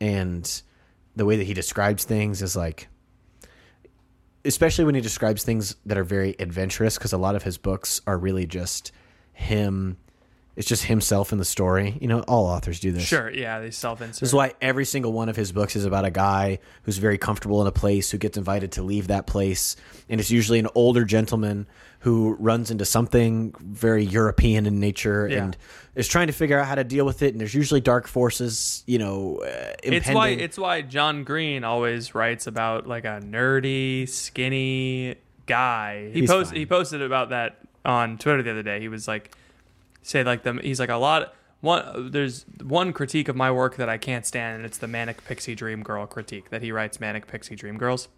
and 0.00 0.62
the 1.16 1.24
way 1.24 1.36
that 1.36 1.44
he 1.44 1.54
describes 1.54 2.04
things 2.04 2.42
is 2.42 2.54
like 2.54 2.88
especially 4.44 4.84
when 4.84 4.94
he 4.94 5.00
describes 5.00 5.42
things 5.42 5.76
that 5.86 5.96
are 5.96 6.04
very 6.04 6.36
adventurous 6.38 6.98
because 6.98 7.12
a 7.12 7.18
lot 7.18 7.34
of 7.34 7.42
his 7.42 7.56
books 7.56 8.00
are 8.06 8.18
really 8.18 8.46
just 8.46 8.92
him 9.32 9.96
it's 10.56 10.68
just 10.68 10.84
himself 10.84 11.32
in 11.32 11.38
the 11.38 11.44
story 11.44 11.98
you 12.00 12.06
know 12.08 12.20
all 12.22 12.46
authors 12.46 12.78
do 12.80 12.92
this 12.92 13.02
Sure. 13.04 13.30
Yeah, 13.30 13.60
they 13.60 13.70
self-insert. 13.70 14.20
this 14.20 14.28
is 14.28 14.34
why 14.34 14.52
every 14.60 14.84
single 14.84 15.12
one 15.12 15.28
of 15.28 15.36
his 15.36 15.50
books 15.52 15.74
is 15.76 15.84
about 15.84 16.04
a 16.04 16.10
guy 16.10 16.58
who's 16.84 16.98
very 16.98 17.18
comfortable 17.18 17.60
in 17.60 17.66
a 17.66 17.72
place 17.72 18.10
who 18.10 18.18
gets 18.18 18.36
invited 18.38 18.72
to 18.72 18.82
leave 18.82 19.08
that 19.08 19.26
place 19.26 19.76
and 20.08 20.20
it's 20.20 20.30
usually 20.30 20.58
an 20.58 20.68
older 20.74 21.04
gentleman 21.04 21.66
who 22.00 22.36
runs 22.38 22.70
into 22.70 22.84
something 22.84 23.54
very 23.60 24.04
european 24.04 24.66
in 24.66 24.78
nature 24.80 25.26
Yeah. 25.28 25.44
and 25.44 25.56
is 25.94 26.06
trying 26.08 26.26
to 26.28 26.32
figure 26.32 26.58
out 26.58 26.66
how 26.66 26.74
to 26.74 26.84
deal 26.84 27.06
with 27.06 27.22
it 27.22 27.32
and 27.32 27.40
there's 27.40 27.54
usually 27.54 27.80
dark 27.80 28.06
forces 28.06 28.84
you 28.86 28.98
know 28.98 29.38
uh, 29.44 29.72
It's 29.82 30.08
why 30.08 30.28
it's 30.28 30.58
why 30.58 30.82
John 30.82 31.24
Green 31.24 31.64
always 31.64 32.14
writes 32.14 32.46
about 32.46 32.86
like 32.86 33.04
a 33.04 33.20
nerdy, 33.24 34.08
skinny 34.08 35.16
guy. 35.46 36.10
He 36.12 36.26
post 36.26 36.52
he 36.52 36.66
posted 36.66 37.02
about 37.02 37.30
that 37.30 37.58
on 37.84 38.18
Twitter 38.18 38.42
the 38.42 38.50
other 38.50 38.62
day. 38.62 38.80
He 38.80 38.88
was 38.88 39.06
like, 39.06 39.30
say 40.04 40.22
like 40.22 40.44
the 40.44 40.54
he's 40.62 40.78
like 40.78 40.90
a 40.90 40.96
lot. 40.96 41.34
One 41.60 42.10
there's 42.10 42.44
one 42.62 42.92
critique 42.92 43.28
of 43.28 43.34
my 43.34 43.50
work 43.50 43.76
that 43.76 43.88
I 43.88 43.98
can't 43.98 44.24
stand, 44.24 44.56
and 44.56 44.64
it's 44.64 44.78
the 44.78 44.86
manic 44.86 45.24
pixie 45.24 45.54
dream 45.54 45.82
girl 45.82 46.06
critique 46.06 46.50
that 46.50 46.62
he 46.62 46.70
writes 46.70 47.00
manic 47.00 47.26
pixie 47.26 47.56
dream 47.56 47.78
girls. 47.78 48.08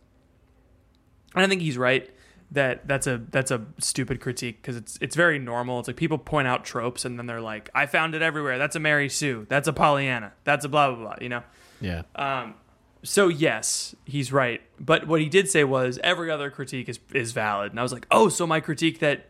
And 1.35 1.45
I 1.45 1.49
think 1.49 1.63
he's 1.63 1.79
right 1.79 2.11
that 2.53 2.87
that's 2.87 3.07
a 3.07 3.19
that's 3.31 3.51
a 3.51 3.65
stupid 3.79 4.21
critique 4.21 4.63
because 4.63 4.77
it's 4.77 4.99
it's 5.01 5.17
very 5.17 5.39
normal. 5.39 5.79
It's 5.79 5.89
like 5.89 5.97
people 5.97 6.19
point 6.19 6.49
out 6.49 6.65
tropes 6.65 7.05
and 7.05 7.19
then 7.19 7.27
they're 7.27 7.41
like, 7.41 7.71
I 7.75 7.87
found 7.87 8.15
it 8.15 8.23
everywhere. 8.23 8.59
That's 8.59 8.77
a 8.77 8.81
Mary 8.81 9.09
Sue. 9.09 9.47
That's 9.49 9.69
a 9.69 9.73
Pollyanna. 9.73 10.33
That's 10.45 10.65
a 10.65 10.69
blah 10.69 10.91
blah 10.91 10.99
blah. 10.99 11.17
You 11.21 11.29
know. 11.29 11.43
yeah 11.81 12.03
Um, 12.15 12.55
so 13.03 13.29
yes, 13.29 13.95
he's 14.05 14.33
right. 14.33 14.61
But 14.79 15.07
what 15.07 15.21
he 15.21 15.29
did 15.29 15.49
say 15.49 15.65
was 15.65 15.99
every 16.03 16.31
other 16.31 16.51
critique 16.51 16.89
is 16.89 16.99
is 17.13 17.33
valid. 17.33 17.73
And 17.73 17.81
I 17.81 17.83
was 17.83 17.93
like, 17.93 18.07
oh, 18.11 18.29
so 18.29 18.47
my 18.47 18.61
critique 18.61 19.01
that 19.01 19.27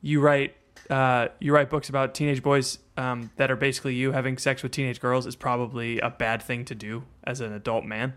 you 0.00 0.20
write 0.20 0.54
uh, 0.90 1.28
you 1.40 1.52
write 1.52 1.70
books 1.70 1.88
about 1.88 2.14
teenage 2.14 2.42
boys 2.42 2.78
um, 2.96 3.30
that 3.36 3.50
are 3.50 3.56
basically 3.56 3.94
you 3.94 4.12
having 4.12 4.38
sex 4.38 4.62
with 4.62 4.72
teenage 4.72 5.00
girls 5.00 5.26
is 5.26 5.36
probably 5.36 5.98
a 6.00 6.10
bad 6.10 6.42
thing 6.42 6.64
to 6.66 6.74
do 6.74 7.04
as 7.24 7.40
an 7.40 7.52
adult 7.52 7.84
man. 7.84 8.14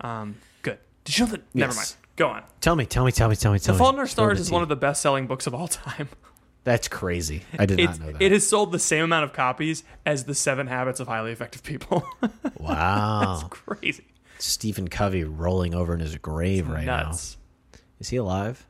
Um, 0.00 0.36
good. 0.62 0.78
Did 1.04 1.18
you 1.18 1.24
know 1.26 1.30
that? 1.32 1.42
Never 1.54 1.70
Yes. 1.72 1.76
mind. 1.76 1.96
Go 2.16 2.28
on. 2.28 2.42
tell 2.60 2.76
me 2.76 2.84
tell 2.84 3.04
me 3.06 3.12
tell 3.12 3.28
me 3.30 3.36
tell 3.36 3.52
me 3.52 3.58
The 3.58 3.64
tell 3.66 3.74
Fault 3.76 3.94
in 3.94 3.98
Our 4.00 4.06
Stars 4.06 4.38
is 4.38 4.50
one 4.50 4.62
of 4.62 4.68
the 4.68 4.76
best 4.76 5.00
selling 5.00 5.26
books 5.26 5.46
of 5.46 5.54
all 5.54 5.66
time. 5.68 6.08
that's 6.64 6.86
crazy 6.86 7.42
i 7.58 7.66
did 7.66 7.80
It's, 7.80 7.98
not 7.98 8.06
know 8.06 8.12
that 8.12 8.22
it 8.22 8.30
has 8.30 8.46
sold 8.46 8.70
the 8.70 8.78
same 8.78 9.02
amount 9.02 9.24
of 9.24 9.32
copies 9.32 9.82
as 10.06 10.24
The 10.24 10.34
Seven 10.34 10.68
Habits 10.68 11.00
of 11.00 11.08
Highly 11.08 11.32
Effective 11.32 11.62
People. 11.64 12.04
wow 12.58 13.38
That's 13.40 13.48
Crazy. 13.48 14.04
stephen 14.38 14.86
covey 14.88 15.24
rolling 15.24 15.74
over 15.74 15.92
in 15.94 15.98
his 16.00 16.16
grave 16.18 16.68
right 16.68 16.84
Nuts. 16.84 17.36
now 17.72 17.78
is 17.98 18.08
he 18.10 18.16
alive 18.16 18.66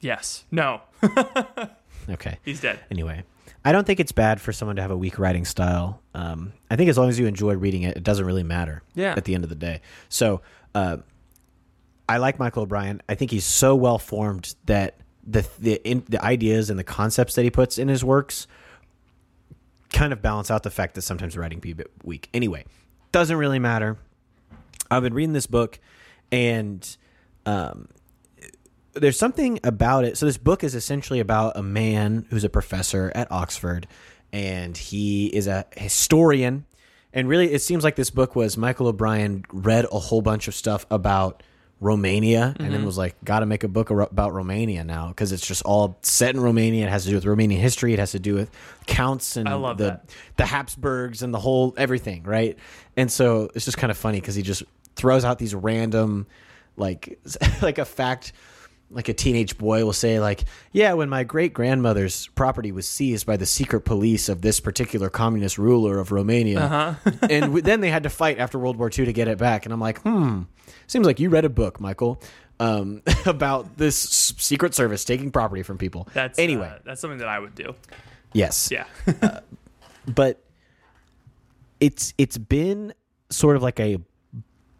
Yes. 0.00 0.44
No. 0.52 0.82
okay 2.10 2.38
He's 2.44 2.60
dead. 2.60 2.80
Anyway, 2.90 3.24
I 3.64 3.72
don't 3.72 3.86
think 3.86 4.00
it's 4.00 4.12
bad 4.12 4.40
for 4.40 4.52
someone 4.52 4.76
to 4.76 4.82
have 4.82 4.90
a 4.90 4.96
weak 4.96 5.18
writing 5.18 5.44
style. 5.44 6.00
Um, 6.14 6.52
I 6.70 6.76
think 6.76 6.88
as 6.90 6.98
long 6.98 7.08
as 7.08 7.18
you 7.18 7.26
enjoy 7.26 7.54
reading 7.54 7.82
it, 7.82 7.96
it 7.96 8.02
doesn't 8.02 8.24
really 8.24 8.42
matter. 8.42 8.82
Yeah. 8.94 9.14
At 9.16 9.24
the 9.24 9.34
end 9.34 9.44
of 9.44 9.50
the 9.50 9.56
day, 9.56 9.80
so 10.08 10.40
uh, 10.74 10.98
I 12.08 12.18
like 12.18 12.38
Michael 12.38 12.62
O'Brien. 12.62 13.02
I 13.08 13.14
think 13.14 13.30
he's 13.30 13.44
so 13.44 13.74
well 13.74 13.98
formed 13.98 14.54
that 14.66 14.96
the 15.26 15.46
the 15.58 15.80
in, 15.88 16.04
the 16.08 16.22
ideas 16.24 16.70
and 16.70 16.78
the 16.78 16.84
concepts 16.84 17.34
that 17.34 17.42
he 17.42 17.50
puts 17.50 17.78
in 17.78 17.88
his 17.88 18.04
works 18.04 18.46
kind 19.92 20.12
of 20.12 20.22
balance 20.22 20.50
out 20.50 20.62
the 20.62 20.70
fact 20.70 20.94
that 20.94 21.02
sometimes 21.02 21.36
writing 21.36 21.60
be 21.60 21.70
a 21.70 21.74
bit 21.74 21.90
weak. 22.04 22.28
Anyway, 22.32 22.64
doesn't 23.12 23.36
really 23.36 23.58
matter. 23.58 23.98
I've 24.90 25.02
been 25.02 25.14
reading 25.14 25.34
this 25.34 25.46
book, 25.46 25.78
and 26.32 26.96
um, 27.44 27.88
there's 28.94 29.18
something 29.18 29.60
about 29.64 30.04
it. 30.04 30.16
So 30.16 30.26
this 30.26 30.38
book 30.38 30.64
is 30.64 30.74
essentially 30.74 31.20
about 31.20 31.56
a 31.56 31.62
man 31.62 32.26
who's 32.30 32.44
a 32.44 32.48
professor 32.48 33.12
at 33.14 33.30
Oxford, 33.30 33.86
and 34.32 34.76
he 34.76 35.26
is 35.26 35.46
a 35.46 35.66
historian. 35.76 36.64
And 37.12 37.28
really, 37.28 37.52
it 37.52 37.62
seems 37.62 37.84
like 37.84 37.96
this 37.96 38.10
book 38.10 38.36
was 38.36 38.56
Michael 38.56 38.88
O'Brien 38.88 39.44
read 39.52 39.86
a 39.90 39.98
whole 39.98 40.20
bunch 40.20 40.48
of 40.48 40.54
stuff 40.54 40.86
about 40.90 41.42
Romania, 41.80 42.54
and 42.58 42.68
then 42.68 42.78
mm-hmm. 42.78 42.86
was 42.86 42.98
like, 42.98 43.16
"Got 43.24 43.40
to 43.40 43.46
make 43.46 43.62
a 43.62 43.68
book 43.68 43.90
about 43.90 44.34
Romania 44.34 44.82
now 44.82 45.08
because 45.08 45.30
it's 45.30 45.46
just 45.46 45.62
all 45.62 45.98
set 46.02 46.34
in 46.34 46.40
Romania. 46.40 46.86
It 46.86 46.90
has 46.90 47.04
to 47.04 47.10
do 47.10 47.14
with 47.14 47.24
Romanian 47.24 47.58
history. 47.58 47.92
It 47.92 48.00
has 48.00 48.12
to 48.12 48.18
do 48.18 48.34
with 48.34 48.50
counts 48.86 49.36
and 49.36 49.48
I 49.48 49.54
love 49.54 49.78
the 49.78 49.84
that. 49.84 50.10
the 50.36 50.46
Habsburgs 50.46 51.22
and 51.22 51.32
the 51.32 51.38
whole 51.38 51.74
everything, 51.76 52.24
right? 52.24 52.58
And 52.96 53.10
so 53.12 53.48
it's 53.54 53.64
just 53.64 53.78
kind 53.78 53.92
of 53.92 53.96
funny 53.96 54.20
because 54.20 54.34
he 54.34 54.42
just 54.42 54.64
throws 54.96 55.24
out 55.24 55.38
these 55.38 55.54
random, 55.54 56.26
like, 56.76 57.20
like 57.62 57.78
a 57.78 57.84
fact, 57.84 58.32
like 58.90 59.08
a 59.08 59.12
teenage 59.14 59.58
boy 59.58 59.84
will 59.84 59.92
say, 59.92 60.18
like, 60.20 60.44
yeah, 60.72 60.94
when 60.94 61.08
my 61.08 61.22
great 61.24 61.52
grandmother's 61.52 62.26
property 62.28 62.72
was 62.72 62.88
seized 62.88 63.26
by 63.26 63.36
the 63.36 63.44
secret 63.46 63.82
police 63.82 64.28
of 64.30 64.40
this 64.40 64.60
particular 64.60 65.10
communist 65.10 65.58
ruler 65.58 65.98
of 65.98 66.10
Romania, 66.10 66.60
Uh-huh. 66.60 67.10
and 67.28 67.42
w- 67.44 67.62
then 67.62 67.80
they 67.80 67.90
had 67.90 68.04
to 68.04 68.10
fight 68.10 68.38
after 68.38 68.58
World 68.58 68.76
War 68.78 68.88
II 68.88 69.04
to 69.04 69.12
get 69.12 69.28
it 69.28 69.36
back, 69.38 69.66
and 69.66 69.72
I'm 69.74 69.80
like, 69.80 70.00
hmm, 70.00 70.42
seems 70.86 71.04
like 71.06 71.20
you 71.20 71.28
read 71.28 71.44
a 71.44 71.50
book, 71.50 71.80
Michael. 71.80 72.20
Um, 72.60 73.02
about 73.26 73.76
this 73.76 73.96
Secret 74.38 74.74
Service 74.74 75.04
taking 75.04 75.30
property 75.30 75.62
from 75.62 75.78
people. 75.78 76.08
That's 76.12 76.38
anyway. 76.40 76.66
uh, 76.74 76.78
that's 76.84 77.00
something 77.00 77.18
that 77.18 77.28
I 77.28 77.38
would 77.38 77.54
do. 77.54 77.74
yes, 78.32 78.70
Yeah. 78.72 78.84
but 80.06 80.42
it's 81.80 82.14
it's 82.18 82.38
been 82.38 82.94
sort 83.30 83.54
of 83.56 83.62
like 83.62 83.78
a 83.78 83.98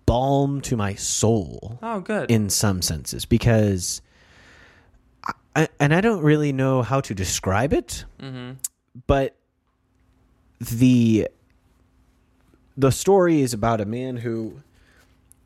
balm 0.09 0.63
to 0.63 0.75
my 0.75 0.95
soul 0.95 1.79
oh, 1.83 2.01
good. 2.01 2.31
in 2.31 2.49
some 2.49 2.81
senses 2.81 3.27
because 3.27 4.01
I, 5.55 5.69
and 5.79 5.93
I 5.95 6.01
don't 6.01 6.23
really 6.23 6.51
know 6.51 6.81
how 6.81 7.03
to 7.03 7.15
describe 7.15 7.75
it 7.75 8.07
but 9.07 9.37
the 10.61 11.29
the 12.77 12.91
story 12.91 13.43
is 13.43 13.53
about 13.53 13.83
a 13.83 13.85
man 13.85 14.17
who 14.17 14.63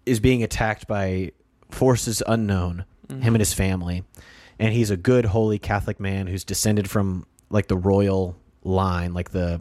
is 0.07 0.21
being 0.21 0.45
attacked 0.45 0.87
by 0.87 1.33
forces 1.71 2.23
unknown 2.27 2.85
him 3.09 3.35
and 3.35 3.41
his 3.41 3.53
family 3.53 4.05
and 4.61 4.73
he's 4.73 4.91
a 4.91 4.97
good 4.97 5.25
holy 5.25 5.59
catholic 5.59 5.99
man 5.99 6.29
who's 6.29 6.45
descended 6.45 6.89
from 6.89 7.27
like 7.51 7.67
the 7.67 7.77
royal 7.77 8.37
line 8.63 9.13
like 9.13 9.31
the 9.31 9.61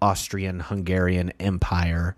austrian 0.00 0.60
hungarian 0.60 1.30
empire 1.38 2.16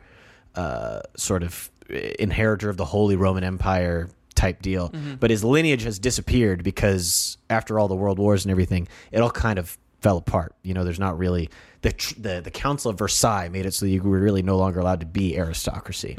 uh, 0.55 1.01
sort 1.17 1.43
of 1.43 1.71
inheritor 1.89 2.69
of 2.69 2.77
the 2.77 2.85
holy 2.85 3.17
roman 3.17 3.45
empire 3.45 4.09
type 4.35 4.61
deal. 4.63 4.93
But 5.21 5.31
his 5.31 5.43
lineage 5.45 5.83
has 5.85 5.99
disappeared 5.99 6.63
because 6.63 7.39
after 7.49 7.79
all 7.79 7.89
the 7.89 7.95
world 7.97 8.19
wars 8.19 8.45
and 8.45 8.51
everything 8.53 8.87
it 9.13 9.21
all 9.21 9.31
kind 9.31 9.59
of 9.59 9.79
fell 10.01 10.19
apart. 10.19 10.55
You 10.63 10.75
know 10.75 10.85
there's 10.85 11.01
not 11.01 11.17
really 11.19 11.49
the 11.83 11.93
tr- 11.93 12.15
the, 12.19 12.41
the 12.43 12.51
council 12.51 12.91
of 12.91 12.99
versailles 12.99 13.49
made 13.49 13.65
it 13.67 13.73
so 13.75 13.87
you 13.87 14.03
were 14.03 14.19
really 14.21 14.43
no 14.43 14.57
longer 14.59 14.81
allowed 14.81 15.01
to 15.01 15.07
be 15.07 15.37
aristocracy. 15.39 16.17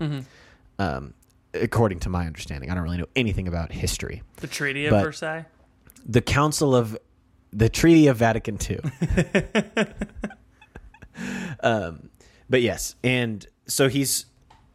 Um, 0.80 1.14
according 1.54 2.00
to 2.02 2.10
my 2.10 2.28
understanding 2.28 2.70
i 2.70 2.76
don't 2.76 2.84
really 2.84 2.98
know 2.98 3.08
anything 3.16 3.48
about 3.48 3.72
history. 3.72 4.22
The 4.38 4.48
Treaty 4.48 4.86
of 4.86 4.92
but- 4.92 5.04
Versailles. 5.04 5.46
the 6.06 6.22
Council 6.22 6.76
of 6.76 6.98
the 7.52 7.70
Treaty 7.70 8.08
of 8.08 8.18
Vatican 8.18 8.58
II. 8.70 8.80
um, 11.62 12.10
but 12.50 12.62
yes, 12.62 12.96
and 13.04 13.46
so 13.68 13.90
he's 13.90 14.26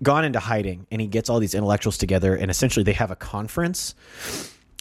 gone 0.03 0.25
into 0.25 0.39
hiding, 0.41 0.87
and 0.91 1.01
he 1.01 1.07
gets 1.07 1.31
all 1.31 1.39
these 1.39 1.55
intellectuals 1.55 1.99
together, 1.99 2.35
and 2.35 2.51
essentially 2.51 2.83
they 2.85 2.93
have 2.95 3.11
a 3.11 3.17
conference, 3.17 3.95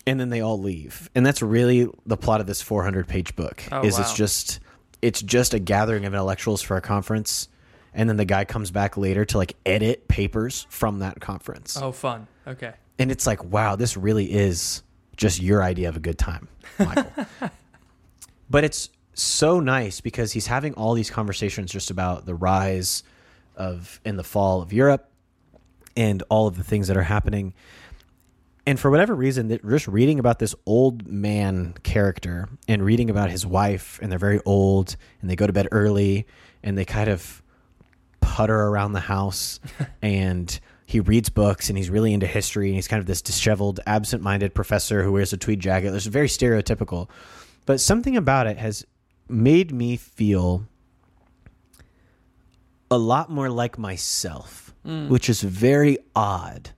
and 0.07 0.19
then 0.19 0.29
they 0.29 0.41
all 0.41 0.59
leave, 0.59 1.09
and 1.15 1.25
that's 1.25 1.41
really 1.41 1.87
the 2.05 2.17
plot 2.17 2.41
of 2.41 2.47
this 2.47 2.61
400 2.61 3.07
page 3.07 3.35
book. 3.35 3.63
Oh, 3.71 3.81
is 3.83 3.95
wow. 3.95 4.01
it's 4.01 4.13
just 4.13 4.59
it's 5.01 5.21
just 5.21 5.53
a 5.53 5.59
gathering 5.59 6.05
of 6.05 6.13
intellectuals 6.13 6.61
for 6.61 6.77
a 6.77 6.81
conference. 6.81 7.47
And 7.93 8.07
then 8.07 8.15
the 8.15 8.23
guy 8.23 8.45
comes 8.45 8.71
back 8.71 8.95
later 8.95 9.25
to 9.25 9.37
like 9.37 9.55
edit 9.65 10.07
papers 10.07 10.65
from 10.69 10.99
that 10.99 11.19
conference 11.19 11.75
Oh, 11.75 11.91
fun. 11.91 12.25
Okay. 12.47 12.71
and 12.97 13.11
it's 13.11 13.27
like 13.27 13.43
wow 13.43 13.75
this 13.75 13.97
really 13.97 14.31
is 14.31 14.81
just 15.17 15.41
your 15.41 15.61
idea 15.61 15.89
of 15.89 15.97
a 15.97 15.99
good 15.99 16.17
time 16.17 16.47
michael 16.79 17.11
but 18.49 18.63
it's 18.63 18.89
so 19.13 19.59
nice 19.59 19.99
because 19.99 20.31
he's 20.31 20.47
having 20.47 20.73
all 20.75 20.93
these 20.93 21.09
conversations 21.09 21.69
just 21.69 21.91
about 21.91 22.25
the 22.25 22.33
rise 22.33 23.03
of 23.57 23.99
and 24.05 24.17
the 24.17 24.23
fall 24.23 24.61
of 24.61 24.71
europe 24.71 25.10
and 25.95 26.23
all 26.29 26.47
of 26.47 26.57
the 26.57 26.63
things 26.63 26.87
that 26.87 26.97
are 26.97 27.03
happening. 27.03 27.53
And 28.65 28.79
for 28.79 28.91
whatever 28.91 29.15
reason, 29.15 29.47
that 29.47 29.67
just 29.67 29.87
reading 29.87 30.19
about 30.19 30.39
this 30.39 30.53
old 30.65 31.07
man 31.07 31.73
character 31.83 32.47
and 32.67 32.83
reading 32.83 33.09
about 33.09 33.31
his 33.31 33.45
wife, 33.45 33.99
and 34.01 34.11
they're 34.11 34.19
very 34.19 34.39
old, 34.45 34.95
and 35.21 35.29
they 35.29 35.35
go 35.35 35.47
to 35.47 35.53
bed 35.53 35.67
early, 35.71 36.27
and 36.63 36.77
they 36.77 36.85
kind 36.85 37.09
of 37.09 37.41
putter 38.19 38.55
around 38.55 38.93
the 38.93 38.99
house, 38.99 39.59
and 40.01 40.59
he 40.85 40.99
reads 40.99 41.29
books, 41.29 41.69
and 41.69 41.77
he's 41.77 41.89
really 41.89 42.13
into 42.13 42.27
history, 42.27 42.67
and 42.67 42.75
he's 42.75 42.87
kind 42.87 42.99
of 42.99 43.07
this 43.07 43.21
disheveled, 43.21 43.79
absent-minded 43.87 44.53
professor 44.53 45.03
who 45.03 45.11
wears 45.11 45.33
a 45.33 45.37
tweed 45.37 45.59
jacket. 45.59 45.93
It's 45.93 46.05
very 46.05 46.27
stereotypical, 46.27 47.09
but 47.65 47.79
something 47.79 48.15
about 48.15 48.45
it 48.45 48.57
has 48.57 48.85
made 49.27 49.71
me 49.71 49.97
feel 49.97 50.67
a 52.91 52.97
lot 52.97 53.31
more 53.31 53.49
like 53.49 53.77
myself, 53.77 54.70
which 54.83 55.29
is 55.29 55.41
very 55.41 55.97
odd. 56.15 56.71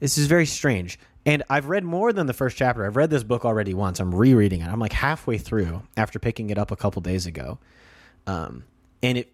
This 0.00 0.18
is 0.18 0.26
very 0.26 0.46
strange. 0.46 0.98
And 1.24 1.42
I've 1.48 1.66
read 1.66 1.84
more 1.84 2.12
than 2.12 2.26
the 2.26 2.32
first 2.32 2.56
chapter. 2.56 2.84
I've 2.84 2.96
read 2.96 3.10
this 3.10 3.22
book 3.22 3.44
already 3.44 3.74
once. 3.74 4.00
I'm 4.00 4.14
rereading 4.14 4.60
it. 4.60 4.66
I'm 4.66 4.80
like 4.80 4.92
halfway 4.92 5.38
through 5.38 5.82
after 5.96 6.18
picking 6.18 6.50
it 6.50 6.58
up 6.58 6.70
a 6.70 6.76
couple 6.76 7.00
days 7.00 7.26
ago. 7.26 7.58
Um, 8.26 8.64
and 9.02 9.18
it 9.18 9.32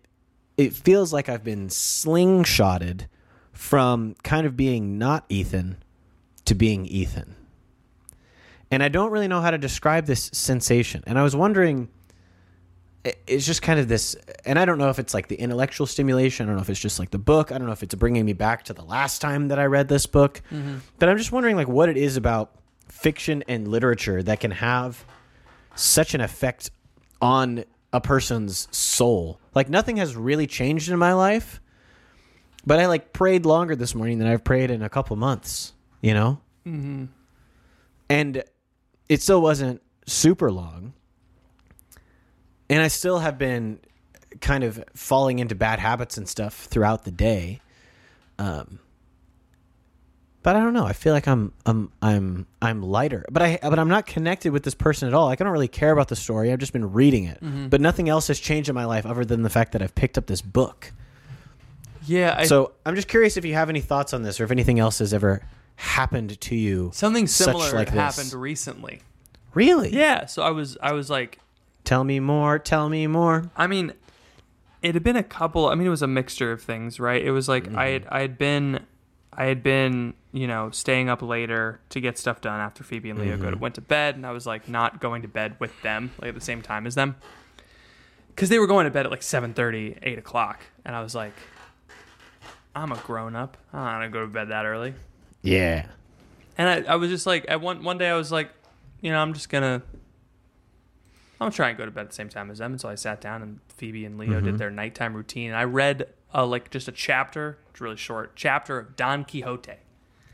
it 0.56 0.72
feels 0.74 1.12
like 1.12 1.28
I've 1.28 1.44
been 1.44 1.68
slingshotted 1.68 3.06
from 3.52 4.16
kind 4.22 4.46
of 4.46 4.56
being 4.56 4.98
not 4.98 5.24
Ethan 5.28 5.76
to 6.44 6.54
being 6.54 6.84
Ethan. 6.86 7.36
And 8.70 8.82
I 8.82 8.88
don't 8.88 9.10
really 9.10 9.28
know 9.28 9.40
how 9.40 9.50
to 9.50 9.58
describe 9.58 10.06
this 10.06 10.30
sensation. 10.32 11.02
And 11.06 11.18
I 11.18 11.22
was 11.22 11.34
wondering 11.34 11.88
it's 13.04 13.46
just 13.46 13.62
kind 13.62 13.78
of 13.78 13.88
this 13.88 14.16
and 14.44 14.58
i 14.58 14.64
don't 14.64 14.78
know 14.78 14.90
if 14.90 14.98
it's 14.98 15.14
like 15.14 15.28
the 15.28 15.36
intellectual 15.36 15.86
stimulation 15.86 16.44
i 16.44 16.46
don't 16.48 16.56
know 16.56 16.62
if 16.62 16.68
it's 16.70 16.80
just 16.80 16.98
like 16.98 17.10
the 17.10 17.18
book 17.18 17.52
i 17.52 17.58
don't 17.58 17.66
know 17.66 17.72
if 17.72 17.82
it's 17.82 17.94
bringing 17.94 18.24
me 18.24 18.32
back 18.32 18.64
to 18.64 18.72
the 18.72 18.82
last 18.84 19.20
time 19.20 19.48
that 19.48 19.58
i 19.58 19.64
read 19.64 19.88
this 19.88 20.06
book 20.06 20.42
but 20.98 21.08
i'm 21.08 21.16
just 21.16 21.32
wondering 21.32 21.56
like 21.56 21.68
what 21.68 21.88
it 21.88 21.96
is 21.96 22.16
about 22.16 22.52
fiction 22.88 23.44
and 23.48 23.68
literature 23.68 24.22
that 24.22 24.40
can 24.40 24.50
have 24.50 25.04
such 25.74 26.14
an 26.14 26.20
effect 26.20 26.70
on 27.22 27.64
a 27.92 28.00
person's 28.00 28.68
soul. 28.76 29.40
Like 29.54 29.68
nothing 29.68 29.96
has 29.98 30.14
really 30.16 30.46
changed 30.46 30.90
in 30.90 30.98
my 30.98 31.12
life 31.12 31.60
but 32.66 32.80
i 32.80 32.86
like 32.86 33.12
prayed 33.12 33.46
longer 33.46 33.76
this 33.76 33.94
morning 33.94 34.18
than 34.18 34.26
i've 34.28 34.44
prayed 34.44 34.70
in 34.70 34.82
a 34.82 34.88
couple 34.88 35.16
months 35.16 35.72
you 36.02 36.12
know? 36.14 36.40
Mm-hmm. 36.66 37.06
and 38.10 38.44
it 39.08 39.22
still 39.22 39.40
wasn't 39.40 39.80
super 40.06 40.50
long 40.50 40.92
and 42.70 42.82
I 42.82 42.88
still 42.88 43.18
have 43.18 43.38
been 43.38 43.80
kind 44.40 44.64
of 44.64 44.82
falling 44.94 45.38
into 45.38 45.54
bad 45.54 45.78
habits 45.78 46.16
and 46.18 46.28
stuff 46.28 46.54
throughout 46.66 47.04
the 47.04 47.10
day. 47.10 47.60
Um, 48.38 48.78
but 50.42 50.56
I 50.56 50.60
don't 50.60 50.72
know. 50.72 50.86
I 50.86 50.92
feel 50.92 51.12
like 51.12 51.26
I'm 51.26 51.52
I'm 51.66 51.92
I'm 52.00 52.46
I'm 52.62 52.82
lighter, 52.82 53.24
but 53.30 53.42
I 53.42 53.58
but 53.60 53.78
I'm 53.78 53.88
not 53.88 54.06
connected 54.06 54.52
with 54.52 54.62
this 54.62 54.74
person 54.74 55.08
at 55.08 55.14
all. 55.14 55.26
Like 55.26 55.40
I 55.40 55.44
don't 55.44 55.52
really 55.52 55.68
care 55.68 55.92
about 55.92 56.08
the 56.08 56.16
story. 56.16 56.52
I've 56.52 56.58
just 56.58 56.72
been 56.72 56.92
reading 56.92 57.24
it, 57.24 57.38
but 57.70 57.80
nothing 57.80 58.08
else 58.08 58.28
has 58.28 58.38
changed 58.38 58.68
in 58.68 58.74
my 58.74 58.84
life 58.84 59.04
other 59.04 59.24
than 59.24 59.42
the 59.42 59.50
fact 59.50 59.72
that 59.72 59.82
I've 59.82 59.94
picked 59.94 60.16
up 60.16 60.26
this 60.26 60.40
book. 60.40 60.92
Yeah. 62.06 62.36
I, 62.38 62.44
So 62.44 62.72
I'm 62.86 62.94
just 62.94 63.08
curious 63.08 63.36
if 63.36 63.44
you 63.44 63.54
have 63.54 63.68
any 63.68 63.80
thoughts 63.80 64.14
on 64.14 64.22
this, 64.22 64.40
or 64.40 64.44
if 64.44 64.50
anything 64.50 64.78
else 64.78 65.00
has 65.00 65.12
ever 65.12 65.42
happened 65.76 66.40
to 66.40 66.56
you. 66.56 66.90
something 66.94 67.26
similar 67.26 67.72
like 67.72 67.88
this. 67.92 67.96
happened 67.96 68.32
recently. 68.32 69.00
Really? 69.54 69.90
Yeah. 69.90 70.26
So 70.26 70.42
I 70.42 70.50
was 70.50 70.78
I 70.80 70.92
was 70.92 71.10
like 71.10 71.40
Tell 71.88 72.04
me 72.04 72.20
more. 72.20 72.58
Tell 72.58 72.90
me 72.90 73.06
more. 73.06 73.50
I 73.56 73.66
mean, 73.66 73.94
it 74.82 74.94
had 74.94 75.02
been 75.02 75.16
a 75.16 75.22
couple. 75.22 75.68
I 75.68 75.74
mean, 75.74 75.86
it 75.86 75.90
was 75.90 76.02
a 76.02 76.06
mixture 76.06 76.52
of 76.52 76.60
things, 76.60 77.00
right? 77.00 77.24
It 77.24 77.30
was 77.30 77.48
like 77.48 77.74
I 77.74 77.88
had 77.88 78.04
mm-hmm. 78.04 78.14
I 78.14 78.20
had 78.20 78.36
been, 78.36 78.80
I 79.32 79.44
had 79.46 79.62
been, 79.62 80.12
you 80.30 80.46
know, 80.46 80.68
staying 80.70 81.08
up 81.08 81.22
later 81.22 81.80
to 81.88 82.00
get 82.02 82.18
stuff 82.18 82.42
done 82.42 82.60
after 82.60 82.84
Phoebe 82.84 83.08
and 83.08 83.18
Leo 83.18 83.38
go 83.38 83.44
to, 83.44 83.52
mm-hmm. 83.52 83.60
went 83.60 83.74
to 83.76 83.80
bed, 83.80 84.16
and 84.16 84.26
I 84.26 84.32
was 84.32 84.44
like 84.44 84.68
not 84.68 85.00
going 85.00 85.22
to 85.22 85.28
bed 85.28 85.56
with 85.60 85.80
them 85.80 86.10
like 86.20 86.28
at 86.28 86.34
the 86.34 86.42
same 86.42 86.60
time 86.60 86.86
as 86.86 86.94
them, 86.94 87.16
because 88.28 88.50
they 88.50 88.58
were 88.58 88.66
going 88.66 88.84
to 88.84 88.90
bed 88.90 89.06
at 89.06 89.10
like 89.10 89.22
7:30, 89.22 90.00
8 90.02 90.18
o'clock, 90.18 90.60
and 90.84 90.94
I 90.94 91.00
was 91.00 91.14
like, 91.14 91.32
I'm 92.74 92.92
a 92.92 92.96
grown 92.96 93.34
up. 93.34 93.56
i 93.72 93.98
don't 93.98 94.10
go 94.10 94.20
to 94.20 94.26
bed 94.26 94.50
that 94.50 94.66
early. 94.66 94.92
Yeah. 95.40 95.86
And 96.58 96.86
I, 96.86 96.92
I 96.92 96.96
was 96.96 97.08
just 97.08 97.24
like, 97.24 97.46
at 97.48 97.62
one 97.62 97.82
one 97.82 97.96
day, 97.96 98.10
I 98.10 98.14
was 98.14 98.30
like, 98.30 98.50
you 99.00 99.10
know, 99.10 99.18
I'm 99.22 99.32
just 99.32 99.48
gonna, 99.48 99.80
I'm 101.40 101.46
gonna 101.46 101.52
try 101.52 101.68
and 101.68 101.78
go 101.78 101.84
to 101.84 101.90
bed 101.90 102.02
at 102.02 102.08
the 102.10 102.14
same 102.14 102.28
time 102.28 102.50
as 102.50 102.58
them. 102.58 102.72
And 102.72 102.80
so 102.80 102.88
I 102.88 102.96
sat 102.96 103.20
down, 103.20 103.42
and 103.42 103.60
Phoebe 103.68 104.04
and 104.04 104.18
Leo 104.18 104.40
did 104.40 104.44
mm-hmm. 104.44 104.56
their 104.56 104.70
nighttime 104.70 105.14
routine, 105.14 105.48
and 105.48 105.56
I 105.56 105.64
read 105.64 106.08
uh, 106.34 106.44
like 106.46 106.70
just 106.70 106.88
a 106.88 106.92
chapter, 106.92 107.58
it's 107.70 107.80
really 107.80 107.96
short 107.96 108.34
chapter 108.34 108.78
of 108.78 108.96
Don 108.96 109.24
Quixote, 109.24 109.74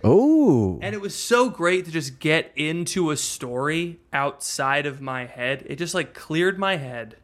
Oh. 0.03 0.79
and 0.83 0.95
it 0.95 1.01
was 1.01 1.15
so 1.15 1.51
great 1.51 1.85
to 1.85 1.91
just 1.91 2.19
get 2.21 2.53
into 2.57 3.11
a 3.11 3.17
story 3.17 4.01
outside 4.13 4.87
of 4.87 5.01
my 5.01 5.27
head. 5.27 5.65
It 5.67 5.77
just 5.77 5.95
like 5.95 6.15
cleared 6.15 6.59
my 6.59 6.77
head, 6.77 7.17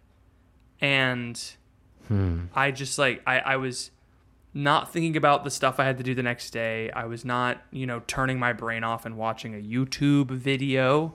and 0.81 1.41
hmm. 2.09 2.45
I 2.55 2.71
just 2.71 2.99
like 2.99 3.23
I 3.27 3.39
I 3.41 3.57
was 3.57 3.91
not 4.53 4.93
thinking 4.93 5.17
about 5.17 5.45
the 5.45 5.51
stuff 5.51 5.79
I 5.79 5.85
had 5.85 5.97
to 5.99 6.05
do 6.05 6.15
the 6.15 6.23
next 6.23 6.51
day. 6.51 6.91
I 6.91 7.05
was 7.05 7.25
not, 7.25 7.63
you 7.71 7.87
know, 7.87 8.03
turning 8.07 8.39
my 8.39 8.53
brain 8.53 8.83
off 8.83 9.07
and 9.07 9.17
watching 9.17 9.55
a 9.55 9.59
YouTube 9.59 10.31
video. 10.31 11.15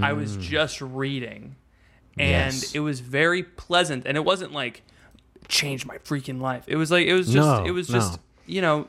I 0.00 0.12
was 0.12 0.36
mm. 0.36 0.40
just 0.40 0.80
reading. 0.80 1.56
And 2.18 2.52
Yes. 2.54 2.74
it 2.74 2.80
was 2.80 3.00
very 3.00 3.42
pleasant 3.42 4.04
and 4.06 4.16
it 4.16 4.24
wasn't 4.24 4.52
like 4.52 4.82
changed 5.48 5.86
my 5.86 5.98
freaking 5.98 6.40
life. 6.40 6.64
It 6.66 6.76
was 6.76 6.90
like 6.90 7.06
it 7.06 7.14
was 7.14 7.26
just 7.32 7.36
No, 7.36 7.64
it 7.64 7.70
was 7.72 7.88
no. 7.90 7.98
just, 7.98 8.18
you 8.46 8.60
know, 8.60 8.88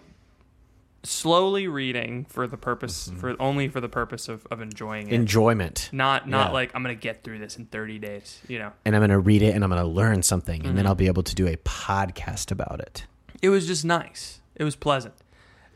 slowly 1.04 1.68
reading 1.68 2.26
for 2.26 2.46
the 2.46 2.58
purpose 2.58 3.08
Mm-hmm. 3.08 3.20
for 3.20 3.36
only 3.42 3.68
for 3.68 3.82
the 3.82 3.90
purpose 3.90 4.28
of, 4.30 4.46
of 4.52 4.62
enjoying 4.62 5.08
it. 5.08 5.14
Enjoyment. 5.14 5.90
not 5.92 6.28
not 6.30 6.48
Yeah. 6.48 6.54
like 6.54 6.72
I'm 6.76 6.84
going 6.84 6.96
to 6.96 7.02
get 7.02 7.24
through 7.24 7.40
this 7.40 7.58
in 7.58 7.66
30 7.66 7.98
days, 8.00 8.40
you 8.48 8.60
know. 8.60 8.72
and 8.86 8.96
I'm 8.96 9.00
going 9.00 9.10
to 9.10 9.20
read 9.20 9.42
it 9.42 9.56
and 9.56 9.64
I'm 9.64 9.70
going 9.72 9.82
to 9.82 9.88
learn 9.88 10.22
something, 10.22 10.60
Mm-hmm. 10.62 10.70
and 10.70 10.78
then 10.78 10.86
I'll 10.86 10.94
be 10.96 11.08
able 11.08 11.24
to 11.24 11.34
do 11.36 11.48
a 11.48 11.58
podcast 11.58 12.52
about 12.52 12.80
it. 12.82 13.06
it 13.42 13.50
was 13.50 13.66
just 13.66 13.84
nice. 13.84 14.40
It 14.56 14.64
was 14.64 14.76
pleasant. 14.76 15.16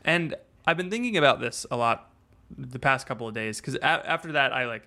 And 0.04 0.36
I've 0.66 0.76
been 0.76 0.90
thinking 0.90 1.16
about 1.16 1.40
this 1.40 1.66
a 1.70 1.76
lot 1.76 2.10
the 2.56 2.78
past 2.78 3.08
couple 3.08 3.26
of 3.26 3.34
days 3.34 3.60
because 3.60 3.74
a- 3.76 3.84
after 3.84 4.32
that, 4.32 4.52
I 4.52 4.66
like, 4.66 4.86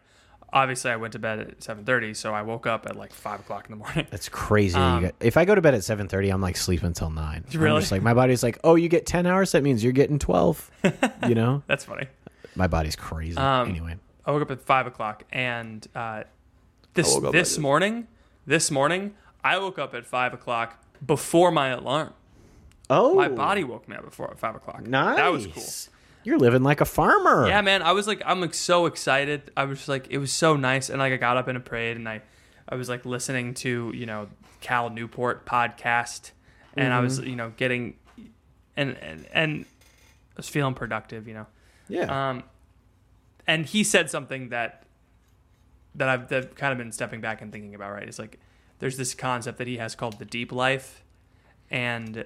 obviously, 0.53 0.91
I 0.91 0.95
went 0.95 1.13
to 1.13 1.19
bed 1.19 1.39
at 1.39 1.59
7.30, 1.59 2.15
so 2.15 2.33
I 2.33 2.41
woke 2.41 2.65
up 2.67 2.85
at 2.87 2.95
like 2.95 3.13
5 3.13 3.41
o'clock 3.41 3.65
in 3.69 3.71
the 3.71 3.77
morning. 3.77 4.07
That's 4.09 4.29
crazy. 4.29 4.75
Um, 4.77 5.01
get- 5.03 5.15
if 5.19 5.37
I 5.37 5.45
go 5.45 5.55
to 5.55 5.61
bed 5.61 5.73
at 5.73 5.81
7:30, 5.81 6.31
I'm 6.33 6.41
like 6.41 6.57
sleep 6.57 6.83
until 6.83 7.09
nine. 7.09 7.43
I'm 7.53 7.59
Really? 7.59 7.79
just 7.81 7.91
like 7.91 8.01
my 8.01 8.13
body's 8.13 8.43
like, 8.43 8.57
oh, 8.63 8.75
you 8.75 8.89
get 8.89 9.05
10 9.05 9.25
hours. 9.25 9.51
That 9.53 9.63
means 9.63 9.83
you're 9.83 9.93
getting 9.93 10.19
12. 10.19 10.71
you 11.27 11.35
know, 11.35 11.63
That's 11.67 11.85
funny. 11.85 12.07
my 12.55 12.67
body's 12.67 12.95
crazy. 12.95 13.37
Um, 13.37 13.69
anyway, 13.69 13.95
I 14.25 14.31
woke 14.31 14.41
up 14.43 14.51
at 14.51 14.61
5 14.61 14.87
o'clock, 14.87 15.23
and 15.31 15.85
uh, 15.95 16.23
this, 16.93 17.15
this 17.31 17.55
at- 17.57 17.61
morning, 17.61 18.07
this 18.45 18.69
morning, 18.71 19.13
I 19.43 19.57
woke 19.57 19.79
up 19.79 19.93
at 19.93 20.05
5 20.05 20.33
o'clock 20.33 20.83
before 21.05 21.51
my 21.51 21.69
alarm. 21.69 22.13
oh, 22.89 23.15
My 23.15 23.29
body 23.29 23.63
woke 23.63 23.87
me 23.87 23.95
up 23.95 24.03
before 24.05 24.33
5 24.35 24.55
o'clock. 24.55 24.85
nice. 24.85 25.17
That 25.17 25.31
was 25.31 25.47
cool. 25.47 25.63
You're 26.23 26.37
living 26.37 26.63
like 26.63 26.81
a 26.81 26.85
farmer. 26.85 27.47
Yeah, 27.47 27.61
man. 27.61 27.81
I 27.81 27.93
was 27.93 28.07
like, 28.07 28.21
I'm 28.25 28.41
like 28.41 28.53
so 28.53 28.85
excited. 28.85 29.51
I 29.55 29.65
was 29.65 29.87
like, 29.87 30.07
it 30.09 30.17
was 30.17 30.31
so 30.31 30.55
nice, 30.55 30.89
and 30.89 30.99
like 30.99 31.13
I 31.13 31.17
got 31.17 31.37
up 31.37 31.47
and 31.47 31.57
I 31.57 31.61
prayed, 31.61 31.97
and 31.97 32.07
I, 32.07 32.21
I 32.67 32.75
was 32.75 32.89
like 32.89 33.05
listening 33.05 33.53
to 33.55 33.91
you 33.95 34.05
know 34.05 34.27
Cal 34.61 34.89
Newport 34.89 35.45
podcast, 35.45 36.31
and 36.75 36.93
I 36.93 36.99
was 36.99 37.19
you 37.19 37.35
know 37.35 37.53
getting, 37.55 37.95
and 38.75 38.97
and 38.97 39.27
and 39.33 39.65
I 39.65 40.37
was 40.37 40.49
feeling 40.49 40.73
productive, 40.73 41.27
you 41.27 41.33
know. 41.33 41.47
yeah. 41.87 42.29
Um, 42.29 42.43
and 43.47 43.65
he 43.65 43.83
said 43.83 44.09
something 44.09 44.49
that 44.49 44.83
that 45.95 46.09
I've 46.09 46.27
that 46.29 46.37
I've 46.43 46.55
kind 46.55 46.71
of 46.71 46.77
been 46.77 46.91
stepping 46.91 47.21
back 47.21 47.41
and 47.41 47.51
thinking 47.51 47.75
about. 47.75 47.91
Right, 47.91 48.07
it's 48.07 48.19
like 48.19 48.39
there's 48.79 48.97
this 48.97 49.13
concept 49.13 49.57
that 49.57 49.67
he 49.67 49.77
has 49.77 49.95
called 49.95 50.19
the 50.19 50.25
deep 50.25 50.51
life, 50.51 51.03
and 51.71 52.25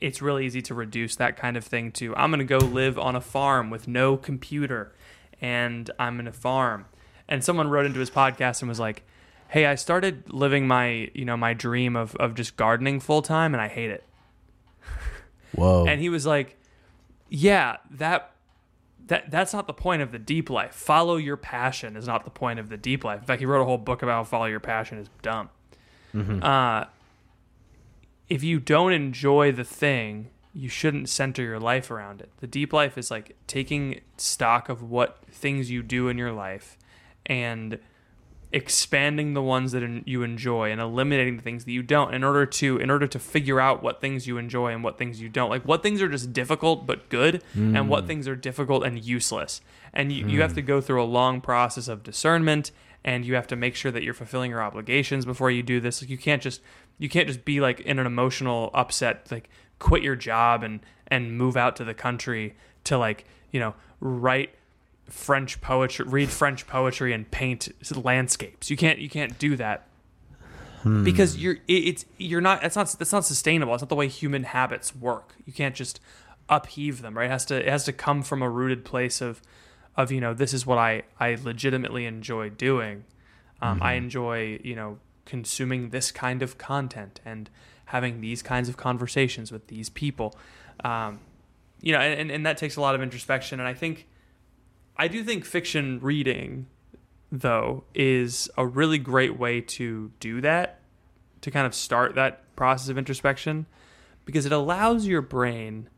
it's 0.00 0.22
really 0.22 0.46
easy 0.46 0.62
to 0.62 0.74
reduce 0.74 1.16
that 1.16 1.36
kind 1.36 1.56
of 1.56 1.64
thing 1.64 1.92
to 1.92 2.14
I'm 2.16 2.30
gonna 2.30 2.44
go 2.44 2.58
live 2.58 2.98
on 2.98 3.16
a 3.16 3.20
farm 3.20 3.70
with 3.70 3.88
no 3.88 4.16
computer, 4.16 4.92
and 5.40 5.90
I'm 5.98 6.16
gonna 6.16 6.32
farm. 6.32 6.86
And 7.28 7.44
someone 7.44 7.68
wrote 7.68 7.86
into 7.86 8.00
his 8.00 8.10
podcast 8.10 8.62
and 8.62 8.68
was 8.68 8.80
like, 8.80 9.04
"Hey, 9.48 9.66
I 9.66 9.74
started 9.74 10.32
living 10.32 10.66
my 10.66 11.10
you 11.14 11.24
know 11.24 11.36
my 11.36 11.54
dream 11.54 11.96
of 11.96 12.16
of 12.16 12.34
just 12.34 12.56
gardening 12.56 13.00
full 13.00 13.22
time, 13.22 13.54
and 13.54 13.60
I 13.60 13.68
hate 13.68 13.90
it." 13.90 14.04
Whoa. 15.52 15.86
And 15.86 16.00
he 16.00 16.08
was 16.08 16.26
like, 16.26 16.56
"Yeah, 17.28 17.76
that 17.90 18.32
that 19.10 19.30
that's 19.30 19.52
not 19.52 19.66
the 19.66 19.74
point 19.74 20.02
of 20.02 20.12
the 20.12 20.18
deep 20.18 20.48
life. 20.48 20.72
Follow 20.72 21.16
your 21.16 21.36
passion 21.36 21.96
is 21.96 22.06
not 22.06 22.24
the 22.24 22.30
point 22.30 22.58
of 22.58 22.68
the 22.68 22.76
deep 22.76 23.04
life. 23.04 23.20
In 23.20 23.26
fact, 23.26 23.40
he 23.40 23.46
wrote 23.46 23.60
a 23.60 23.64
whole 23.64 23.76
book 23.78 24.02
about 24.02 24.12
how 24.12 24.24
follow 24.24 24.46
your 24.46 24.60
passion 24.60 24.98
is 24.98 25.08
dumb. 25.20 25.50
Uh, 26.42 26.84
if 28.30 28.44
you 28.44 28.60
don't 28.60 28.92
enjoy 28.92 29.50
the 29.52 29.64
thing, 29.64 30.30
you 30.54 30.68
shouldn't 30.68 31.08
center 31.08 31.42
your 31.42 31.58
life 31.58 31.90
around 31.90 32.20
it. 32.20 32.30
The 32.38 32.46
deep 32.46 32.72
life 32.72 32.96
is 32.96 33.10
like 33.10 33.36
taking 33.46 34.00
stock 34.16 34.68
of 34.68 34.82
what 34.82 35.18
things 35.30 35.70
you 35.70 35.82
do 35.82 36.08
in 36.08 36.16
your 36.16 36.32
life 36.32 36.78
and 37.26 37.78
expanding 38.52 39.34
the 39.34 39.42
ones 39.42 39.70
that 39.72 40.02
you 40.08 40.24
enjoy 40.24 40.72
and 40.72 40.80
eliminating 40.80 41.36
the 41.36 41.42
things 41.42 41.64
that 41.64 41.70
you 41.70 41.82
don't 41.82 42.12
in 42.12 42.24
order 42.24 42.44
to 42.44 42.78
in 42.78 42.90
order 42.90 43.06
to 43.06 43.18
figure 43.18 43.60
out 43.60 43.80
what 43.80 44.00
things 44.00 44.26
you 44.26 44.38
enjoy 44.38 44.72
and 44.72 44.82
what 44.82 44.98
things 44.98 45.20
you 45.20 45.28
don't. 45.28 45.50
Like 45.50 45.64
what 45.64 45.82
things 45.82 46.00
are 46.00 46.08
just 46.08 46.32
difficult 46.32 46.86
but 46.86 47.08
good 47.08 47.42
and 47.54 47.88
what 47.88 48.04
mm. 48.04 48.06
things 48.08 48.26
are 48.26 48.36
difficult 48.36 48.84
and 48.84 49.04
useless. 49.04 49.60
And 49.92 50.10
you, 50.12 50.26
you 50.26 50.40
have 50.42 50.54
to 50.54 50.62
mm. 50.62 50.66
go 50.66 50.80
through 50.80 51.02
a 51.02 51.04
long 51.04 51.40
process 51.40 51.86
of 51.86 52.02
discernment 52.02 52.70
and 53.04 53.24
you 53.24 53.34
have 53.34 53.46
to 53.46 53.56
make 53.56 53.74
sure 53.74 53.90
that 53.92 54.02
you're 54.02 54.14
fulfilling 54.14 54.50
your 54.50 54.62
obligations 54.62 55.24
before 55.24 55.50
you 55.50 55.62
do 55.62 55.80
this. 55.80 56.02
Like 56.02 56.10
you 56.10 56.18
can't 56.18 56.42
just 56.42 56.60
you 57.00 57.08
can't 57.08 57.26
just 57.26 57.44
be 57.44 57.60
like 57.60 57.80
in 57.80 57.98
an 57.98 58.06
emotional 58.06 58.70
upset 58.74 59.26
like 59.32 59.48
quit 59.80 60.04
your 60.04 60.14
job 60.14 60.62
and 60.62 60.78
and 61.08 61.36
move 61.36 61.56
out 61.56 61.74
to 61.74 61.84
the 61.84 61.94
country 61.94 62.54
to 62.84 62.96
like 62.96 63.24
you 63.50 63.58
know 63.58 63.74
write 63.98 64.50
French 65.08 65.60
poetry, 65.60 66.06
read 66.06 66.30
French 66.30 66.68
poetry, 66.68 67.12
and 67.12 67.28
paint 67.30 67.68
landscapes. 67.96 68.70
You 68.70 68.76
can't 68.76 69.00
you 69.00 69.08
can't 69.08 69.36
do 69.38 69.56
that 69.56 69.88
because 70.84 71.36
you're 71.36 71.56
it, 71.66 71.72
it's 71.72 72.04
you're 72.16 72.40
not 72.40 72.62
that's 72.62 72.76
not 72.76 72.94
that's 72.98 73.12
not 73.12 73.24
sustainable. 73.24 73.74
It's 73.74 73.82
not 73.82 73.88
the 73.88 73.96
way 73.96 74.08
human 74.08 74.44
habits 74.44 74.94
work. 74.94 75.34
You 75.44 75.52
can't 75.52 75.74
just 75.74 76.00
upheave 76.48 77.02
them. 77.02 77.18
Right? 77.18 77.26
It 77.26 77.30
has 77.30 77.44
to 77.46 77.56
it 77.56 77.68
has 77.68 77.84
to 77.84 77.92
come 77.92 78.22
from 78.22 78.42
a 78.42 78.48
rooted 78.48 78.84
place 78.84 79.20
of 79.20 79.42
of 79.96 80.12
you 80.12 80.20
know 80.20 80.32
this 80.32 80.54
is 80.54 80.64
what 80.64 80.78
I 80.78 81.02
I 81.18 81.36
legitimately 81.42 82.06
enjoy 82.06 82.50
doing. 82.50 83.04
Um, 83.62 83.82
I 83.82 83.94
enjoy 83.94 84.60
you 84.62 84.74
know 84.74 84.98
consuming 85.30 85.90
this 85.90 86.10
kind 86.10 86.42
of 86.42 86.58
content 86.58 87.20
and 87.24 87.48
having 87.86 88.20
these 88.20 88.42
kinds 88.42 88.68
of 88.68 88.76
conversations 88.76 89.52
with 89.52 89.68
these 89.68 89.88
people. 89.88 90.36
Um, 90.84 91.20
you 91.80 91.92
know, 91.92 92.00
and, 92.00 92.30
and 92.32 92.44
that 92.44 92.58
takes 92.58 92.76
a 92.76 92.80
lot 92.80 92.96
of 92.96 93.00
introspection. 93.00 93.60
And 93.60 93.68
I 93.68 93.74
think 93.74 94.08
I 94.96 95.06
do 95.06 95.22
think 95.22 95.44
fiction 95.44 96.00
reading, 96.02 96.66
though, 97.30 97.84
is 97.94 98.50
a 98.58 98.66
really 98.66 98.98
great 98.98 99.38
way 99.38 99.60
to 99.60 100.10
do 100.18 100.40
that, 100.40 100.80
to 101.42 101.50
kind 101.50 101.66
of 101.66 101.74
start 101.74 102.16
that 102.16 102.54
process 102.56 102.88
of 102.88 102.98
introspection, 102.98 103.66
because 104.24 104.44
it 104.44 104.52
allows 104.52 105.06
your 105.06 105.22
brain 105.22 105.88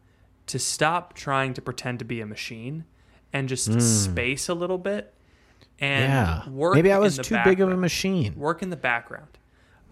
to 0.47 0.59
stop 0.59 1.15
trying 1.15 1.55
to 1.55 1.63
pretend 1.63 1.99
to 2.01 2.05
be 2.05 2.21
a 2.21 2.27
machine 2.27 2.85
and 3.33 3.49
just 3.49 3.81
space 3.81 4.49
a 4.49 4.55
little 4.55 4.79
bit 4.79 5.15
and 5.83 6.13
yeah. 6.13 6.49
work. 6.49 6.75
Maybe 6.75 6.93
I 6.93 6.99
was 6.99 7.19
too 7.19 7.37
big 7.45 7.61
of 7.61 7.71
a 7.71 7.77
machine. 7.77 8.35
work 8.37 8.63
in 8.63 8.71
the 8.71 8.77
background. 8.77 9.39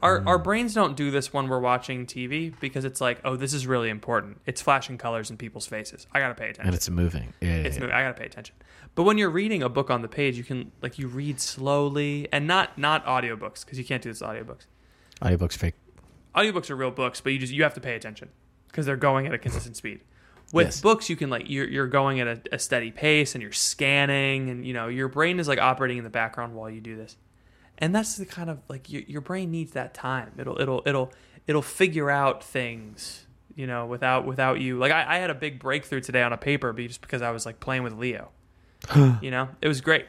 Our, 0.03 0.27
our 0.27 0.39
mm. 0.39 0.45
brains 0.45 0.73
don't 0.73 0.97
do 0.97 1.11
this 1.11 1.31
when 1.31 1.49
we're 1.49 1.61
watching 1.61 2.07
TV 2.07 2.59
because 2.59 2.87
it's 2.87 3.03
like, 3.03 3.21
oh, 3.23 3.37
this 3.37 3.53
is 3.53 3.67
really 3.67 3.91
important. 3.91 4.41
It's 4.47 4.63
flashing 4.63 4.97
colors 4.97 5.29
in 5.29 5.37
people's 5.37 5.67
faces. 5.67 6.07
I 6.15 6.21
gotta 6.21 6.35
pay 6.35 6.45
attention. 6.45 6.67
And 6.67 6.75
it's 6.75 6.89
moving. 6.89 7.35
Yeah, 7.43 7.49
yeah, 7.49 7.55
It's 7.65 7.77
yeah. 7.77 7.83
moving. 7.83 7.97
I 7.97 8.03
gotta 8.03 8.15
pay 8.15 8.25
attention. 8.25 8.55
But 8.95 9.03
when 9.03 9.19
you're 9.19 9.31
reading 9.31 9.63
a 9.63 9.69
book 9.69 9.91
on 9.91 10.01
the 10.01 10.09
page, 10.09 10.39
you 10.39 10.45
can 10.45 10.73
like 10.81 10.99
you 10.99 11.07
read 11.07 11.39
slowly 11.39 12.29
and 12.33 12.47
not 12.47 12.79
not 12.79 13.05
audiobooks 13.05 13.65
because 13.65 13.79
you 13.79 13.85
can't 13.85 14.03
do 14.03 14.11
this 14.11 14.23
with 14.23 14.31
audiobooks. 14.31 14.67
Audiobooks 15.21 15.57
fake. 15.57 15.75
Audiobooks 16.35 16.71
are 16.71 16.77
real 16.77 16.91
books, 16.91 17.21
but 17.21 17.33
you 17.33 17.39
just 17.39 17.53
you 17.53 17.63
have 17.63 17.75
to 17.75 17.81
pay 17.81 17.95
attention 17.95 18.31
because 18.69 18.87
they're 18.87 18.97
going 18.97 19.27
at 19.27 19.35
a 19.35 19.39
consistent 19.39 19.77
speed. 19.77 20.01
With 20.53 20.67
Yes. 20.69 20.81
books, 20.81 21.09
you 21.09 21.17
can 21.17 21.31
like 21.31 21.49
you're 21.49 21.69
you're 21.69 21.87
going 21.87 22.19
at 22.21 22.27
a, 22.27 22.41
a 22.57 22.59
steady 22.59 22.91
pace 22.91 23.35
and 23.35 23.43
you're 23.43 23.53
scanning 23.53 24.51
and 24.51 24.67
you 24.67 24.73
know 24.73 24.89
your 24.89 25.09
brain 25.09 25.39
is 25.39 25.47
like 25.47 25.61
operating 25.61 25.99
in 25.99 26.05
the 26.05 26.11
background 26.11 26.55
while 26.55 26.69
you 26.69 26.81
do 26.81 26.97
this, 26.97 27.17
and 27.79 27.95
that's 27.95 28.17
the 28.17 28.27
kind 28.27 28.51
of 28.51 28.59
like 28.69 28.91
your 28.91 29.03
your 29.03 29.21
brain 29.21 29.51
needs 29.53 29.73
that 29.73 29.95
time. 29.95 30.33
It'll 30.39 30.61
it'll 30.61 30.83
it'll 30.87 31.13
it'll 31.47 31.63
figure 31.63 32.11
out 32.11 32.43
things 32.43 33.27
you 33.55 33.67
know 33.69 33.87
without 33.87 34.27
without 34.27 34.61
you. 34.61 34.77
Like 34.79 34.91
I, 34.91 35.17
I 35.17 35.19
had 35.19 35.31
a 35.31 35.35
big 35.35 35.61
breakthrough 35.61 36.01
today 36.01 36.23
on 36.23 36.33
a 36.33 36.37
paper, 36.37 36.73
just 36.73 37.01
because 37.01 37.23
I 37.23 37.31
was 37.31 37.47
like 37.47 37.61
playing 37.61 37.85
with 37.85 37.93
Leo. 37.93 38.31
you 39.21 39.31
know, 39.31 39.51
it 39.63 39.69
was 39.69 39.81
great. 39.81 40.07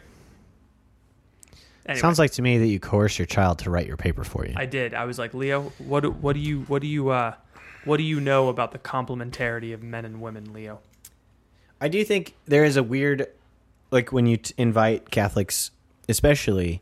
Anyway. 1.86 2.00
Sounds 2.00 2.20
like 2.20 2.32
to 2.32 2.42
me 2.42 2.58
that 2.60 2.68
you 2.68 2.80
coerce 2.80 3.18
your 3.18 3.26
child 3.26 3.60
to 3.60 3.70
write 3.70 3.88
your 3.88 3.98
paper 3.98 4.24
for 4.24 4.46
you. 4.46 4.54
I 4.56 4.66
did. 4.66 4.94
I 4.94 5.06
was 5.06 5.18
like, 5.18 5.34
Leo, 5.34 5.72
what 5.80 6.06
what 6.16 6.34
do 6.34 6.40
you 6.40 6.62
what 6.62 6.82
do 6.82 6.88
you 6.88 7.10
uh 7.10 7.34
what 7.86 7.98
do 7.98 8.04
you 8.04 8.20
know 8.20 8.50
about 8.50 8.72
the 8.72 8.80
complementarity 8.80 9.74
of 9.74 9.82
men 9.82 10.06
and 10.06 10.22
women, 10.22 10.54
Leo? 10.54 10.80
I 11.80 11.88
do 11.88 12.04
think 12.04 12.36
there 12.46 12.64
is 12.64 12.78
a 12.78 12.84
weird, 12.84 13.28
like 13.90 14.12
when 14.12 14.28
you 14.28 14.38
t- 14.38 14.54
invite 14.58 15.10
Catholics, 15.10 15.72
especially 16.08 16.82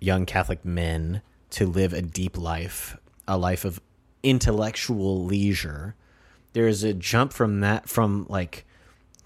young 0.00 0.26
Catholic 0.26 0.64
men, 0.64 1.22
to 1.50 1.66
live 1.66 1.92
a 1.92 2.02
deep 2.02 2.36
life, 2.36 2.96
a 3.26 3.38
life 3.38 3.64
of 3.64 3.80
intellectual 4.22 5.24
leisure. 5.24 5.94
There 6.52 6.68
is 6.68 6.84
a 6.84 6.92
jump 6.92 7.32
from 7.32 7.60
that, 7.60 7.88
from 7.88 8.26
like 8.28 8.66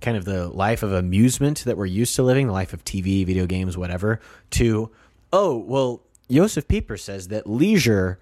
kind 0.00 0.16
of 0.16 0.24
the 0.24 0.48
life 0.48 0.82
of 0.82 0.92
amusement 0.92 1.64
that 1.64 1.76
we're 1.76 1.86
used 1.86 2.14
to 2.16 2.22
living, 2.22 2.46
the 2.46 2.52
life 2.52 2.72
of 2.72 2.84
TV, 2.84 3.26
video 3.26 3.46
games, 3.46 3.76
whatever, 3.76 4.20
to, 4.50 4.90
oh, 5.32 5.56
well, 5.56 6.02
Josef 6.30 6.68
Pieper 6.68 6.96
says 6.96 7.28
that 7.28 7.48
leisure 7.48 8.18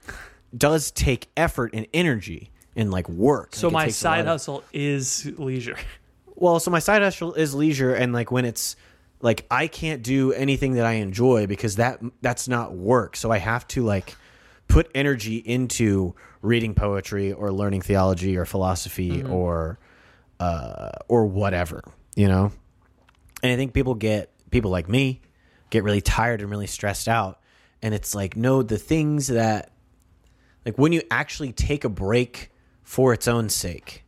does 0.57 0.91
take 0.91 1.29
effort 1.37 1.71
and 1.75 1.87
energy 1.93 2.51
and 2.77 2.91
like 2.91 3.09
work. 3.09 3.55
So 3.55 3.68
Like, 3.68 3.72
my 3.72 3.89
side 3.89 4.20
of- 4.20 4.27
hustle 4.27 4.64
is 4.72 5.27
leisure. 5.39 5.77
well, 6.35 6.59
so 6.61 6.70
my 6.70 6.79
side 6.81 7.03
hustle 7.03 7.35
is 7.35 7.55
leisure, 7.55 7.95
and 7.95 8.12
like 8.12 8.31
when 8.31 8.45
it's 8.45 8.77
like 9.20 9.47
I 9.51 9.66
can't 9.68 10.03
do 10.03 10.33
anything 10.33 10.75
that 10.75 10.85
I 10.87 10.95
enjoy 10.95 11.47
because 11.47 11.77
that 11.77 12.01
that's 12.20 12.49
not 12.49 12.75
work. 12.75 13.16
So 13.16 13.31
I 13.31 13.39
have 13.39 13.66
to 13.68 13.83
like 13.85 14.16
put 14.68 14.91
energy 14.95 15.37
into 15.37 16.14
reading 16.43 16.75
poetry 16.75 17.33
or 17.33 17.51
learning 17.53 17.81
theology 17.83 18.37
or 18.37 18.45
philosophy 18.45 19.22
or 19.22 19.79
uh, 20.41 20.91
or 21.09 21.27
whatever, 21.27 21.83
you 22.16 22.29
know. 22.29 22.53
And 23.43 23.53
I 23.53 23.57
think 23.57 23.72
people 23.72 23.95
get 23.95 24.31
people 24.51 24.70
like 24.70 24.89
me 24.89 25.20
get 25.70 25.85
really 25.85 26.01
tired 26.01 26.41
and 26.41 26.51
really 26.51 26.66
stressed 26.66 27.09
out, 27.09 27.41
and 27.83 27.95
it's 27.95 28.14
like 28.14 28.37
no, 28.37 28.62
the 28.62 28.79
things 28.79 29.29
that 29.29 29.70
like 30.66 30.77
when 30.77 30.93
you 30.93 31.03
actually 31.11 31.53
take 31.53 31.85
a 31.85 31.89
break 31.89 32.51
for 32.85 33.12
its 33.12 33.26
own 33.26 33.49
sake. 33.49 34.05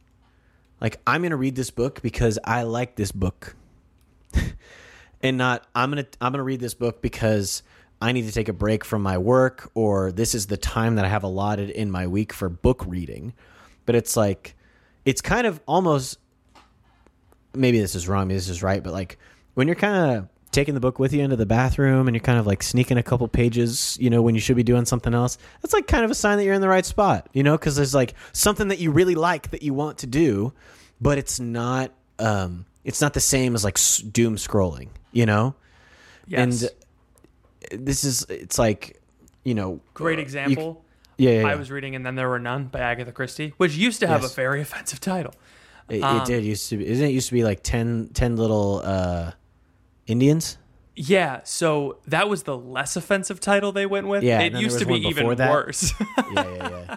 Like 0.80 1.00
i'm 1.06 1.22
going 1.22 1.30
to 1.30 1.36
read 1.36 1.56
this 1.56 1.70
book 1.70 2.00
because 2.02 2.38
i 2.44 2.62
like 2.62 2.94
this 2.94 3.10
book. 3.10 3.56
And 5.22 5.38
not 5.38 5.66
i'm 5.74 5.90
going 5.90 6.04
to 6.04 6.10
i'm 6.20 6.30
going 6.32 6.38
to 6.38 6.44
read 6.44 6.60
this 6.60 6.74
book 6.74 7.00
because 7.02 7.62
i 8.00 8.12
need 8.12 8.26
to 8.26 8.32
take 8.32 8.48
a 8.48 8.52
break 8.52 8.84
from 8.84 9.02
my 9.02 9.16
work 9.18 9.70
or 9.74 10.12
this 10.12 10.34
is 10.34 10.46
the 10.46 10.58
time 10.58 10.96
that 10.96 11.04
i 11.06 11.08
have 11.08 11.24
allotted 11.24 11.70
in 11.70 11.90
my 11.90 12.06
week 12.06 12.32
for 12.32 12.48
book 12.48 12.84
reading. 12.86 13.32
But 13.86 13.94
it's 13.94 14.16
like 14.16 14.54
it's 15.04 15.22
kind 15.22 15.46
of 15.46 15.60
almost 15.66 16.18
maybe 17.54 17.80
this 17.80 17.94
is 17.94 18.06
wrong 18.06 18.28
maybe 18.28 18.36
this 18.36 18.50
is 18.50 18.62
right 18.62 18.82
but 18.82 18.92
like 18.92 19.18
when 19.54 19.66
you're 19.66 19.74
kind 19.74 20.16
of 20.16 20.28
taking 20.56 20.74
the 20.74 20.80
book 20.80 20.98
with 20.98 21.12
you 21.12 21.22
into 21.22 21.36
the 21.36 21.46
bathroom 21.46 22.08
and 22.08 22.14
you're 22.16 22.22
kind 22.22 22.38
of 22.38 22.46
like 22.46 22.62
sneaking 22.62 22.96
a 22.98 23.02
couple 23.02 23.28
pages 23.28 23.96
you 24.00 24.10
know 24.10 24.20
when 24.22 24.34
you 24.34 24.40
should 24.40 24.56
be 24.56 24.62
doing 24.62 24.84
something 24.84 25.14
else 25.14 25.38
that's 25.62 25.72
like 25.74 25.86
kind 25.86 26.04
of 26.04 26.10
a 26.10 26.14
sign 26.14 26.38
that 26.38 26.44
you're 26.44 26.54
in 26.54 26.60
the 26.60 26.68
right 26.68 26.86
spot 26.86 27.28
you 27.32 27.42
know 27.42 27.56
because 27.58 27.76
there's 27.76 27.94
like 27.94 28.14
something 28.32 28.68
that 28.68 28.78
you 28.78 28.90
really 28.90 29.14
like 29.14 29.50
that 29.50 29.62
you 29.62 29.72
want 29.74 29.98
to 29.98 30.06
do 30.06 30.52
but 31.00 31.18
it's 31.18 31.38
not 31.38 31.92
um 32.18 32.64
it's 32.84 33.00
not 33.00 33.12
the 33.14 33.20
same 33.20 33.54
as 33.54 33.62
like 33.64 33.78
doom 34.12 34.36
scrolling 34.36 34.88
you 35.12 35.26
know 35.26 35.54
Yes. 36.28 36.62
and 37.72 37.84
this 37.86 38.02
is 38.04 38.24
it's 38.28 38.58
like 38.58 39.00
you 39.44 39.54
know 39.54 39.80
Great 39.94 40.18
uh, 40.18 40.22
example. 40.22 40.64
you- 40.64 40.82
yeah, 41.30 41.40
yeah, 41.40 41.46
I 41.48 41.54
was 41.54 41.70
reading 41.70 41.94
And 41.96 42.04
Then 42.04 42.14
There 42.14 42.28
Were 42.28 42.38
None 42.38 42.64
by 42.66 42.80
Agatha 42.80 43.10
Christie, 43.10 43.54
which 43.56 43.74
used 43.74 44.00
to 44.00 44.06
have 44.06 44.20
Yes. 44.20 44.32
a 44.32 44.36
very 44.36 44.60
offensive 44.66 45.00
title. 45.00 45.32
It, 45.88 46.02
Um, 46.02 46.18
it 46.20 46.26
did 46.26 46.44
used 46.44 46.68
to 46.68 46.76
be. 46.76 46.86
Isn't 46.86 47.06
it 47.08 47.12
used 47.12 47.28
to 47.28 47.32
be 47.34 47.42
like 47.42 47.62
10, 47.62 48.10
10 48.12 48.36
little 48.36 48.82
uh, 48.84 49.30
Indians? 50.06 50.58
Yeah, 50.94 51.40
so 51.44 51.98
that 52.06 52.28
was 52.28 52.44
the 52.44 52.56
less 52.56 52.96
offensive 52.96 53.38
title 53.38 53.70
they 53.70 53.84
went 53.84 54.08
with. 54.08 54.22
Yeah, 54.22 54.40
it 54.40 54.54
used 54.54 54.78
to 54.78 54.86
be 54.86 55.06
even 55.06 55.36
that. 55.36 55.50
worse. 55.50 55.92
Yeah, 56.32 56.54
yeah, 56.54 56.68
yeah. 56.68 56.96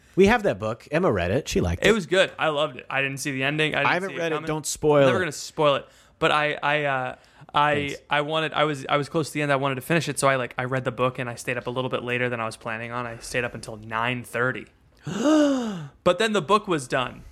we 0.16 0.26
have 0.26 0.44
that 0.44 0.58
book. 0.58 0.86
Emma 0.92 1.10
read 1.10 1.32
it. 1.32 1.48
She 1.48 1.60
liked 1.60 1.84
it. 1.84 1.88
it 1.88 1.92
was 1.92 2.06
good. 2.06 2.30
I 2.38 2.48
loved 2.48 2.76
it. 2.76 2.86
I 2.88 3.02
didn't 3.02 3.18
see 3.18 3.32
the 3.32 3.42
ending. 3.42 3.74
I, 3.74 3.78
didn't 3.78 3.90
I 3.90 3.94
haven't 3.94 4.16
read 4.16 4.32
it. 4.32 4.46
Don't 4.46 4.66
spoil 4.66 5.02
I'm 5.02 5.06
never 5.06 5.18
it. 5.18 5.22
gonna 5.22 5.32
spoil 5.32 5.74
it. 5.76 5.88
But 6.20 6.30
I, 6.30 6.58
I, 6.62 6.84
uh, 6.84 7.16
I, 7.52 7.74
Thanks. 7.74 8.02
I 8.08 8.20
wanted. 8.20 8.52
I 8.52 8.64
was, 8.64 8.86
I 8.88 8.96
was 8.96 9.08
close 9.08 9.28
to 9.28 9.34
the 9.34 9.42
end. 9.42 9.52
I 9.52 9.56
wanted 9.56 9.76
to 9.76 9.80
finish 9.80 10.08
it, 10.08 10.18
so 10.18 10.28
I 10.28 10.36
like, 10.36 10.54
I 10.56 10.64
read 10.64 10.84
the 10.84 10.92
book 10.92 11.18
and 11.18 11.28
I 11.28 11.34
stayed 11.34 11.56
up 11.56 11.66
a 11.66 11.70
little 11.70 11.90
bit 11.90 12.04
later 12.04 12.28
than 12.28 12.40
I 12.40 12.46
was 12.46 12.56
planning 12.56 12.92
on. 12.92 13.06
I 13.06 13.18
stayed 13.18 13.44
up 13.44 13.54
until 13.54 13.76
nine 13.76 14.22
thirty. 14.22 14.66
but 15.06 16.18
then 16.18 16.32
the 16.34 16.42
book 16.42 16.68
was 16.68 16.86
done, 16.86 17.24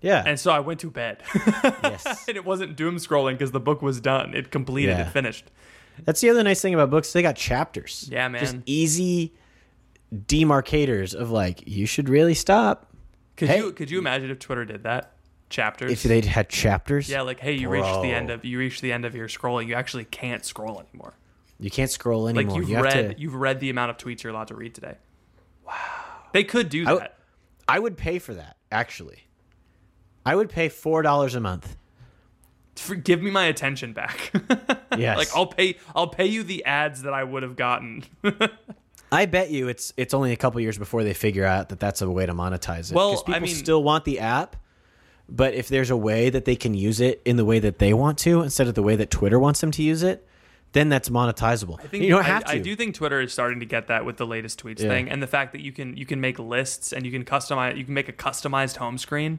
yeah. 0.00 0.22
and 0.26 0.38
so 0.38 0.50
I 0.50 0.60
went 0.60 0.80
to 0.80 0.90
bed. 0.90 1.22
yes. 1.34 2.24
and 2.28 2.36
it 2.36 2.44
wasn't 2.44 2.76
doom 2.76 2.96
scrolling 2.96 3.32
because 3.32 3.50
the 3.52 3.60
book 3.60 3.82
was 3.82 4.00
done. 4.00 4.34
It 4.34 4.50
completed. 4.50 4.96
Yeah. 4.98 5.06
It 5.08 5.12
finished. 5.12 5.50
That's 6.04 6.20
the 6.20 6.30
other 6.30 6.42
nice 6.42 6.60
thing 6.62 6.72
about 6.74 6.90
books. 6.90 7.12
They 7.12 7.22
got 7.22 7.36
chapters. 7.36 8.08
Yeah, 8.10 8.28
man. 8.28 8.40
Just 8.40 8.56
easy 8.66 9.34
demarcators 10.14 11.14
of 11.14 11.30
like, 11.30 11.66
you 11.66 11.86
should 11.86 12.08
really 12.08 12.34
stop. 12.34 12.86
Could 13.36 13.48
Hey. 13.48 13.58
you, 13.58 13.72
could 13.72 13.90
you 13.90 13.98
imagine 13.98 14.30
if 14.30 14.38
Twitter 14.38 14.64
did 14.64 14.82
that? 14.84 15.12
Chapters. 15.48 15.90
If 15.90 16.02
they 16.04 16.20
had 16.20 16.48
chapters, 16.48 17.08
Yeah, 17.08 17.22
like 17.22 17.40
hey, 17.40 17.54
you 17.54 17.68
reached 17.68 18.02
the 18.02 18.12
end 18.12 18.30
of 18.30 18.44
you 18.44 18.56
reached 18.58 18.82
the 18.82 18.92
end 18.92 19.04
of 19.04 19.16
your 19.16 19.26
scrolling. 19.26 19.66
You 19.66 19.74
actually 19.74 20.04
can't 20.04 20.44
scroll 20.44 20.80
anymore. 20.80 21.14
you 21.58 21.70
can't 21.70 21.90
scroll 21.90 22.22
Like 22.24 22.36
anymore. 22.36 22.56
you've 22.60 22.68
you 22.70 22.80
read 22.80 22.92
to. 23.16 23.20
you've 23.20 23.34
read 23.34 23.58
the 23.58 23.68
amount 23.68 23.90
of 23.90 23.96
tweets 23.96 24.22
you're 24.22 24.32
allowed 24.32 24.46
to 24.48 24.54
read 24.54 24.74
today. 24.76 24.94
Wow. 25.66 25.74
They 26.32 26.44
could 26.44 26.68
do 26.68 26.84
that. 26.84 26.90
w- 26.92 27.10
I 27.66 27.80
would 27.80 27.96
pay 27.96 28.20
for 28.20 28.32
that, 28.34 28.58
actually. 28.70 29.24
I 30.24 30.34
would 30.36 30.48
pay 30.50 30.68
$4 30.68 31.34
a 31.34 31.40
month. 31.40 31.76
For, 32.76 32.94
give 32.94 33.20
me 33.22 33.30
my 33.30 33.44
attention 33.46 33.92
back. 33.92 34.32
Yes. 34.98 35.16
like 35.18 35.28
I'll 35.36 35.46
pay 35.46 35.76
I'll 35.94 36.08
pay 36.08 36.26
you 36.26 36.42
the 36.42 36.64
ads 36.64 37.02
that 37.02 37.14
I 37.14 37.22
would 37.22 37.44
have 37.44 37.54
gotten. 37.54 38.02
I 39.12 39.26
bet 39.26 39.50
you 39.50 39.68
it's 39.68 39.92
it's 39.96 40.12
only 40.12 40.32
a 40.32 40.36
couple 40.36 40.60
years 40.60 40.78
before 40.78 41.04
they 41.04 41.14
figure 41.14 41.44
out 41.44 41.68
that 41.68 41.78
that's 41.78 42.02
a 42.02 42.10
way 42.10 42.26
to 42.26 42.32
monetize 42.34 42.90
it. 42.90 42.94
Well, 42.96 43.16
people 43.16 43.34
I 43.34 43.38
mean- 43.38 43.54
still 43.54 43.84
want 43.84 44.04
the 44.04 44.18
app, 44.18 44.56
but 45.28 45.54
if 45.54 45.68
there's 45.68 45.90
a 45.90 45.96
way 45.96 46.28
that 46.30 46.44
they 46.44 46.56
can 46.56 46.74
use 46.74 47.00
it 47.00 47.22
in 47.24 47.36
the 47.36 47.44
way 47.44 47.60
that 47.60 47.78
they 47.78 47.92
want 47.94 48.18
to 48.18 48.42
instead 48.42 48.66
of 48.66 48.74
the 48.74 48.82
way 48.82 48.96
that 48.96 49.12
Twitter 49.12 49.38
wants 49.38 49.60
them 49.60 49.70
to 49.70 49.82
use 49.82 50.02
it, 50.02 50.26
then 50.72 50.88
that's 50.88 51.08
monetizable. 51.08 51.78
I 51.80 51.86
think 51.86 52.02
you 52.02 52.10
don't 52.10 52.24
I- 52.24 52.28
have 52.28 52.44
to. 52.46 52.50
I, 52.50 52.58
do 52.58 52.74
think 52.74 52.96
Twitter 52.96 53.20
is 53.20 53.32
starting 53.32 53.60
to 53.60 53.66
get 53.66 53.86
that 53.86 54.04
with 54.04 54.16
the 54.16 54.26
latest 54.26 54.60
tweets 54.62 54.80
Yeah. 54.80 54.88
thing, 54.88 55.08
and 55.08 55.22
the 55.22 55.28
fact 55.28 55.52
that 55.52 55.60
you 55.60 55.70
can 55.70 55.96
you 55.96 56.04
can 56.04 56.20
make 56.20 56.40
lists 56.40 56.92
and 56.92 57.06
you 57.06 57.12
can 57.12 57.24
customize 57.24 57.76
you 57.76 57.84
can 57.84 57.94
make 57.94 58.08
a 58.08 58.12
customized 58.12 58.78
home 58.78 58.98
screen. 58.98 59.38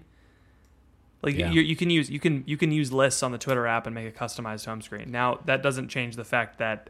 Like 1.23 1.35
Yeah. 1.35 1.51
you, 1.51 1.61
you 1.61 1.75
can 1.75 1.89
use 1.89 2.09
you 2.09 2.19
can 2.19 2.43
you 2.47 2.57
can 2.57 2.71
use 2.71 2.91
lists 2.91 3.21
on 3.23 3.31
the 3.31 3.37
Twitter 3.37 3.67
app 3.67 3.85
and 3.85 3.93
make 3.93 4.07
a 4.07 4.11
customized 4.11 4.65
home 4.65 4.81
screen. 4.81 5.11
Now 5.11 5.39
that 5.45 5.61
doesn't 5.61 5.89
change 5.89 6.15
the 6.15 6.23
fact 6.25 6.57
that 6.57 6.89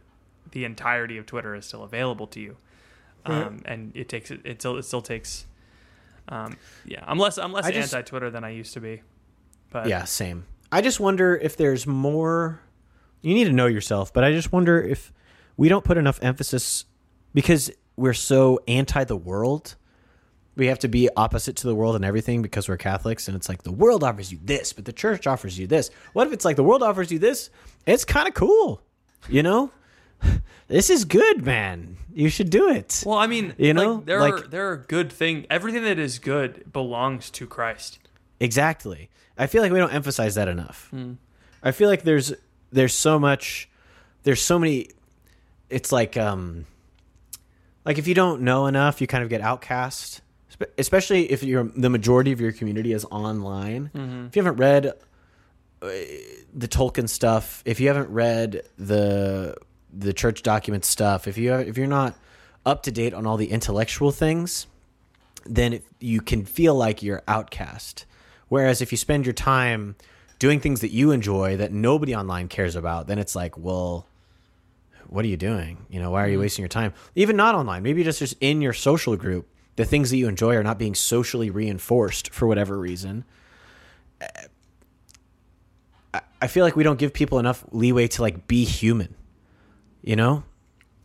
the 0.51 0.63
entirety 0.65 1.17
of 1.17 1.25
Twitter 1.25 1.53
is 1.55 1.65
still 1.65 1.83
available 1.83 2.27
to 2.27 2.39
you, 2.39 2.57
um, 3.25 3.61
and 3.65 3.91
it 3.95 4.07
takes 4.09 4.31
it 4.31 4.41
it 4.45 4.61
still 4.61 4.77
it 4.77 4.83
still 4.83 5.01
takes. 5.01 5.45
Um, 6.29 6.55
yeah, 6.85 7.03
I'm 7.05 7.17
less 7.17 7.37
I'm 7.37 7.51
less 7.51 7.65
I 7.65 7.71
just- 7.71 7.93
anti 7.93 8.03
Twitter 8.07 8.29
than 8.29 8.43
I 8.43 8.49
used 8.49 8.73
to 8.73 8.79
be. 8.81 9.01
But 9.69 9.87
Yeah, 9.87 10.03
same. 10.05 10.45
I 10.71 10.81
just 10.81 10.99
wonder 10.99 11.35
if 11.35 11.57
there's 11.57 11.85
more. 11.87 12.61
You 13.21 13.33
need 13.33 13.45
to 13.45 13.51
know 13.53 13.67
yourself, 13.67 14.13
but 14.13 14.23
I 14.23 14.31
just 14.31 14.51
wonder 14.51 14.81
if 14.81 15.11
we 15.57 15.67
don't 15.69 15.83
put 15.85 15.97
enough 15.97 16.19
emphasis 16.23 16.85
because 17.33 17.69
we're 17.97 18.13
so 18.13 18.59
anti 18.67 19.03
the 19.03 19.15
world. 19.17 19.75
We 20.55 20.67
have 20.67 20.79
to 20.79 20.87
be 20.89 21.09
opposite 21.15 21.55
to 21.57 21.67
the 21.67 21.75
world 21.75 21.95
and 21.95 22.03
everything 22.03 22.41
because 22.41 22.67
we're 22.67 22.77
Catholics, 22.77 23.27
and 23.27 23.37
it's 23.37 23.47
like 23.47 23.63
the 23.63 23.71
world 23.71 24.03
offers 24.03 24.31
you 24.31 24.39
this, 24.43 24.73
but 24.73 24.83
the 24.85 24.91
church 24.93 25.25
offers 25.25 25.57
you 25.57 25.65
this. 25.65 25.89
What 26.13 26.27
if 26.27 26.33
it's 26.33 26.43
like 26.43 26.57
the 26.57 26.63
world 26.63 26.83
offers 26.83 27.11
you 27.11 27.19
this? 27.19 27.49
It's 27.85 28.03
kind 28.05 28.27
of 28.27 28.33
cool, 28.33 28.81
you 29.29 29.43
know. 29.43 29.71
This 30.67 30.89
is 30.89 31.03
good, 31.05 31.43
man. 31.45 31.97
You 32.13 32.29
should 32.29 32.49
do 32.49 32.69
it. 32.69 33.03
Well, 33.05 33.17
I 33.17 33.27
mean, 33.27 33.53
You 33.57 33.73
know, 33.73 33.95
like, 33.95 34.05
there 34.05 34.19
like- 34.21 34.33
are 34.45 34.47
there 34.47 34.71
are 34.71 34.77
good 34.77 35.11
things. 35.11 35.45
Everything 35.49 35.83
that 35.83 35.99
is 35.99 36.19
good 36.19 36.71
belongs 36.71 37.29
to 37.31 37.47
Christ. 37.47 37.99
Exactly. 38.39 39.09
I 39.37 39.47
feel 39.47 39.61
like 39.61 39.71
we 39.71 39.79
don't 39.79 39.93
emphasize 39.93 40.35
that 40.35 40.47
enough. 40.47 40.93
I 41.63 41.71
feel 41.71 41.89
like 41.89 42.03
there's 42.03 42.33
there's 42.71 42.93
so 42.93 43.19
much 43.19 43.69
there's 44.23 44.41
so 44.41 44.59
many 44.59 44.89
it's 45.69 45.91
like 45.91 46.15
um 46.17 46.65
like 47.85 47.97
if 47.97 48.07
you 48.07 48.13
don't 48.13 48.41
know 48.41 48.67
enough, 48.67 49.01
you 49.01 49.07
kind 49.07 49.23
of 49.23 49.29
get 49.29 49.41
outcast. 49.41 50.21
Spe- 50.51 50.71
Especially 50.77 51.31
if 51.31 51.43
you're 51.43 51.63
the 51.75 51.89
majority 51.89 52.31
of 52.31 52.39
your 52.39 52.51
community 52.51 52.93
is 52.93 53.05
online. 53.05 53.89
If 54.27 54.35
you 54.35 54.43
haven't 54.43 54.57
read 54.59 54.85
uh, 55.81 55.87
the 56.53 56.67
Tolkien 56.67 57.09
stuff, 57.09 57.63
if 57.65 57.79
you 57.79 57.87
haven't 57.87 58.09
read 58.09 58.61
the 58.77 59.55
the 59.91 60.13
church 60.13 60.43
document 60.43 60.85
stuff, 60.85 61.27
if 61.27 61.37
you 61.37 61.53
if 61.55 61.77
you're 61.77 61.87
not 61.87 62.15
up 62.65 62.83
to 62.83 62.91
date 62.91 63.13
on 63.13 63.25
all 63.25 63.37
the 63.37 63.49
intellectual 63.51 64.11
things, 64.11 64.67
then 65.45 65.73
it, 65.73 65.83
you 65.99 66.21
can 66.21 66.45
feel 66.45 66.75
like 66.75 67.01
you're 67.01 67.23
outcast. 67.27 68.05
Whereas 68.49 68.81
if 68.81 68.91
you 68.91 68.97
spend 68.97 69.25
your 69.25 69.33
time 69.33 69.95
doing 70.37 70.59
things 70.59 70.81
that 70.81 70.91
you 70.91 71.11
enjoy 71.11 71.57
that 71.57 71.71
nobody 71.71 72.15
online 72.15 72.47
cares 72.47 72.75
about, 72.75 73.07
then 73.07 73.17
it's 73.17 73.35
like, 73.35 73.57
well, 73.57 74.05
what 75.07 75.23
are 75.25 75.27
you 75.27 75.37
doing? 75.37 75.85
You 75.89 75.99
know, 75.99 76.11
why 76.11 76.23
are 76.23 76.29
you 76.29 76.39
wasting 76.39 76.61
your 76.63 76.69
time? 76.69 76.93
Even 77.15 77.35
not 77.35 77.55
online, 77.55 77.83
maybe 77.83 78.03
just 78.03 78.19
just 78.19 78.35
in 78.41 78.61
your 78.61 78.73
social 78.73 79.15
group, 79.15 79.47
the 79.81 79.87
things 79.89 80.11
that 80.11 80.17
you 80.17 80.27
enjoy 80.27 80.55
are 80.55 80.61
not 80.63 80.77
being 80.77 80.93
socially 80.93 81.49
reinforced 81.49 82.31
for 82.31 82.47
whatever 82.47 82.77
reason. 82.77 83.25
I- 86.13 86.47
feel 86.47 86.63
like 86.65 86.75
we 86.75 86.83
don't 86.83 86.99
give 86.99 87.13
people 87.13 87.39
enough 87.39 87.63
leeway 87.71 88.07
to 88.09 88.21
like 88.21 88.47
be 88.47 88.63
human. 88.63 89.15
You 90.03 90.15
know, 90.15 90.43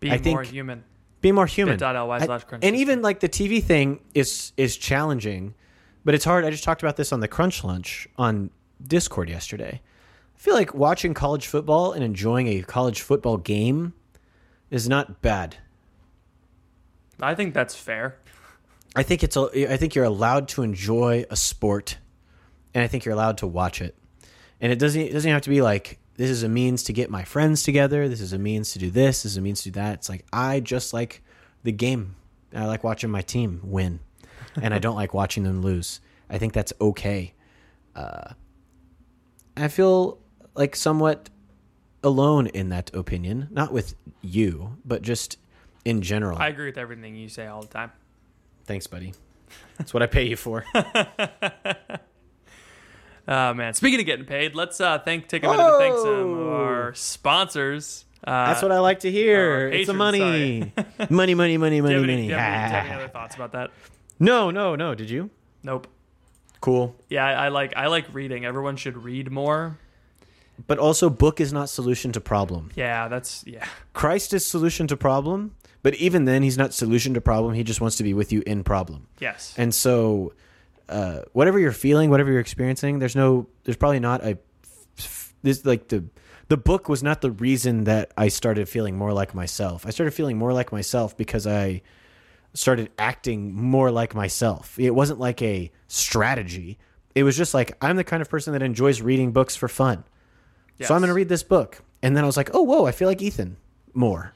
Be 0.00 0.10
I 0.10 0.14
more 0.16 0.22
think- 0.44 0.44
human. 0.54 0.84
be 1.20 1.32
more 1.32 1.46
human. 1.46 1.76
Bit.ly 1.78 2.16
I- 2.16 2.24
slash 2.24 2.44
crunch 2.44 2.64
and 2.64 2.76
even 2.76 3.02
like 3.02 3.20
the 3.20 3.28
TV 3.28 3.62
thing 3.62 4.00
is 4.14 4.52
is 4.56 4.76
challenging, 4.76 5.54
but 6.04 6.14
it's 6.14 6.24
hard. 6.24 6.44
I 6.44 6.50
just 6.50 6.64
talked 6.64 6.82
about 6.82 6.96
this 6.96 7.12
on 7.12 7.20
the 7.20 7.28
Crunch 7.28 7.64
Lunch 7.64 8.08
on 8.18 8.50
Discord 8.86 9.28
yesterday. 9.30 9.80
I 10.34 10.38
feel 10.38 10.54
like 10.54 10.74
watching 10.74 11.14
college 11.14 11.46
football 11.46 11.92
and 11.92 12.02
enjoying 12.04 12.46
a 12.48 12.62
college 12.62 13.00
football 13.00 13.36
game 13.38 13.94
is 14.70 14.86
not 14.88 15.22
bad. 15.22 15.56
I 17.20 17.34
think 17.34 17.54
that's 17.54 17.74
fair. 17.74 18.16
I 18.96 19.02
think 19.02 19.22
it's 19.22 19.36
a, 19.36 19.72
I 19.72 19.76
think 19.76 19.94
you're 19.94 20.06
allowed 20.06 20.48
to 20.48 20.62
enjoy 20.62 21.26
a 21.30 21.36
sport, 21.36 21.98
and 22.72 22.82
I 22.82 22.86
think 22.86 23.04
you're 23.04 23.14
allowed 23.14 23.38
to 23.38 23.46
watch 23.46 23.82
it. 23.82 23.94
And 24.60 24.72
it 24.72 24.78
doesn't 24.78 25.00
it 25.00 25.12
doesn't 25.12 25.30
have 25.30 25.42
to 25.42 25.50
be 25.50 25.60
like 25.60 25.98
this 26.14 26.30
is 26.30 26.42
a 26.42 26.48
means 26.48 26.82
to 26.84 26.94
get 26.94 27.10
my 27.10 27.22
friends 27.22 27.62
together. 27.62 28.08
This 28.08 28.22
is 28.22 28.32
a 28.32 28.38
means 28.38 28.72
to 28.72 28.78
do 28.78 28.90
this. 28.90 29.22
This 29.22 29.32
is 29.32 29.36
a 29.36 29.42
means 29.42 29.62
to 29.62 29.70
do 29.70 29.72
that. 29.72 29.94
It's 29.94 30.08
like 30.08 30.24
I 30.32 30.60
just 30.60 30.94
like 30.94 31.22
the 31.62 31.72
game. 31.72 32.16
I 32.54 32.64
like 32.64 32.82
watching 32.82 33.10
my 33.10 33.20
team 33.20 33.60
win, 33.64 34.00
and 34.60 34.72
I 34.72 34.78
don't 34.78 34.96
like 34.96 35.12
watching 35.12 35.44
them 35.44 35.60
lose. 35.60 36.00
I 36.30 36.38
think 36.38 36.54
that's 36.54 36.72
okay. 36.80 37.34
Uh, 37.94 38.32
I 39.58 39.68
feel 39.68 40.18
like 40.54 40.74
somewhat 40.74 41.28
alone 42.02 42.46
in 42.46 42.70
that 42.70 42.94
opinion, 42.94 43.48
not 43.50 43.72
with 43.72 43.94
you, 44.22 44.78
but 44.86 45.02
just 45.02 45.36
in 45.84 46.00
general. 46.00 46.38
I 46.38 46.48
agree 46.48 46.66
with 46.66 46.78
everything 46.78 47.14
you 47.14 47.28
say 47.28 47.46
all 47.46 47.60
the 47.60 47.68
time. 47.68 47.92
Thanks, 48.66 48.86
buddy. 48.86 49.14
That's 49.78 49.92
what 49.94 50.02
I 50.02 50.06
pay 50.06 50.24
you 50.26 50.36
for. 50.36 50.64
Oh 53.28 53.54
man, 53.54 53.74
speaking 53.74 53.98
of 53.98 54.06
getting 54.06 54.24
paid, 54.24 54.54
let's 54.54 54.80
uh 54.80 55.00
thank 55.00 55.26
take 55.26 55.42
a 55.42 55.48
minute 55.48 55.64
to 55.64 55.78
thank 55.78 55.96
some 55.96 56.32
of 56.38 56.46
our 56.46 56.94
sponsors. 56.94 58.04
Uh, 58.24 58.46
That's 58.46 58.62
what 58.62 58.70
I 58.70 58.78
like 58.78 59.00
to 59.00 59.10
hear. 59.10 59.66
it's 59.68 59.88
the 59.88 59.92
patrons, 59.94 59.98
money. 59.98 60.72
money, 61.10 61.34
money, 61.34 61.56
money, 61.58 61.70
do 61.70 61.76
you 61.76 61.82
money, 61.82 61.94
have 61.94 62.02
any, 62.04 62.12
money. 62.12 62.22
do 62.22 62.28
you 62.28 62.34
have 62.34 62.52
any- 62.54 62.68
do 62.68 62.70
you 62.70 62.76
have 62.76 62.86
any 62.86 62.94
other 62.94 63.08
thoughts 63.08 63.34
about 63.34 63.52
that? 63.52 63.70
No, 64.20 64.50
no, 64.52 64.76
no. 64.76 64.94
Did 64.94 65.10
you? 65.10 65.30
Nope. 65.64 65.88
Cool. 66.60 66.94
Yeah, 67.08 67.24
I, 67.26 67.46
I 67.46 67.48
like 67.48 67.76
I 67.76 67.88
like 67.88 68.14
reading. 68.14 68.44
Everyone 68.44 68.76
should 68.76 68.96
read 68.96 69.30
more. 69.32 69.76
But 70.68 70.78
also, 70.78 71.10
book 71.10 71.40
is 71.40 71.52
not 71.52 71.68
solution 71.68 72.12
to 72.12 72.20
problem. 72.20 72.70
Yeah, 72.76 73.08
that's 73.08 73.44
yeah. 73.44 73.66
Christ 73.92 74.34
is 74.34 74.46
solution 74.46 74.86
to 74.86 74.96
problem, 74.96 75.56
but 75.86 75.94
even 75.94 76.24
then, 76.24 76.42
he's 76.42 76.58
not 76.58 76.74
solution 76.74 77.14
to 77.14 77.20
problem. 77.20 77.54
He 77.54 77.62
just 77.62 77.80
wants 77.80 77.96
to 77.98 78.02
be 78.02 78.12
with 78.12 78.32
you 78.32 78.42
in 78.44 78.64
problem. 78.64 79.06
Yes. 79.20 79.54
And 79.56 79.72
so, 79.72 80.32
uh, 80.88 81.20
whatever 81.32 81.60
you're 81.60 81.70
feeling, 81.70 82.10
whatever 82.10 82.32
you're 82.32 82.40
experiencing, 82.40 82.98
there's 82.98 83.14
no, 83.14 83.46
there's 83.62 83.76
probably 83.76 84.00
not 84.00 84.24
a, 84.24 84.36
this 85.44 85.64
like 85.64 85.86
the, 85.86 86.02
the 86.48 86.56
book 86.56 86.88
was 86.88 87.04
not 87.04 87.20
the 87.20 87.30
reason 87.30 87.84
that 87.84 88.10
I 88.18 88.26
started 88.26 88.68
feeling 88.68 88.98
more 88.98 89.12
like 89.12 89.32
myself. 89.32 89.86
I 89.86 89.90
started 89.90 90.10
feeling 90.10 90.36
more 90.36 90.52
like 90.52 90.72
myself 90.72 91.16
because 91.16 91.46
I 91.46 91.82
started 92.52 92.90
acting 92.98 93.54
more 93.54 93.92
like 93.92 94.12
myself. 94.12 94.76
It 94.80 94.90
wasn't 94.90 95.20
like 95.20 95.40
a 95.40 95.70
strategy. 95.86 96.80
It 97.14 97.22
was 97.22 97.36
just 97.36 97.54
like 97.54 97.76
I'm 97.80 97.94
the 97.94 98.02
kind 98.02 98.22
of 98.22 98.28
person 98.28 98.54
that 98.54 98.62
enjoys 98.62 99.02
reading 99.02 99.30
books 99.30 99.54
for 99.54 99.68
fun. 99.68 100.02
So 100.82 100.96
I'm 100.96 101.00
going 101.00 101.10
to 101.10 101.14
read 101.14 101.28
this 101.28 101.44
book. 101.44 101.84
And 102.02 102.16
then 102.16 102.24
I 102.24 102.26
was 102.26 102.36
like, 102.36 102.50
oh, 102.54 102.62
whoa, 102.62 102.86
I 102.86 102.90
feel 102.90 103.06
like 103.06 103.22
Ethan 103.22 103.56
more. 103.94 104.32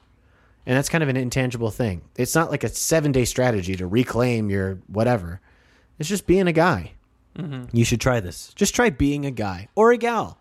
And 0.65 0.77
that's 0.77 0.89
kind 0.89 1.03
of 1.03 1.09
an 1.09 1.17
intangible 1.17 1.71
thing. 1.71 2.01
It's 2.15 2.35
not 2.35 2.51
like 2.51 2.63
a 2.63 2.69
seven 2.69 3.11
day 3.11 3.25
strategy 3.25 3.75
to 3.75 3.87
reclaim 3.87 4.49
your 4.49 4.75
whatever. 4.87 5.41
It's 5.97 6.09
just 6.09 6.27
being 6.27 6.47
a 6.47 6.53
guy. 6.53 6.93
Mm-hmm. 7.37 7.75
You 7.75 7.85
should 7.85 8.01
try 8.01 8.19
this. 8.19 8.53
Just 8.55 8.75
try 8.75 8.89
being 8.89 9.25
a 9.25 9.31
guy 9.31 9.69
or 9.75 9.91
a 9.91 9.97
gal. 9.97 10.37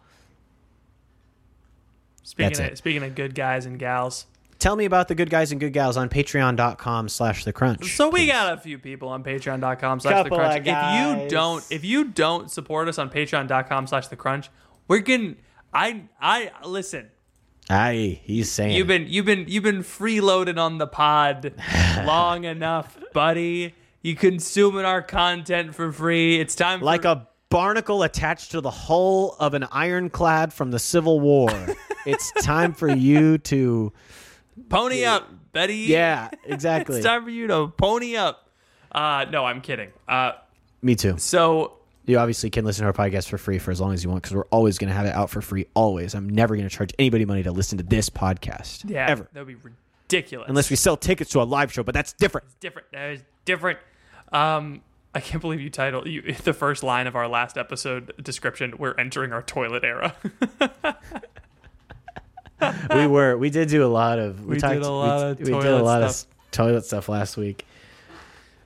Speaking 2.23 2.49
That's 2.51 2.59
of, 2.61 2.67
it. 2.67 2.79
speaking 2.79 3.03
of 3.03 3.15
good 3.15 3.35
guys 3.35 3.67
and 3.67 3.79
gals, 3.79 4.27
Tell 4.61 4.77
me 4.77 4.85
about 4.85 5.09
the 5.09 5.15
good 5.15 5.31
guys 5.31 5.53
and 5.53 5.61
good 5.61 5.73
gals 5.73 5.97
on 5.97 6.11
patreon.com 6.11 7.09
slash 7.09 7.45
the 7.47 7.53
crunch. 7.53 7.97
so 7.97 8.11
we 8.11 8.27
got 8.27 8.53
a 8.53 8.61
few 8.61 8.79
people 8.79 9.09
on 9.09 9.25
Patreon.com 9.25 10.01
slash 10.01 10.23
the 10.25 10.29
crunch. 10.29 10.67
If 10.67 11.23
you 11.23 11.29
don't, 11.31 11.65
if 11.71 11.83
you 11.83 12.05
don't 12.05 12.51
support 12.51 12.87
us 12.87 12.99
on 12.99 13.09
Patreon.com 13.09 13.87
slash 13.87 14.09
the 14.09 14.17
crunch, 14.17 14.51
we're 14.87 14.99
getting. 14.99 15.37
I 15.73 16.03
I 16.21 16.51
listen. 16.67 17.09
Aye, 17.71 18.21
he's 18.25 18.51
saying. 18.51 18.77
You've 18.77 18.89
been 18.89 19.07
you've 19.09 19.27
been 19.27 19.45
you've 19.47 19.63
been 19.63 19.85
freeloading 19.85 20.59
on 20.59 20.79
the 20.79 20.89
pod 20.89 21.55
long 22.05 22.43
enough, 22.43 22.99
buddy. 23.13 23.75
You 24.03 24.17
consuming 24.17 24.85
our 24.85 25.03
content 25.03 25.75
for 25.77 25.93
free. 25.93 26.41
It's 26.41 26.57
time 26.57 26.81
like 26.81 27.03
for, 27.03 27.09
a 27.09 27.29
barnacle 27.49 28.03
attached 28.03 28.51
to 28.53 28.61
the 28.61 28.71
hull 28.71 29.37
of 29.39 29.55
an 29.55 29.67
ironclad 29.71 30.53
from 30.53 30.73
the 30.73 30.81
Civil 30.81 31.21
War. 31.21 31.51
it's 32.07 32.33
time 32.43 32.73
for 32.73 32.89
you 32.89 33.39
to. 33.39 33.93
pony 34.69 35.05
up, 35.05 35.29
Betty. 35.53 35.77
Yeah, 35.77 36.31
exactly. 36.45 36.97
it's 36.97 37.07
time 37.07 37.23
for 37.23 37.31
you 37.31 37.47
to 37.47 37.69
pony 37.69 38.17
up. 38.17 38.49
Uh, 38.91 39.27
no, 39.31 39.45
I'm 39.45 39.61
kidding. 39.61 39.91
Uh, 40.09 40.33
Me 40.83 40.97
too. 40.97 41.19
so 41.19 41.80
You 42.07 42.19
obviously 42.19 42.51
can 42.51 42.65
listen 42.65 42.83
to 42.83 42.87
our 42.87 42.93
podcast 42.93 43.29
for 43.29 43.39
free 43.39 43.59
for 43.59 43.71
as 43.71 43.81
long 43.81 43.93
as 43.93 44.03
you 44.03 44.11
want 44.11 44.23
because 44.23 44.35
we're 44.35 44.47
always 44.47 44.79
going 44.79 44.89
to 44.89 44.95
have 44.95 45.07
it 45.07 45.15
out 45.15 45.31
for 45.31 45.41
free. 45.41 45.67
Always. 45.75 46.15
I'm 46.15 46.29
never 46.29 46.57
going 46.57 46.69
to 46.69 46.75
charge 46.75 46.93
anybody 46.99 47.25
money 47.25 47.43
to 47.45 47.53
listen 47.53 47.79
to 47.79 47.85
this 47.85 48.11
podcast. 48.11 48.89
yeah, 48.91 49.07
Ever. 49.09 49.29
that 49.33 49.41
would 49.47 49.63
be 49.63 49.71
ridiculous. 50.09 50.49
Unless 50.49 50.71
we 50.71 50.77
sell 50.77 50.97
tickets 50.97 51.31
to 51.33 51.43
a 51.43 51.45
live 51.45 51.73
show, 51.73 51.83
but 51.83 51.95
that's 51.95 52.13
different. 52.15 52.47
It's 52.47 52.57
different. 52.57 52.89
That 52.93 53.11
is 53.11 53.21
different. 53.45 53.79
Um, 54.33 54.81
I 55.15 55.21
can't 55.21 55.41
believe 55.41 55.61
you 55.61 55.71
titled 55.71 56.07
you 56.07 56.23
the 56.45 56.53
first 56.53 56.83
line 56.83 57.07
of 57.07 57.15
our 57.17 57.29
last 57.29 57.57
episode 57.59 58.13
description. 58.23 58.75
We're 58.79 58.95
entering 58.95 59.33
our 59.33 59.43
toilet 59.43 59.85
era. 59.85 60.15
we 62.95 63.07
were. 63.07 63.37
We 63.37 63.51
did 63.51 63.69
do 63.69 63.85
a 63.85 63.89
lot 63.89 64.19
of. 64.19 64.41
We, 64.45 64.55
We 64.55 64.61
talked, 64.61 64.75
did 64.75 64.83
a 64.83 64.91
lot 64.91 65.23
of 65.27 65.39
we, 65.39 65.53
we 65.53 65.61
did 65.61 65.73
a 65.73 65.83
lot 65.83 66.03
of 66.03 66.11
stuff. 66.13 66.31
s- 66.31 66.47
toilet 66.53 66.85
stuff 66.85 67.09
last 67.09 67.37
week. 67.37 67.65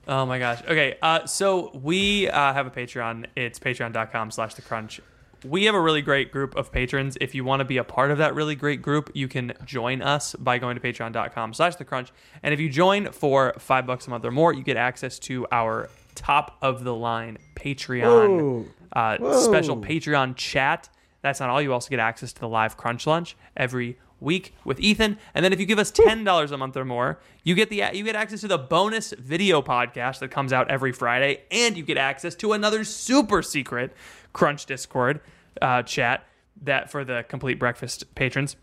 Oh 0.06 0.26
my 0.26 0.38
gosh. 0.38 0.62
Okay. 0.62 0.96
Uh, 1.00 1.26
so 1.26 1.70
we 1.74 2.28
uh, 2.28 2.52
have 2.52 2.66
a 2.66 2.70
Patreon. 2.70 3.26
It's 3.36 3.58
patreon.com 3.58 4.30
slash 4.30 4.54
the 4.54 4.62
crunch. 4.62 5.00
We 5.44 5.64
have 5.64 5.74
a 5.74 5.80
really 5.80 6.00
great 6.00 6.32
group 6.32 6.56
of 6.56 6.72
patrons. 6.72 7.18
If 7.20 7.34
you 7.34 7.44
want 7.44 7.60
to 7.60 7.64
be 7.66 7.76
a 7.76 7.84
part 7.84 8.10
of 8.10 8.18
that 8.18 8.34
really 8.34 8.54
great 8.54 8.80
group, 8.80 9.10
you 9.14 9.28
can 9.28 9.52
join 9.64 10.00
us 10.00 10.34
by 10.36 10.56
going 10.58 10.74
to 10.76 10.80
patreon.com 10.80 11.52
slash 11.52 11.76
the 11.76 11.84
crunch. 11.84 12.12
And 12.42 12.54
if 12.54 12.60
you 12.60 12.70
join 12.70 13.12
for 13.12 13.54
five 13.58 13.86
bucks 13.86 14.06
a 14.06 14.10
month 14.10 14.24
or 14.24 14.30
more, 14.30 14.54
you 14.54 14.62
get 14.62 14.78
access 14.78 15.18
to 15.20 15.46
our 15.52 15.90
top 16.14 16.56
of 16.62 16.84
the 16.84 16.94
line 16.94 17.36
Patreon 17.56 18.66
uh, 18.94 19.38
special 19.40 19.76
Patreon 19.76 20.36
chat. 20.36 20.88
That's 21.22 21.40
not 21.40 21.50
all. 21.50 21.60
You 21.60 21.72
also 21.72 21.90
get 21.90 21.98
access 21.98 22.32
to 22.34 22.40
the 22.40 22.48
live 22.48 22.76
crunch 22.76 23.06
lunch 23.06 23.36
every 23.56 23.98
week 24.24 24.54
with 24.64 24.80
Ethan. 24.80 25.18
And 25.34 25.44
then 25.44 25.52
if 25.52 25.60
you 25.60 25.66
give 25.66 25.78
us 25.78 25.90
ten 25.90 26.24
dollars 26.24 26.50
a 26.50 26.58
month 26.58 26.76
or 26.76 26.84
more, 26.84 27.20
you 27.44 27.54
get 27.54 27.68
the 27.68 27.84
you 27.92 28.02
get 28.02 28.16
access 28.16 28.40
to 28.40 28.48
the 28.48 28.58
bonus 28.58 29.12
video 29.12 29.62
podcast 29.62 30.18
that 30.20 30.30
comes 30.30 30.52
out 30.52 30.70
every 30.70 30.92
Friday, 30.92 31.42
and 31.50 31.76
you 31.76 31.84
get 31.84 31.98
access 31.98 32.34
to 32.36 32.52
another 32.52 32.82
super 32.84 33.42
secret 33.42 33.92
Crunch 34.32 34.66
Discord 34.66 35.20
uh, 35.62 35.82
chat 35.82 36.26
that 36.62 36.90
for 36.90 37.04
the 37.04 37.24
complete 37.28 37.58
breakfast 37.58 38.14
patrons, 38.14 38.56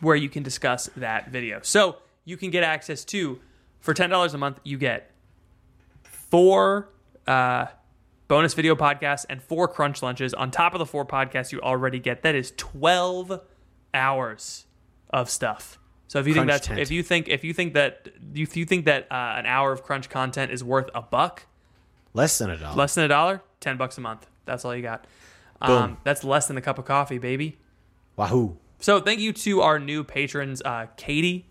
where 0.00 0.16
you 0.16 0.28
can 0.28 0.42
discuss 0.42 0.88
that 0.96 1.30
video. 1.30 1.60
So 1.62 1.96
you 2.24 2.36
can 2.36 2.50
get 2.50 2.62
access 2.62 3.04
to 3.06 3.40
for 3.80 3.92
ten 3.92 4.08
dollars 4.10 4.34
a 4.34 4.38
month. 4.38 4.60
You 4.64 4.78
get 4.78 5.10
four 6.02 6.88
uh, 7.26 7.66
bonus 8.28 8.54
video 8.54 8.76
podcasts 8.76 9.26
and 9.28 9.42
four 9.42 9.66
crunch 9.66 10.02
lunches 10.02 10.32
on 10.34 10.50
top 10.50 10.74
of 10.74 10.78
the 10.78 10.86
four 10.86 11.04
podcasts 11.04 11.50
you 11.50 11.60
already 11.60 11.98
get. 11.98 12.22
That 12.22 12.34
is 12.34 12.52
twelve 12.56 13.40
hours 13.94 14.66
of 15.10 15.28
stuff. 15.30 15.78
So 16.08 16.18
if 16.18 16.26
you 16.26 16.34
think 16.34 16.46
Crunch 16.46 16.52
that's 16.62 16.66
tent. 16.66 16.80
if 16.80 16.90
you 16.90 17.02
think 17.02 17.28
if 17.28 17.44
you 17.44 17.52
think 17.52 17.74
that 17.74 18.08
if 18.34 18.56
you 18.56 18.64
think 18.64 18.84
that 18.86 19.04
uh, 19.10 19.34
an 19.36 19.46
hour 19.46 19.72
of 19.72 19.82
crunch 19.82 20.08
content 20.10 20.50
is 20.50 20.64
worth 20.64 20.90
a 20.94 21.02
buck, 21.02 21.46
Less 22.14 22.38
than 22.38 22.50
a 22.50 22.56
dollar. 22.56 22.76
less 22.76 22.94
than 22.94 23.04
a 23.04 23.08
dollar, 23.08 23.42
ten 23.60 23.76
bucks 23.76 23.96
a 23.96 24.00
month. 24.00 24.26
That's 24.44 24.64
all 24.64 24.74
you 24.74 24.82
got. 24.82 25.06
Um, 25.62 25.98
that's 26.04 26.24
less 26.24 26.48
than 26.48 26.56
a 26.56 26.60
cup 26.62 26.78
of 26.78 26.84
coffee, 26.84 27.18
baby. 27.18 27.58
Wahoo! 28.16 28.56
So 28.80 29.00
thank 29.00 29.20
you 29.20 29.32
to 29.32 29.60
our 29.60 29.78
new 29.78 30.02
patrons, 30.02 30.62
uh, 30.64 30.86
Katie. 30.96 31.46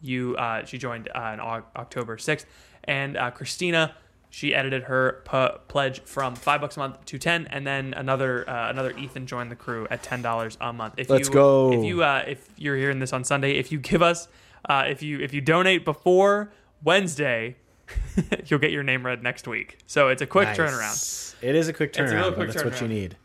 You 0.00 0.36
uh, 0.36 0.64
she 0.64 0.78
joined 0.78 1.08
uh, 1.14 1.36
on 1.40 1.64
October 1.76 2.16
sixth, 2.18 2.46
and 2.84 3.16
uh, 3.16 3.30
Christina. 3.32 3.94
She 4.30 4.54
edited 4.54 4.84
her 4.84 5.22
p- 5.30 5.58
pledge 5.68 6.00
from 6.02 6.34
five 6.34 6.60
bucks 6.60 6.76
a 6.76 6.80
month 6.80 7.04
to 7.06 7.18
ten, 7.18 7.46
and 7.48 7.66
then 7.66 7.94
another 7.94 8.48
uh, 8.48 8.68
another 8.70 8.96
Ethan 8.96 9.26
joined 9.26 9.50
the 9.50 9.56
crew 9.56 9.86
at 9.90 10.02
ten 10.02 10.20
dollars 10.22 10.58
a 10.60 10.72
month. 10.72 10.94
If 10.98 11.08
Let's 11.08 11.28
you, 11.28 11.34
go. 11.34 11.72
If 11.72 11.84
you 11.84 12.02
uh, 12.02 12.24
if 12.26 12.48
you're 12.56 12.76
hearing 12.76 12.98
this 12.98 13.12
on 13.12 13.24
Sunday, 13.24 13.52
if 13.52 13.72
you 13.72 13.78
give 13.78 14.02
us 14.02 14.28
uh, 14.68 14.84
if 14.86 15.02
you 15.02 15.18
if 15.20 15.32
you 15.32 15.40
donate 15.40 15.84
before 15.84 16.52
Wednesday, 16.84 17.56
you'll 18.46 18.60
get 18.60 18.70
your 18.70 18.82
name 18.82 19.04
read 19.06 19.22
next 19.22 19.48
week. 19.48 19.78
So 19.86 20.08
it's 20.08 20.20
a 20.22 20.26
quick 20.26 20.48
Nice. 20.48 20.58
turnaround. 20.58 21.34
It 21.42 21.54
is 21.54 21.68
a 21.68 21.72
quick 21.72 21.96
a 21.98 22.02
real 22.02 22.12
turnaround. 22.12 22.34
quick 22.34 22.52
that's 22.52 22.64
what 22.64 22.80
you 22.82 22.88
need. 22.88 23.16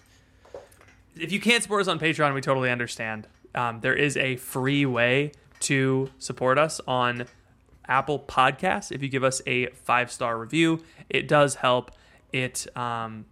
if 1.15 1.31
you 1.31 1.39
can't 1.41 1.61
support 1.63 1.81
us 1.81 1.87
on 1.87 1.99
Patreon, 1.99 2.33
we 2.33 2.41
totally 2.41 2.69
understand. 2.69 3.27
Um, 3.55 3.81
there 3.81 3.93
is 3.95 4.15
a 4.17 4.37
free 4.37 4.85
way 4.85 5.31
to 5.61 6.09
support 6.17 6.57
us 6.57 6.79
on 6.87 7.25
Apple 7.87 8.19
Podcasts. 8.19 8.91
If 8.91 9.03
you 9.03 9.09
give 9.09 9.23
us 9.23 9.41
a 9.45 9.67
five 9.67 10.11
star 10.11 10.37
review, 10.37 10.83
it 11.09 11.27
does 11.27 11.55
help. 11.55 11.91
It 12.31 12.65
um, 12.75 13.25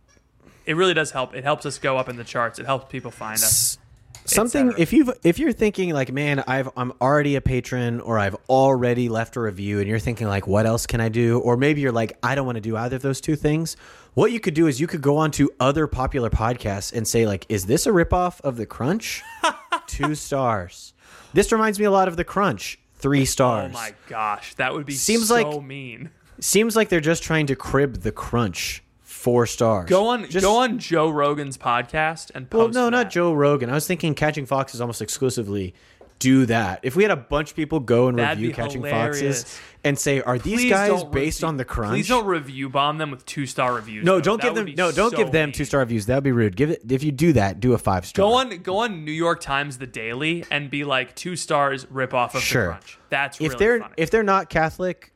it 0.65 0.75
really 0.75 0.93
does 0.93 1.11
help. 1.11 1.35
It 1.35 1.43
helps 1.43 1.65
us 1.65 1.77
go 1.77 1.97
up 1.97 2.09
in 2.09 2.17
the 2.17 2.23
charts. 2.23 2.59
It 2.59 2.65
helps 2.65 2.91
people 2.91 3.11
find 3.11 3.37
us. 3.37 3.77
Something 4.25 4.73
if 4.77 4.93
you 4.93 5.13
if 5.23 5.39
you're 5.39 5.51
thinking 5.51 5.93
like, 5.93 6.11
man, 6.11 6.43
I've 6.47 6.69
I'm 6.77 6.93
already 7.01 7.35
a 7.35 7.41
patron 7.41 7.99
or 8.01 8.19
I've 8.19 8.35
already 8.47 9.09
left 9.09 9.35
a 9.35 9.41
review, 9.41 9.79
and 9.79 9.87
you're 9.87 9.99
thinking 9.99 10.27
like, 10.27 10.45
what 10.47 10.65
else 10.65 10.85
can 10.85 11.01
I 11.01 11.09
do? 11.09 11.39
Or 11.39 11.57
maybe 11.57 11.81
you're 11.81 11.91
like, 11.91 12.17
I 12.21 12.35
don't 12.35 12.45
want 12.45 12.57
to 12.57 12.61
do 12.61 12.77
either 12.77 12.97
of 12.97 13.01
those 13.01 13.19
two 13.19 13.35
things. 13.35 13.75
What 14.13 14.31
you 14.31 14.39
could 14.39 14.53
do 14.53 14.67
is 14.67 14.79
you 14.79 14.87
could 14.87 15.01
go 15.01 15.17
on 15.17 15.31
to 15.31 15.49
other 15.59 15.87
popular 15.87 16.29
podcasts 16.29 16.93
and 16.93 17.07
say 17.07 17.25
like, 17.25 17.45
is 17.49 17.65
this 17.65 17.87
a 17.87 17.91
ripoff 17.91 18.41
of 18.41 18.57
the 18.57 18.65
Crunch? 18.65 19.23
two 19.87 20.15
stars. 20.15 20.93
This 21.33 21.51
reminds 21.51 21.79
me 21.79 21.85
a 21.85 21.91
lot 21.91 22.07
of 22.07 22.17
the 22.17 22.23
Crunch. 22.23 22.77
Three 23.01 23.25
stars. 23.25 23.71
Oh 23.71 23.73
my 23.73 23.93
gosh, 24.07 24.53
that 24.55 24.73
would 24.73 24.85
be 24.85 24.93
Seems 24.93 25.27
so 25.27 25.35
like- 25.35 25.63
mean. 25.63 26.09
Seems 26.39 26.75
like 26.75 26.89
they're 26.89 26.99
just 27.01 27.21
trying 27.23 27.47
to 27.47 27.55
crib 27.55 28.01
the 28.01 28.11
Crunch. 28.11 28.83
Four 29.01 29.45
stars. 29.45 29.87
Go 29.87 30.07
on, 30.07 30.27
Just- 30.29 30.43
go 30.43 30.55
on 30.57 30.79
Joe 30.79 31.09
Rogan's 31.11 31.55
podcast 31.57 32.31
and 32.33 32.49
post. 32.49 32.59
Well, 32.59 32.67
no, 32.69 32.85
that. 32.85 32.91
not 33.03 33.11
Joe 33.11 33.33
Rogan. 33.33 33.69
I 33.69 33.73
was 33.73 33.85
thinking 33.85 34.15
Catching 34.15 34.47
Foxes 34.47 34.81
almost 34.81 34.99
exclusively 35.01 35.75
do 36.21 36.45
that. 36.45 36.79
If 36.83 36.95
we 36.95 37.03
had 37.03 37.11
a 37.11 37.15
bunch 37.17 37.49
of 37.51 37.55
people 37.55 37.79
go 37.79 38.07
and 38.07 38.17
That'd 38.17 38.37
review 38.39 38.53
Catching 38.53 38.81
hilarious. 38.83 39.43
Foxes 39.43 39.59
and 39.83 39.97
say, 39.97 40.21
"Are 40.21 40.37
these 40.37 40.53
Please 40.59 40.69
guys 40.69 41.03
based 41.05 41.39
review- 41.39 41.47
on 41.47 41.57
the 41.57 41.65
Crunch?" 41.65 41.91
Please 41.93 42.07
don't 42.07 42.25
review 42.25 42.69
bomb 42.69 42.97
them 42.99 43.11
with 43.11 43.25
two 43.25 43.45
star 43.45 43.73
reviews. 43.73 44.05
no, 44.05 44.15
though. 44.15 44.21
don't 44.21 44.41
That 44.41 44.53
give 44.55 44.65
them. 44.65 44.75
No, 44.77 44.91
don't 44.91 45.11
so 45.11 45.17
give 45.17 45.31
them 45.31 45.51
two 45.51 45.65
star 45.65 45.79
reviews. 45.81 46.05
That'd 46.05 46.23
be 46.23 46.31
rude. 46.31 46.55
Give 46.55 46.69
it 46.69 46.81
if 46.89 47.03
you 47.03 47.11
do 47.11 47.33
that, 47.33 47.59
do 47.59 47.73
a 47.73 47.77
five 47.77 48.05
star. 48.05 48.23
Go 48.25 48.33
on, 48.33 48.49
go 48.59 48.77
on 48.77 49.03
New 49.03 49.11
York 49.11 49.41
Times 49.41 49.77
The 49.79 49.87
Daily 49.87 50.45
and 50.51 50.69
be 50.69 50.83
like 50.83 51.15
two 51.15 51.35
stars 51.35 51.87
rip 51.89 52.13
off 52.13 52.35
of 52.35 52.41
Sure. 52.41 52.61
the 52.63 52.69
Crunch. 52.69 52.97
That's 53.09 53.37
If 53.41 53.53
really 53.53 53.55
they're 53.57 53.79
funny. 53.79 53.93
if 53.97 54.11
they're 54.11 54.23
not 54.23 54.49
Catholic, 54.49 55.11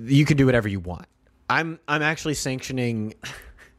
you 0.00 0.24
can 0.24 0.36
do 0.36 0.46
whatever 0.46 0.68
you 0.68 0.80
want. 0.80 1.06
I'm 1.48 1.78
I'm 1.86 2.02
actually 2.02 2.34
sanctioning 2.34 3.14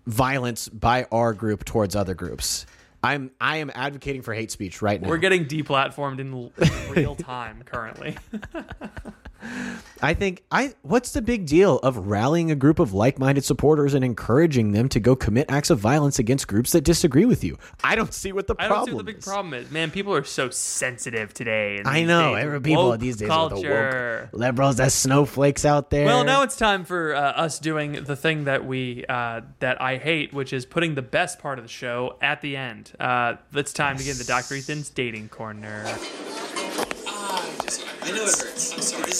violence 0.05 0.69
by 0.69 1.05
our 1.11 1.33
group 1.33 1.65
towards 1.65 1.95
other 1.95 2.13
groups. 2.13 2.65
I'm 3.03 3.31
I 3.39 3.57
am 3.57 3.71
advocating 3.73 4.21
for 4.21 4.33
hate 4.33 4.51
speech 4.51 4.81
right 4.81 5.01
now. 5.01 5.09
We're 5.09 5.17
getting 5.17 5.45
deplatformed 5.45 6.19
in 6.19 6.51
real 6.89 7.15
time 7.15 7.63
currently. 7.63 8.17
I 10.01 10.13
think 10.13 10.43
I 10.51 10.73
what's 10.83 11.11
the 11.11 11.21
big 11.21 11.45
deal 11.47 11.79
of 11.79 12.07
rallying 12.07 12.51
a 12.51 12.55
group 12.55 12.77
of 12.79 12.93
like-minded 12.93 13.43
supporters 13.43 13.93
and 13.93 14.05
encouraging 14.05 14.71
them 14.71 14.89
to 14.89 14.99
go 14.99 15.15
commit 15.15 15.49
acts 15.49 15.69
of 15.69 15.79
violence 15.79 16.19
against 16.19 16.47
groups 16.47 16.71
that 16.73 16.81
disagree 16.81 17.25
with 17.25 17.43
you? 17.43 17.57
I 17.83 17.95
don't 17.95 18.13
see 18.13 18.31
what 18.31 18.47
the 18.47 18.55
I 18.59 18.63
don't 18.63 18.69
problem 18.69 18.87
see 18.89 18.93
what 18.95 19.05
the 19.05 19.11
big 19.11 19.17
is. 19.19 19.23
problem 19.25 19.53
is. 19.53 19.71
Man, 19.71 19.89
people 19.91 20.13
are 20.13 20.23
so 20.23 20.49
sensitive 20.49 21.33
today. 21.33 21.81
I 21.83 22.03
know 22.03 22.35
days. 22.35 22.43
every 22.45 22.61
people 22.61 22.89
Woke 22.89 22.99
these 22.99 23.17
days 23.17 23.27
culture. 23.27 23.73
are 23.73 24.29
the 24.31 24.37
woke 24.37 24.39
liberals, 24.39 24.75
that 24.77 24.91
snowflakes 24.91 25.65
out 25.65 25.89
there. 25.89 26.05
Well, 26.05 26.23
now 26.23 26.43
it's 26.43 26.55
time 26.55 26.85
for 26.85 27.15
uh, 27.15 27.19
us 27.19 27.57
doing 27.59 28.03
the 28.03 28.15
thing 28.15 28.43
that 28.43 28.65
we 28.65 29.03
uh, 29.09 29.41
that 29.59 29.81
I 29.81 29.97
hate, 29.97 30.31
which 30.33 30.53
is 30.53 30.65
putting 30.65 30.93
the 30.95 31.01
best 31.01 31.39
part 31.39 31.57
of 31.57 31.65
the 31.65 31.69
show 31.69 32.17
at 32.21 32.41
the 32.41 32.55
end. 32.55 32.91
Uh, 32.99 33.35
it's 33.53 33.73
time 33.73 33.97
to 33.97 34.03
get 34.03 34.11
into 34.13 34.27
Dr. 34.27 34.55
Ethan's 34.55 34.89
dating 34.89 35.29
corner. 35.29 35.83
I 37.07 38.11
know 38.11 38.23
it 38.23 38.39
hurts. 38.39 38.56
I'm 38.77 38.83
sorry. 38.83 39.11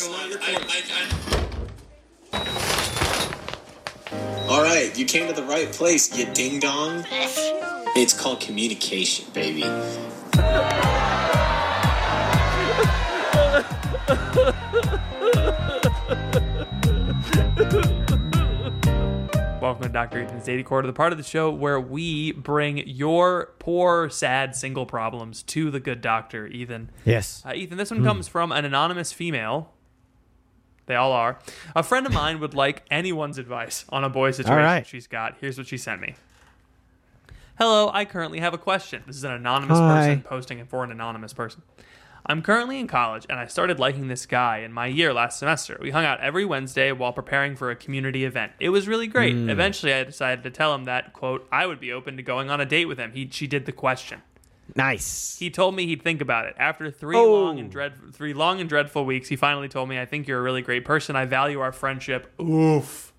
All 4.47 4.61
right, 4.61 4.95
you 4.95 5.05
came 5.05 5.27
to 5.27 5.33
the 5.33 5.41
right 5.43 5.71
place, 5.71 6.15
you 6.15 6.31
ding 6.33 6.59
dong. 6.59 7.03
It's 7.09 8.13
called 8.13 8.39
communication, 8.39 9.25
baby. 9.33 9.63
Welcome 19.78 19.93
to 19.93 19.93
Dr. 19.93 20.23
Ethan's 20.23 20.43
Dating 20.43 20.65
Corner, 20.65 20.88
the 20.88 20.93
part 20.93 21.11
of 21.11 21.19
the 21.19 21.23
show 21.23 21.51
where 21.51 21.80
we 21.80 22.32
bring 22.32 22.80
your 22.88 23.53
poor, 23.59 24.09
sad, 24.09 24.55
single 24.55 24.88
problems 24.88 25.43
to 25.43 25.69
the 25.69 25.80
good 25.80 26.01
doctor, 26.01 26.47
Ethan. 26.47 26.89
yes. 27.05 27.43
Uh, 27.45 27.53
Ethan, 27.53 27.78
this 27.78 27.91
one 27.91 28.03
comes 28.03 28.28
from 28.28 28.51
an 28.51 28.65
anonymous 28.65 29.13
female. 29.13 29.71
They 30.88 30.95
all 30.95 31.11
are. 31.11 31.38
A 31.75 31.84
friend 31.84 32.07
of 32.07 32.11
mine 32.11 32.39
would 32.39 32.55
like 32.55 32.86
anyone's 32.89 33.38
advice 33.38 33.86
on 33.89 34.03
a 34.03 34.09
boy 34.09 34.32
situation 34.32 34.57
right. 34.57 34.88
she's 34.88 35.05
got. 35.05 35.36
Here's 35.39 35.59
what 35.59 35.67
she 35.67 35.78
sent 35.78 36.01
me. 36.01 36.15
Hello, 37.59 37.91
I 37.93 38.03
currently 38.05 38.39
have 38.39 38.55
a 38.55 38.57
question. 38.57 39.03
This 39.05 39.15
is 39.15 39.25
an 39.25 39.34
anonymous 39.34 39.78
Hi. 39.78 40.07
person 40.07 40.21
posting 40.23 40.57
it 40.57 40.69
for 40.69 40.84
an 40.86 40.89
anonymous 40.89 41.34
person. 41.34 41.61
I'm 42.26 42.41
currently 42.41 42.80
in 42.80 42.88
college 42.88 43.26
and 43.30 43.39
I 43.39 43.45
started 43.47 43.80
liking 43.80 44.07
this 44.07 44.26
guy 44.26 44.57
in 44.59 44.74
my 44.74 44.88
year 44.88 45.13
last 45.13 45.39
semester. 45.39 45.78
We 45.82 45.91
hung 45.91 46.03
out 46.05 46.20
every 46.20 46.43
Wednesday 46.45 46.91
while 46.91 47.13
preparing 47.13 47.55
for 47.55 47.72
a 47.72 47.76
community 47.76 48.26
event. 48.26 48.51
It 48.59 48.70
was 48.70 48.88
really 48.88 49.07
great. 49.07 49.34
Hmm. 49.36 49.49
Eventually, 49.49 49.93
I 49.93 50.03
decided 50.03 50.43
to 50.43 50.49
tell 50.49 50.76
him 50.76 50.84
that, 50.86 51.13
quote, 51.13 51.47
I 51.51 51.65
would 51.65 51.80
be 51.80 51.91
open 51.93 52.18
to 52.18 52.24
going 52.24 52.49
on 52.49 52.59
a 52.59 52.65
date 52.65 52.86
with 52.86 52.97
him. 52.97 53.11
He, 53.13 53.30
she 53.32 53.47
did 53.47 53.65
the 53.65 53.72
question. 53.72 54.22
Nice. 54.76 55.38
He 55.39 55.49
told 55.49 55.76
me 55.76 55.86
he'd 55.88 56.01
think 56.01 56.20
about 56.20 56.45
it. 56.45 56.53
After 56.59 56.91
three 56.91 57.15
Oh. 57.15 57.32
long 57.45 57.57
and 57.59 57.72
dread 57.72 57.93
three 58.13 58.34
long 58.34 58.59
and 58.59 58.68
dreadful 58.68 59.05
weeks, 59.05 59.30
he 59.30 59.38
finally 59.38 59.70
told 59.70 59.88
me, 59.88 59.97
"I 59.97 60.05
think 60.05 60.28
you're 60.28 60.39
a 60.39 60.41
really 60.41 60.61
great 60.61 60.84
person. 60.84 61.15
I 61.15 61.24
value 61.24 61.61
our 61.61 61.72
friendship. 61.72 62.34
Oof." 62.41 63.13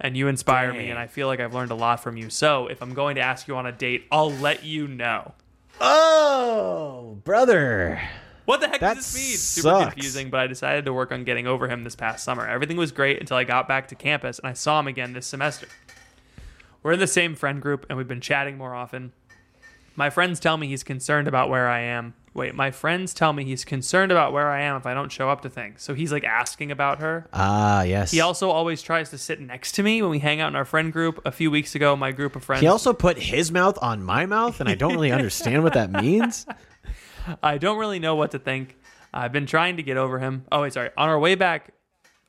And 0.00 0.16
you 0.16 0.26
inspire 0.26 0.72
me, 0.72 0.90
and 0.90 0.98
I 0.98 1.06
feel 1.06 1.28
like 1.28 1.38
I've 1.38 1.54
learned 1.54 1.70
a 1.70 1.76
lot 1.76 2.02
from 2.02 2.16
you. 2.16 2.28
So, 2.30 2.66
if 2.66 2.82
I'm 2.82 2.94
going 2.94 3.14
to 3.14 3.20
ask 3.20 3.46
you 3.46 3.54
on 3.56 3.64
a 3.66 3.70
date, 3.70 4.06
I'll 4.10 4.32
let 4.32 4.64
you 4.64 4.88
know. 4.88 5.34
Oh, 5.80 7.18
brother. 7.22 8.00
What 8.44 8.60
the 8.60 8.68
heck 8.68 8.80
That 8.80 8.94
does 8.96 9.12
this 9.12 9.14
mean? 9.14 9.36
Super 9.36 9.68
sucks. 9.68 9.94
confusing, 9.94 10.30
but 10.30 10.40
I 10.40 10.46
decided 10.46 10.84
to 10.86 10.92
work 10.92 11.12
on 11.12 11.24
getting 11.24 11.46
over 11.46 11.68
him 11.68 11.84
this 11.84 11.94
past 11.94 12.24
summer. 12.24 12.46
Everything 12.46 12.76
was 12.76 12.90
great 12.92 13.20
until 13.20 13.36
I 13.36 13.44
got 13.44 13.68
back 13.68 13.88
to 13.88 13.94
campus 13.94 14.38
and 14.38 14.48
I 14.48 14.52
saw 14.52 14.80
him 14.80 14.88
again 14.88 15.12
this 15.12 15.26
semester. 15.26 15.68
We're 16.82 16.92
in 16.92 17.00
the 17.00 17.06
same 17.06 17.34
friend 17.36 17.62
group 17.62 17.86
and 17.88 17.96
we've 17.96 18.08
been 18.08 18.20
chatting 18.20 18.58
more 18.58 18.74
often. 18.74 19.12
My 19.94 20.10
friends 20.10 20.40
tell 20.40 20.56
me 20.56 20.66
he's 20.68 20.82
concerned 20.82 21.28
about 21.28 21.50
where 21.50 21.68
I 21.68 21.80
am. 21.80 22.14
Wait, 22.34 22.54
my 22.54 22.70
friends 22.70 23.12
tell 23.12 23.34
me 23.34 23.44
he's 23.44 23.62
concerned 23.62 24.10
about 24.10 24.32
where 24.32 24.48
I 24.48 24.62
am 24.62 24.76
if 24.76 24.86
I 24.86 24.94
don't 24.94 25.12
show 25.12 25.28
up 25.28 25.42
to 25.42 25.50
things. 25.50 25.82
So 25.82 25.92
he's 25.92 26.10
like 26.10 26.24
asking 26.24 26.70
about 26.70 26.98
her. 27.00 27.28
Ah, 27.32 27.82
yes. 27.82 28.10
He 28.10 28.20
also 28.22 28.50
always 28.50 28.80
tries 28.80 29.10
to 29.10 29.18
sit 29.18 29.38
next 29.38 29.72
to 29.72 29.82
me 29.82 30.00
when 30.00 30.10
we 30.10 30.18
hang 30.18 30.40
out 30.40 30.48
in 30.48 30.56
our 30.56 30.64
friend 30.64 30.90
group. 30.94 31.20
A 31.26 31.30
few 31.30 31.50
weeks 31.50 31.74
ago, 31.74 31.94
my 31.94 32.10
group 32.10 32.34
of 32.34 32.42
friends. 32.42 32.62
He 32.62 32.66
also 32.68 32.94
put 32.94 33.18
his 33.18 33.52
mouth 33.52 33.78
on 33.82 34.02
my 34.02 34.24
mouth, 34.24 34.60
and 34.60 34.68
I 34.68 34.74
don't 34.74 34.94
really 34.94 35.12
understand 35.12 35.62
what 35.62 35.74
that 35.74 35.92
means. 35.92 36.46
I 37.42 37.58
don't 37.58 37.78
really 37.78 37.98
know 37.98 38.14
what 38.14 38.30
to 38.32 38.38
think. 38.38 38.76
I've 39.14 39.32
been 39.32 39.46
trying 39.46 39.76
to 39.76 39.82
get 39.82 39.96
over 39.96 40.18
him. 40.18 40.44
Oh, 40.50 40.62
wait, 40.62 40.72
sorry. 40.72 40.90
On 40.96 41.08
our 41.08 41.18
way 41.18 41.34
back. 41.34 41.72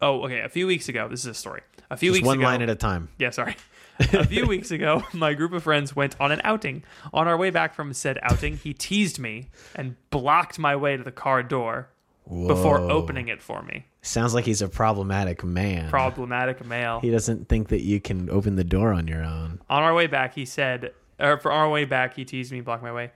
Oh, 0.01 0.23
okay. 0.25 0.41
A 0.41 0.49
few 0.49 0.67
weeks 0.67 0.89
ago, 0.89 1.07
this 1.07 1.21
is 1.21 1.27
a 1.27 1.33
story. 1.33 1.61
A 1.89 1.97
few 1.97 2.11
Just 2.11 2.19
weeks 2.19 2.27
one 2.27 2.37
ago, 2.37 2.45
line 2.45 2.61
at 2.61 2.69
a 2.69 2.75
time. 2.75 3.09
Yeah, 3.17 3.29
sorry. 3.29 3.55
a 3.99 4.25
few 4.25 4.45
weeks 4.47 4.71
ago, 4.71 5.03
my 5.13 5.33
group 5.33 5.53
of 5.53 5.63
friends 5.63 5.95
went 5.95 6.19
on 6.19 6.31
an 6.31 6.41
outing. 6.43 6.83
On 7.13 7.27
our 7.27 7.37
way 7.37 7.51
back 7.51 7.73
from 7.73 7.93
said 7.93 8.17
outing, 8.21 8.57
he 8.57 8.73
teased 8.73 9.19
me 9.19 9.49
and 9.75 9.95
blocked 10.09 10.57
my 10.59 10.75
way 10.75 10.97
to 10.97 11.03
the 11.03 11.11
car 11.11 11.43
door 11.43 11.89
before 12.27 12.79
opening 12.79 13.27
it 13.27 13.41
for 13.41 13.61
me. 13.61 13.85
Sounds 14.01 14.33
like 14.33 14.45
he's 14.45 14.61
a 14.61 14.67
problematic 14.67 15.43
man. 15.43 15.89
Problematic 15.89 16.65
male. 16.65 16.99
He 16.99 17.11
doesn't 17.11 17.47
think 17.47 17.69
that 17.69 17.81
you 17.81 17.99
can 18.01 18.29
open 18.29 18.55
the 18.55 18.63
door 18.63 18.93
on 18.93 19.07
your 19.07 19.23
own. 19.23 19.61
on 19.69 19.83
our 19.83 19.93
way 19.93 20.07
back, 20.07 20.33
he 20.33 20.45
said, 20.45 20.93
or 21.19 21.37
for 21.37 21.51
our 21.51 21.69
way 21.69 21.85
back, 21.85 22.15
he 22.15 22.25
teased 22.25 22.51
me, 22.51 22.61
blocked 22.61 22.83
my 22.83 22.91
way. 22.91 23.11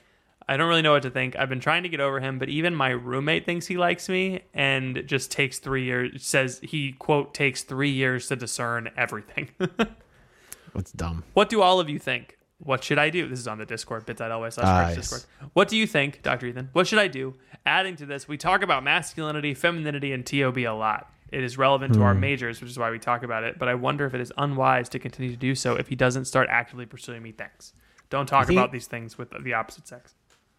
I 0.49 0.55
don't 0.55 0.69
really 0.69 0.81
know 0.81 0.93
what 0.93 1.03
to 1.03 1.09
think. 1.09 1.35
I've 1.37 1.49
been 1.49 1.59
trying 1.59 1.83
to 1.83 1.89
get 1.89 1.99
over 1.99 2.19
him, 2.21 2.39
but 2.39 2.47
even 2.47 2.73
my 2.73 2.89
roommate 2.91 3.45
thinks 3.45 3.67
he 3.67 3.77
likes 3.77 4.07
me 4.07 4.41
and 4.53 5.03
just 5.05 5.29
takes 5.31 5.59
three 5.59 5.83
years, 5.83 6.25
says 6.25 6.59
he, 6.63 6.93
quote, 6.93 7.33
takes 7.33 7.63
three 7.63 7.89
years 7.89 8.27
to 8.29 8.35
discern 8.37 8.89
everything. 8.95 9.49
What's 10.73 10.91
dumb? 10.91 11.23
what 11.33 11.49
do 11.49 11.61
all 11.61 11.79
of 11.79 11.89
you 11.89 11.99
think? 11.99 12.37
What 12.59 12.83
should 12.83 12.97
I 12.97 13.09
do? 13.09 13.27
This 13.27 13.39
is 13.39 13.47
on 13.47 13.57
the 13.59 13.65
Discord, 13.65 14.05
bit.ly 14.05 14.49
slash 14.49 14.65
Ah, 14.65 14.87
yes. 14.87 14.95
Discord. 14.95 15.23
What 15.53 15.67
do 15.67 15.77
you 15.77 15.85
think, 15.85 16.23
Dr. 16.23 16.47
Ethan? 16.47 16.69
What 16.73 16.87
should 16.87 16.97
I 16.99 17.07
do? 17.07 17.35
Adding 17.65 17.95
to 17.97 18.05
this, 18.05 18.27
we 18.27 18.37
talk 18.37 18.63
about 18.63 18.83
masculinity, 18.83 19.53
femininity, 19.53 20.11
and 20.13 20.25
TOB 20.25 20.57
a 20.59 20.69
lot. 20.69 21.11
It 21.31 21.43
is 21.43 21.57
relevant 21.57 21.93
to 21.95 22.01
our 22.03 22.13
Hmm. 22.13 22.21
majors, 22.21 22.61
which 22.61 22.69
is 22.71 22.79
why 22.79 22.89
we 22.89 22.99
talk 22.99 23.21
about 23.23 23.43
it, 23.43 23.59
but 23.59 23.67
I 23.67 23.75
wonder 23.75 24.05
if 24.05 24.13
it 24.13 24.21
is 24.21 24.31
unwise 24.37 24.87
to 24.89 24.99
continue 24.99 25.29
to 25.31 25.37
do 25.37 25.53
so 25.55 25.75
if 25.75 25.89
he 25.89 25.95
doesn't 25.95 26.25
start 26.25 26.47
actively 26.49 26.85
pursuing 26.85 27.21
me. 27.21 27.31
Thanks. 27.31 27.73
Don't 28.09 28.25
talk 28.27 28.47
think- 28.47 28.57
about 28.57 28.71
these 28.71 28.87
things 28.87 29.17
with 29.17 29.29
the 29.43 29.53
opposite 29.53 29.87
sex. 29.87 30.15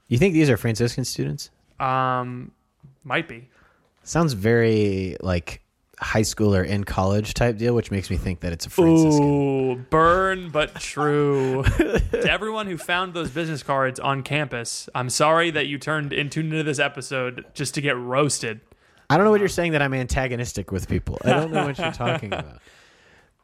You 0.09 0.19
think 0.19 0.35
these 0.35 0.51
are 0.51 0.57
Franciscan 0.57 1.05
students? 1.05 1.51
Um, 1.79 2.53
might 3.05 3.29
be. 3.29 3.49
Sounds 4.03 4.33
very 4.33 5.17
like 5.21 5.63
high 6.01 6.23
school 6.23 6.55
or 6.55 6.63
in 6.63 6.85
college 6.85 7.35
type 7.35 7.57
deal, 7.59 7.75
which 7.75 7.91
makes 7.91 8.09
me 8.09 8.17
think 8.17 8.41
that 8.41 8.53
it's 8.53 8.67
a 8.67 8.71
Franciscan. 8.71 9.25
Ooh, 9.25 9.77
burn 9.91 10.51
but 10.51 10.75
true. 10.81 11.63
to 11.65 12.31
everyone 12.31 12.67
who 12.67 12.79
found 12.79 13.15
those 13.15 13.31
business 13.31 13.63
cards 13.63 14.01
on 14.01 14.23
campus, 14.23 14.89
I'm 14.95 15.11
sorry 15.11 15.51
that 15.51 15.67
you 15.67 15.79
turned 15.79 16.13
in 16.13 16.31
tuned 16.31 16.53
into 16.53 16.63
this 16.63 16.79
episode 16.79 17.45
just 17.55 17.75
to 17.75 17.81
get 17.81 17.97
roasted. 17.97 18.61
I 19.11 19.17
don't 19.17 19.25
know 19.25 19.31
what 19.31 19.41
you're 19.41 19.49
saying 19.49 19.73
that 19.73 19.83
I'm 19.83 19.95
antagonistic 19.95 20.71
with 20.71 20.89
people. 20.89 21.19
I 21.25 21.31
don't 21.31 21.51
know 21.51 21.67
what 21.67 21.79
you're 21.79 21.93
talking 21.93 22.33
about. 22.33 22.61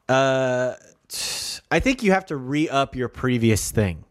Uh, 0.09 0.75
I 1.71 1.81
think 1.81 2.03
you 2.03 2.13
have 2.13 2.27
to 2.27 2.37
re 2.37 2.69
up 2.69 2.95
your 2.95 3.09
previous 3.09 3.71
thing. 3.71 4.05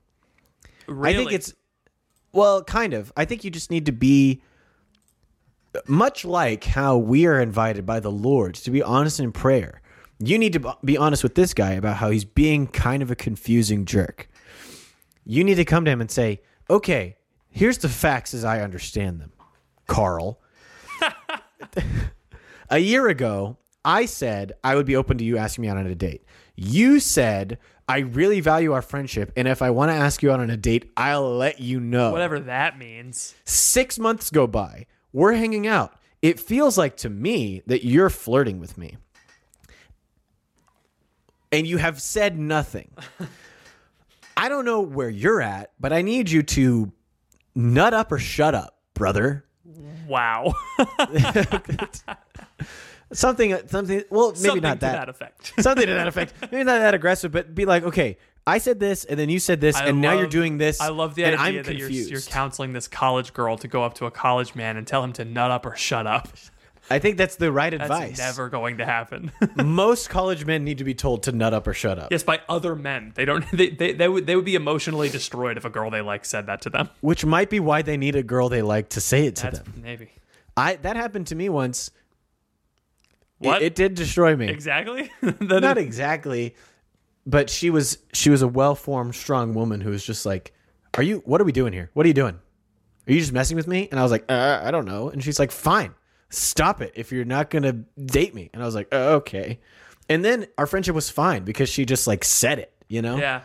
Really? 0.88 1.14
I 1.14 1.18
think 1.18 1.32
it's 1.32 1.54
well, 2.34 2.64
kind 2.64 2.94
of. 2.94 3.14
I 3.16 3.26
think 3.26 3.44
you 3.44 3.52
just 3.52 3.72
need 3.72 3.86
to 3.86 3.92
be 3.92 4.42
much 5.88 6.26
like 6.26 6.64
how 6.66 6.98
we 6.98 7.26
are 7.26 7.40
invited 7.40 7.86
by 7.86 8.00
the 8.00 8.12
Lord 8.12 8.56
to 8.56 8.72
be 8.72 8.84
honest 8.84 9.20
in 9.20 9.32
prayer. 9.32 9.82
You 10.20 10.38
need 10.38 10.54
to 10.54 10.78
be 10.84 10.98
honest 10.98 11.24
with 11.24 11.36
this 11.36 11.54
guy 11.54 11.72
about 11.72 11.98
how 11.98 12.10
he's 12.10 12.26
being 12.26 12.68
kind 12.68 13.02
of 13.02 13.12
a 13.12 13.16
confusing 13.16 13.86
jerk. 13.86 14.30
You 15.26 15.44
need 15.44 15.56
to 15.56 15.66
come 15.66 15.86
to 15.86 15.92
him 15.92 16.02
and 16.02 16.12
say, 16.12 16.42
"Okay, 16.70 17.18
here's 17.50 17.78
the 17.78 17.90
facts 17.90 18.34
as 18.34 18.44
I 18.44 18.62
understand 18.62 19.20
them." 19.20 19.32
Carl, 19.88 20.40
a 22.70 22.80
year 22.80 23.08
ago, 23.08 23.58
I 23.84 24.06
said 24.06 24.54
I 24.64 24.76
would 24.76 24.86
be 24.86 24.96
open 24.96 25.18
to 25.18 25.24
you 25.24 25.38
asking 25.38 25.64
me 25.64 25.68
out 25.68 25.78
on 25.78 25.88
a 25.88 25.96
date. 25.96 26.24
You 26.56 27.00
said 27.00 27.58
I 27.88 28.00
really 28.00 28.40
value 28.40 28.72
our 28.72 28.82
friendship, 28.82 29.32
and 29.36 29.48
if 29.48 29.62
I 29.62 29.72
want 29.72 29.92
to 29.92 29.96
ask 29.96 30.24
you 30.24 30.32
out 30.32 30.40
on 30.40 30.50
a 30.50 30.58
date, 30.58 30.92
I'll 30.96 31.38
let 31.38 31.60
you 31.60 31.80
know. 31.80 32.12
whatever 32.12 32.40
that 32.40 32.78
means. 32.78 33.36
Six 33.44 34.00
months 34.00 34.30
go 34.30 34.48
by. 34.48 34.86
We're 35.12 35.34
hanging 35.34 35.68
out. 35.68 35.94
It 36.22 36.40
feels 36.40 36.78
like 36.78 36.96
to 36.98 37.10
me 37.10 37.62
that 37.68 37.86
you're 37.86 38.10
flirting 38.10 38.60
with 38.60 38.78
me. 38.78 38.98
And 41.52 41.68
you 41.68 41.78
have 41.78 42.02
said 42.02 42.40
nothing. 42.40 42.90
I 44.38 44.50
don't 44.50 44.66
know 44.66 44.82
where 44.82 45.10
you're 45.10 45.42
at, 45.42 45.72
but 45.80 45.94
I 45.94 46.02
need 46.02 46.32
you 46.32 46.42
to 46.44 46.92
nut 47.54 47.94
up 47.94 48.12
or 48.12 48.18
shut 48.18 48.56
up, 48.56 48.80
brother. 48.94 49.46
Wow. 50.08 50.56
Something, 53.14 53.58
something. 53.68 54.04
Well, 54.10 54.30
maybe 54.32 54.40
Something 54.40 54.62
not 54.64 54.74
to 54.76 54.80
that. 54.82 54.92
that 54.94 55.10
effect. 55.10 55.54
something 55.62 55.86
to 55.88 55.94
that 55.94 56.08
effect. 56.08 56.34
Maybe 56.42 56.64
not 56.64 56.80
that 56.80 56.94
aggressive, 56.94 57.32
but 57.32 57.54
be 57.56 57.66
like, 57.66 57.84
okay, 57.84 58.18
I 58.46 58.58
said 58.58 58.80
this, 58.80 59.06
and 59.06 59.18
then 59.18 59.30
you 59.30 59.40
said 59.40 59.62
this, 59.62 59.76
I 59.78 59.86
and 59.88 60.02
now 60.02 60.14
you're 60.18 60.28
doing 60.28 60.58
this. 60.58 60.82
I 60.82 60.90
love 60.90 61.16
the 61.16 61.24
and 61.26 61.36
idea 61.40 61.60
I'm 61.62 61.66
that 61.66 61.76
you're, 61.78 61.88
confused. 61.88 62.12
you're 62.12 62.22
counseling 62.22 62.74
this 62.74 62.88
college 62.90 63.34
girl 63.34 63.58
to 63.58 63.68
go 63.70 63.84
up 63.84 63.94
to 63.96 64.06
a 64.06 64.12
college 64.12 64.54
man 64.56 64.76
and 64.78 64.86
tell 64.86 65.04
him 65.04 65.14
to 65.14 65.24
nut 65.26 65.50
up 65.52 65.66
or 65.66 65.76
shut 65.76 66.06
up. 66.08 66.28
I 66.90 67.00
think 67.00 67.16
that's 67.18 67.38
the 67.38 67.50
right 67.50 67.72
That's 67.72 67.84
advice. 67.84 68.18
never 68.18 68.50
going 68.50 68.80
to 68.80 68.86
happen. 68.86 69.32
Most 69.56 70.10
college 70.10 70.46
men 70.46 70.66
need 70.66 70.80
to 70.80 70.84
be 70.84 70.94
told 70.94 71.24
to 71.24 71.32
nut 71.32 71.54
up 71.54 71.66
or 71.66 71.74
shut 71.74 71.98
up. 71.98 72.12
yes, 72.12 72.24
by 72.24 72.42
other 72.50 72.76
men. 72.76 73.14
They 73.16 73.24
don't. 73.24 73.46
They, 73.54 73.70
they, 73.70 73.94
they 73.94 74.10
would 74.10 74.28
they 74.28 74.36
would 74.36 74.44
be 74.44 74.56
emotionally 74.56 75.08
destroyed 75.08 75.56
if 75.56 75.64
a 75.64 75.70
girl 75.70 75.90
they 75.90 76.02
like 76.02 76.26
said 76.26 76.48
that 76.48 76.62
to 76.64 76.70
them. 76.70 76.90
Which 77.00 77.24
might 77.24 77.50
be 77.50 77.62
why 77.62 77.84
they 77.84 77.96
need 77.96 78.18
a 78.18 78.24
girl 78.24 78.50
they 78.50 78.62
like 78.62 78.90
to 78.90 79.00
say 79.02 79.26
it 79.28 79.38
to 79.38 79.44
That's 79.44 79.60
them. 79.60 79.82
maybe 79.82 80.10
I 80.58 80.76
that 80.76 80.98
happened 80.98 81.28
to 81.28 81.36
me 81.36 81.48
once. 81.48 81.90
It- 83.44 83.48
What? 83.48 83.62
It, 83.62 83.76
did 83.76 83.96
destroy 83.96 84.36
me. 84.36 84.48
exactly. 84.48 85.12
Not 85.42 85.78
exactly, 85.78 86.56
but 87.26 87.50
she 87.50 87.70
was 87.70 87.98
she 88.14 88.30
was 88.30 88.42
a 88.42 88.48
well 88.48 88.76
formed, 88.76 89.16
strong 89.16 89.54
woman 89.54 89.82
who 89.82 89.90
was 89.92 90.06
just 90.06 90.26
like, 90.26 90.54
"Are 90.96 91.04
you? 91.04 91.22
What 91.26 91.40
are 91.42 91.44
we 91.44 91.52
doing 91.52 91.74
here? 91.74 91.90
What 91.94 92.06
are 92.06 92.08
you 92.08 92.14
doing? 92.14 92.40
Are 93.08 93.12
you 93.14 93.20
just 93.20 93.34
messing 93.34 93.58
with 93.58 93.68
me?" 93.68 93.88
And 93.92 94.00
I 94.00 94.04
was 94.04 94.12
like, 94.12 94.26
uh, 94.30 94.62
"I 94.64 94.72
don't 94.72 94.86
know." 94.86 95.10
And 95.10 95.24
she's 95.24 95.40
like, 95.40 95.52
"Fine, 95.52 95.94
stop 96.30 96.82
it 96.82 96.94
if 96.96 97.12
you're 97.12 97.26
not 97.26 97.50
gonna 97.50 97.74
date 98.04 98.34
me." 98.34 98.50
And 98.54 98.62
I 98.62 98.66
was 98.66 98.76
like, 98.76 98.88
uh, 98.94 99.16
"Okay." 99.22 99.60
And 100.10 100.24
then 100.24 100.48
our 100.58 100.68
friendship 100.68 100.96
was 100.96 101.10
fine 101.10 101.44
because 101.44 101.70
she 101.70 101.86
just 101.86 102.08
like 102.08 102.24
said 102.26 102.60
it. 102.60 102.72
You 102.90 103.02
know. 103.02 103.18
yeah, 103.18 103.42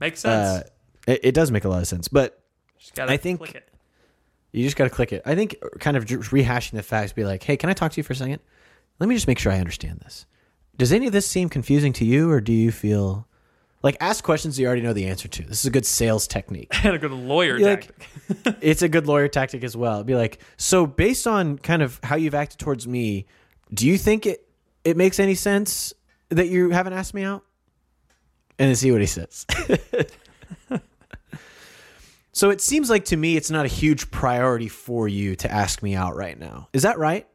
makes 0.00 0.20
sense. 0.20 0.64
Uh, 0.64 0.68
it, 1.12 1.20
it 1.22 1.32
does 1.34 1.50
make 1.50 1.64
a 1.64 1.68
lot 1.68 1.80
of 1.82 1.86
sense, 1.88 2.08
but 2.08 2.42
I 2.98 3.16
think- 3.16 3.38
click 3.40 3.54
it. 3.54 3.68
You 4.52 4.62
just 4.64 4.76
got 4.76 4.84
to 4.84 4.90
click 4.90 5.12
it. 5.12 5.20
I 5.26 5.34
think 5.34 5.56
kind 5.80 5.98
of 5.98 6.06
rehashing 6.06 6.72
the 6.72 6.82
facts, 6.82 7.12
be 7.12 7.24
like, 7.24 7.42
hey, 7.42 7.58
can 7.58 7.68
I 7.68 7.74
talk 7.74 7.92
to 7.92 7.96
you 7.98 8.02
for 8.02 8.14
a 8.14 8.16
second? 8.16 8.40
Let 8.98 9.08
me 9.08 9.14
just 9.14 9.26
make 9.26 9.38
sure 9.38 9.52
I 9.52 9.58
understand 9.58 10.00
this. 10.00 10.26
Does 10.76 10.92
any 10.92 11.06
of 11.06 11.12
this 11.12 11.26
seem 11.26 11.48
confusing 11.48 11.92
to 11.94 12.04
you, 12.04 12.30
or 12.30 12.40
do 12.40 12.52
you 12.52 12.70
feel 12.70 13.26
like 13.82 13.96
ask 14.00 14.24
questions 14.24 14.58
you 14.58 14.66
already 14.66 14.82
know 14.82 14.92
the 14.92 15.06
answer 15.06 15.28
to? 15.28 15.42
This 15.42 15.60
is 15.60 15.66
a 15.66 15.70
good 15.70 15.86
sales 15.86 16.26
technique. 16.26 16.68
and 16.84 16.94
a 16.94 16.98
good 16.98 17.12
lawyer 17.12 17.56
You're 17.58 17.70
like- 17.70 17.96
tactic. 18.26 18.56
it's 18.60 18.82
a 18.82 18.88
good 18.88 19.06
lawyer 19.06 19.28
tactic 19.28 19.64
as 19.64 19.76
well. 19.76 20.02
Be 20.04 20.14
like, 20.14 20.40
so 20.56 20.86
based 20.86 21.26
on 21.26 21.58
kind 21.58 21.82
of 21.82 22.00
how 22.02 22.16
you've 22.16 22.34
acted 22.34 22.58
towards 22.58 22.86
me, 22.86 23.26
do 23.72 23.86
you 23.86 23.96
think 23.98 24.26
it 24.26 24.42
it 24.84 24.96
makes 24.96 25.18
any 25.18 25.34
sense 25.34 25.92
that 26.28 26.48
you 26.48 26.70
haven't 26.70 26.92
asked 26.92 27.14
me 27.14 27.22
out? 27.22 27.42
And 28.58 28.68
then 28.68 28.76
see 28.76 28.90
what 28.90 29.00
he 29.00 29.06
says. 29.06 29.44
so 32.32 32.50
it 32.50 32.60
seems 32.60 32.88
like 32.88 33.04
to 33.06 33.16
me 33.16 33.36
it's 33.36 33.50
not 33.50 33.64
a 33.66 33.68
huge 33.68 34.10
priority 34.10 34.68
for 34.68 35.08
you 35.08 35.36
to 35.36 35.50
ask 35.50 35.82
me 35.82 35.94
out 35.94 36.16
right 36.16 36.38
now. 36.38 36.68
Is 36.72 36.82
that 36.82 36.98
right? 36.98 37.26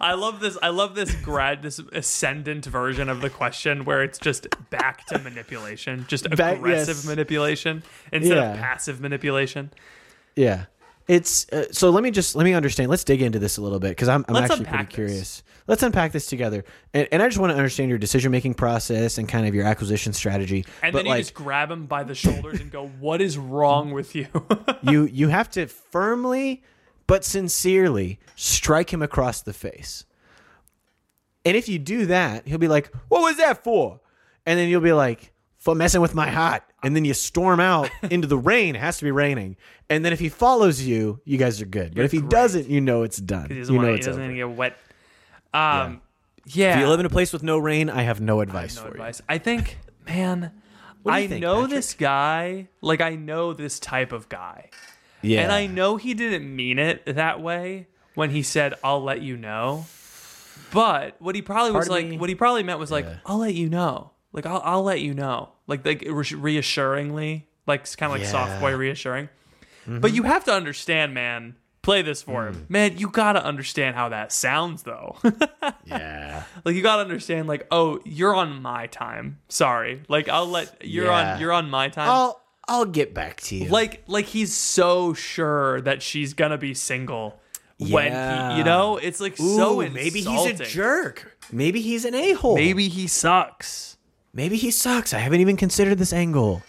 I 0.00 0.12
love 0.14 0.40
this. 0.40 0.58
I 0.62 0.68
love 0.68 0.94
this 0.94 1.14
grad, 1.16 1.62
this 1.62 1.78
ascendant 1.92 2.66
version 2.66 3.08
of 3.08 3.20
the 3.22 3.30
question 3.30 3.84
where 3.86 4.02
it's 4.02 4.18
just 4.18 4.46
back 4.70 5.06
to 5.06 5.18
manipulation, 5.18 6.04
just 6.08 6.28
Back- 6.30 6.58
aggressive 6.58 6.96
yes. 6.96 7.06
manipulation 7.06 7.82
instead 8.12 8.36
Yeah. 8.36 8.52
of 8.52 8.58
passive 8.58 9.00
manipulation. 9.00 9.70
Yeah. 10.36 10.66
It's 11.06 11.46
uh, 11.50 11.64
so 11.72 11.88
let 11.88 12.02
me 12.02 12.10
just 12.10 12.36
let 12.36 12.44
me 12.44 12.52
understand. 12.52 12.90
Let's 12.90 13.02
dig 13.04 13.22
into 13.22 13.38
this 13.38 13.56
a 13.56 13.62
little 13.62 13.78
bit 13.78 13.88
because 13.90 14.08
I'm, 14.08 14.26
I'm 14.28 14.34
Let's 14.34 14.50
actually 14.50 14.66
pretty 14.66 14.84
this. 14.84 14.94
curious. 14.94 15.42
Let's 15.66 15.82
unpack 15.82 16.12
this 16.12 16.26
together, 16.26 16.64
and, 16.92 17.08
and 17.10 17.22
I 17.22 17.28
just 17.28 17.38
want 17.38 17.50
to 17.52 17.56
understand 17.56 17.88
your 17.88 17.98
decision 17.98 18.30
making 18.30 18.54
process 18.54 19.16
and 19.16 19.26
kind 19.26 19.46
of 19.46 19.54
your 19.54 19.64
acquisition 19.64 20.12
strategy. 20.12 20.66
And 20.82 20.92
but 20.92 20.98
then 20.98 21.06
you 21.06 21.10
like 21.12 21.20
just 21.22 21.32
grab 21.34 21.70
him 21.70 21.86
by 21.86 22.04
the 22.04 22.14
shoulders 22.14 22.60
and 22.60 22.70
go, 22.70 22.88
"What 23.00 23.22
is 23.22 23.38
wrong 23.38 23.92
with 23.92 24.14
you?" 24.14 24.26
you, 24.82 25.04
you 25.06 25.28
have 25.28 25.48
to 25.52 25.66
firmly 25.66 26.62
but 27.08 27.24
sincerely 27.24 28.20
strike 28.36 28.92
him 28.92 29.02
across 29.02 29.42
the 29.42 29.52
face. 29.52 30.04
And 31.44 31.56
if 31.56 31.68
you 31.68 31.78
do 31.80 32.06
that, 32.06 32.46
he'll 32.46 32.58
be 32.58 32.68
like, 32.68 32.92
"What 33.08 33.22
was 33.22 33.36
that 33.38 33.64
for?" 33.64 34.00
And 34.46 34.58
then 34.58 34.68
you'll 34.68 34.80
be 34.80 34.92
like, 34.92 35.32
"For 35.56 35.74
messing 35.74 36.00
with 36.00 36.14
my 36.14 36.30
heart." 36.30 36.62
And 36.82 36.94
then 36.94 37.04
you 37.04 37.14
storm 37.14 37.58
out 37.58 37.90
into 38.10 38.28
the 38.28 38.38
rain. 38.38 38.76
It 38.76 38.80
has 38.80 38.98
to 38.98 39.04
be 39.04 39.10
raining. 39.10 39.56
And 39.90 40.04
then 40.04 40.12
if 40.12 40.20
he 40.20 40.28
follows 40.28 40.80
you, 40.82 41.20
you 41.24 41.36
guys 41.38 41.60
are 41.60 41.66
good. 41.66 41.94
But 41.96 42.04
if 42.04 42.12
he 42.12 42.18
great. 42.20 42.30
doesn't, 42.30 42.68
you 42.68 42.80
know 42.80 43.02
it's 43.02 43.16
done. 43.18 43.48
he 43.48 43.54
You 43.56 43.60
doesn't 43.62 43.74
know 43.74 43.80
want. 43.82 43.90
He 43.92 43.96
it's 43.98 44.06
doesn't 44.06 44.22
over. 44.22 44.28
want 44.28 44.36
to 44.40 44.48
get 44.48 44.56
wet. 44.56 44.76
Um, 45.54 46.02
yeah. 46.46 46.74
If 46.74 46.80
you 46.80 46.88
live 46.88 47.00
in 47.00 47.06
a 47.06 47.10
place 47.10 47.32
with 47.32 47.42
no 47.42 47.58
rain, 47.58 47.90
I 47.90 48.02
have 48.02 48.20
no 48.20 48.40
advice 48.40 48.76
no 48.76 48.82
for 48.82 48.88
advice. 48.88 49.20
I 49.28 49.38
think, 49.38 49.78
man, 50.06 50.52
you 51.04 51.10
I 51.10 51.26
think, 51.26 51.40
know 51.42 51.62
Patrick? 51.62 51.70
this 51.70 51.94
guy. 51.94 52.68
Like 52.80 53.00
I 53.00 53.16
know 53.16 53.52
this 53.54 53.80
type 53.80 54.12
of 54.12 54.28
guy. 54.28 54.70
Yeah. 55.22 55.42
And 55.42 55.52
I 55.52 55.66
know 55.66 55.96
he 55.96 56.14
didn't 56.14 56.54
mean 56.54 56.78
it 56.78 57.04
that 57.06 57.40
way 57.40 57.86
when 58.14 58.30
he 58.30 58.42
said, 58.42 58.74
I'll 58.84 59.02
let 59.02 59.20
you 59.22 59.36
know. 59.36 59.86
But 60.72 61.16
what 61.20 61.34
he 61.34 61.42
probably 61.42 61.72
was 61.72 61.88
Part 61.88 62.00
like, 62.02 62.08
me- 62.10 62.18
what 62.18 62.28
he 62.28 62.34
probably 62.34 62.62
meant 62.62 62.78
was 62.78 62.90
like, 62.90 63.04
Yeah. 63.04 63.16
I'll 63.26 63.38
let 63.38 63.54
you 63.54 63.68
know. 63.68 64.10
Like, 64.32 64.44
I'll, 64.46 64.60
I'll 64.64 64.82
let 64.82 65.00
you 65.00 65.14
know. 65.14 65.50
Like, 65.66 65.84
like 65.86 66.04
reassuringly, 66.06 67.48
like, 67.66 67.84
kind 67.96 68.12
of 68.12 68.18
like 68.18 68.28
soft 68.28 68.48
Yeah. 68.48 68.54
Mm-hmm. 68.54 68.60
boy 68.60 68.76
reassuring. 68.76 69.28
But 69.86 70.12
you 70.12 70.24
have 70.24 70.44
to 70.44 70.52
understand, 70.52 71.14
man. 71.14 71.56
Play 71.80 72.02
this 72.02 72.20
for 72.20 72.42
Mm. 72.42 72.48
him. 72.50 72.66
Man, 72.68 72.98
you 72.98 73.08
got 73.08 73.32
to 73.32 73.42
understand 73.44 73.96
how 73.96 74.10
that 74.10 74.30
sounds, 74.32 74.82
though. 74.82 75.16
yeah. 75.86 76.42
like, 76.64 76.74
you 76.74 76.82
got 76.82 76.96
to 76.96 77.02
understand, 77.02 77.48
like, 77.48 77.66
oh, 77.70 78.00
you're 78.04 78.34
on 78.34 78.60
my 78.60 78.88
time. 78.88 79.38
Sorry. 79.48 80.02
Like, 80.08 80.28
I'll 80.28 80.46
let, 80.46 80.84
you're 80.84 81.06
Yeah. 81.06 81.34
on, 81.34 81.40
you're 81.40 81.52
on 81.52 81.70
my 81.70 81.88
time. 81.88 82.10
I'll 82.10 82.42
I'll 82.68 82.84
get 82.84 83.14
back 83.14 83.40
to 83.42 83.56
you. 83.56 83.68
like 83.68 84.04
like 84.06 84.26
he's 84.26 84.54
so 84.54 85.14
sure 85.14 85.80
that 85.80 86.02
she's 86.02 86.34
gonna 86.34 86.58
be 86.58 86.74
single 86.74 87.40
when 87.78 88.12
Yeah. 88.12 88.52
he 88.52 88.58
you 88.58 88.64
know 88.64 88.96
it's 88.98 89.20
like 89.20 89.36
so 89.36 89.80
Ooh, 89.80 89.90
maybe 89.90 90.20
he's 90.20 90.60
a 90.60 90.64
jerk. 90.64 91.36
Maybe 91.50 91.80
he's 91.80 92.04
an 92.04 92.14
a 92.14 92.32
hole. 92.34 92.54
maybe 92.56 92.88
he 92.88 93.06
sucks 93.06 93.96
Maybe 94.34 94.56
he 94.56 94.70
sucks. 94.70 95.14
I 95.14 95.18
haven't 95.18 95.40
even 95.40 95.56
considered 95.56 95.96
this 95.98 96.12
angle. 96.12 96.62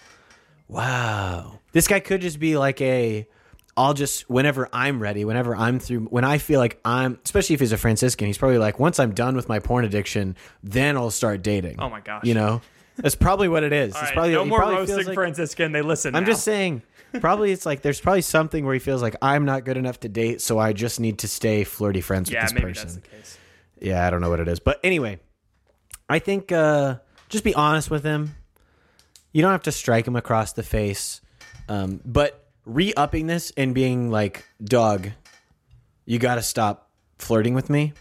Wow. 0.68 1.60
This 1.72 1.88
guy 1.88 2.00
could 2.00 2.22
just 2.22 2.39
be 2.39 2.58
like 2.58 2.80
a 2.82 3.28
I'll 3.78 3.93
just 3.93 4.30
whenever 4.30 4.68
I'm 4.74 5.02
ready, 5.02 5.24
whenever 5.26 5.56
I'm 5.56 5.80
through 5.80 6.06
when 6.06 6.24
I 6.24 6.38
feel 6.38 6.60
like 6.60 6.80
I'm 6.84 7.20
especially 7.24 7.54
if 7.54 7.60
he's 7.60 7.72
a 7.72 7.78
Franciscan, 7.78 8.28
he's 8.28 8.38
probably 8.38 8.58
like 8.58 8.80
once 8.80 9.00
I'm 9.00 9.14
done 9.14 9.36
with 9.36 9.47
my 9.50 9.60
porn 9.60 9.86
addiction, 9.86 10.36
then 10.64 10.97
I'll 10.97 11.12
start 11.12 11.41
dating. 11.43 11.78
Oh 11.80 11.89
my 11.89 12.02
gosh. 12.02 12.24
You 12.26 12.34
know? 12.34 12.62
That's 13.02 13.16
probably 13.16 13.47
what 13.47 13.64
it 13.64 13.74
is. 13.74 13.93
All 13.95 14.02
it's 14.02 14.10
right, 14.10 14.14
probably 14.14 14.34
no 14.34 14.45
more 14.45 14.60
probably 14.60 14.76
roasting 14.78 15.06
like- 15.06 15.14
franciscan 15.16 15.72
they 15.72 15.82
listen 15.82 16.16
I'm 16.16 16.24
now. 16.24 16.28
just 16.30 16.43
saying 16.43 16.82
probably 17.20 17.52
it's 17.52 17.66
like 17.66 17.82
there's 17.82 18.00
probably 18.02 18.22
something 18.22 18.66
where 18.66 18.74
he 18.74 18.80
feels 18.80 19.02
like 19.02 19.16
I'm 19.22 19.45
not 19.45 19.66
good 19.66 19.78
enough 19.78 20.00
to 20.02 20.10
date, 20.10 20.41
so 20.41 20.60
I 20.60 20.74
just 20.74 21.00
need 21.00 21.20
to 21.20 21.28
stay 21.28 21.64
flirty 21.64 22.02
friends 22.02 22.30
yeah 22.30 22.43
with 22.43 22.54
this 22.54 22.62
person. 22.62 22.84
that's 22.88 22.95
the 22.95 23.02
case 23.02 23.38
Yeah, 23.82 24.06
I 24.06 24.10
don't 24.10 24.22
know 24.22 24.30
what 24.30 24.39
it 24.39 24.47
is. 24.47 24.60
But 24.60 24.80
anyway, 24.84 25.20
I 26.10 26.20
think 26.20 26.52
uh, 26.52 26.97
just 27.30 27.43
be 27.43 27.54
honest 27.56 27.89
with 27.89 28.04
him. 28.04 28.36
You 29.32 29.41
don't 29.43 29.52
have 29.52 29.64
to 29.64 29.72
strike 29.72 30.08
him 30.08 30.16
across 30.16 30.54
the 30.54 30.64
face. 30.64 31.22
Um, 31.68 32.02
but 32.04 32.47
re 32.66 32.93
upping 32.95 33.28
this 33.28 33.52
and 33.56 33.74
being 33.76 34.10
like, 34.10 34.43
dog, 34.64 35.10
you 36.06 36.18
got 36.20 36.36
to 36.36 36.41
stop 36.41 36.89
flirting 37.20 37.54
with 37.54 37.70
me. 37.70 37.93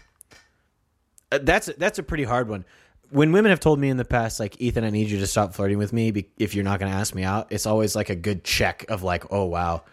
Uh, 1.31 1.37
that's 1.43 1.67
that's 1.77 1.99
a 1.99 2.03
pretty 2.03 2.23
hard 2.23 2.49
one. 2.49 2.65
When 3.11 3.31
women 3.31 3.49
have 3.49 3.59
told 3.59 3.79
me 3.79 3.89
in 3.89 3.97
the 3.97 4.05
past, 4.05 4.39
like 4.39 4.59
Ethan, 4.61 4.83
I 4.83 4.91
need 4.91 5.09
you 5.09 5.19
to 5.19 5.27
stop 5.27 5.53
flirting 5.53 5.77
with 5.77 5.91
me 5.93 6.11
be- 6.11 6.29
if 6.37 6.53
you're 6.53 6.63
not 6.63 6.79
going 6.79 6.91
to 6.91 6.97
ask 6.97 7.15
me 7.15 7.23
out, 7.23 7.47
it's 7.51 7.65
always 7.65 7.95
like 7.95 8.09
a 8.09 8.15
good 8.15 8.43
check 8.43 8.85
of 8.89 9.01
like, 9.01 9.31
oh 9.31 9.45
wow, 9.45 9.83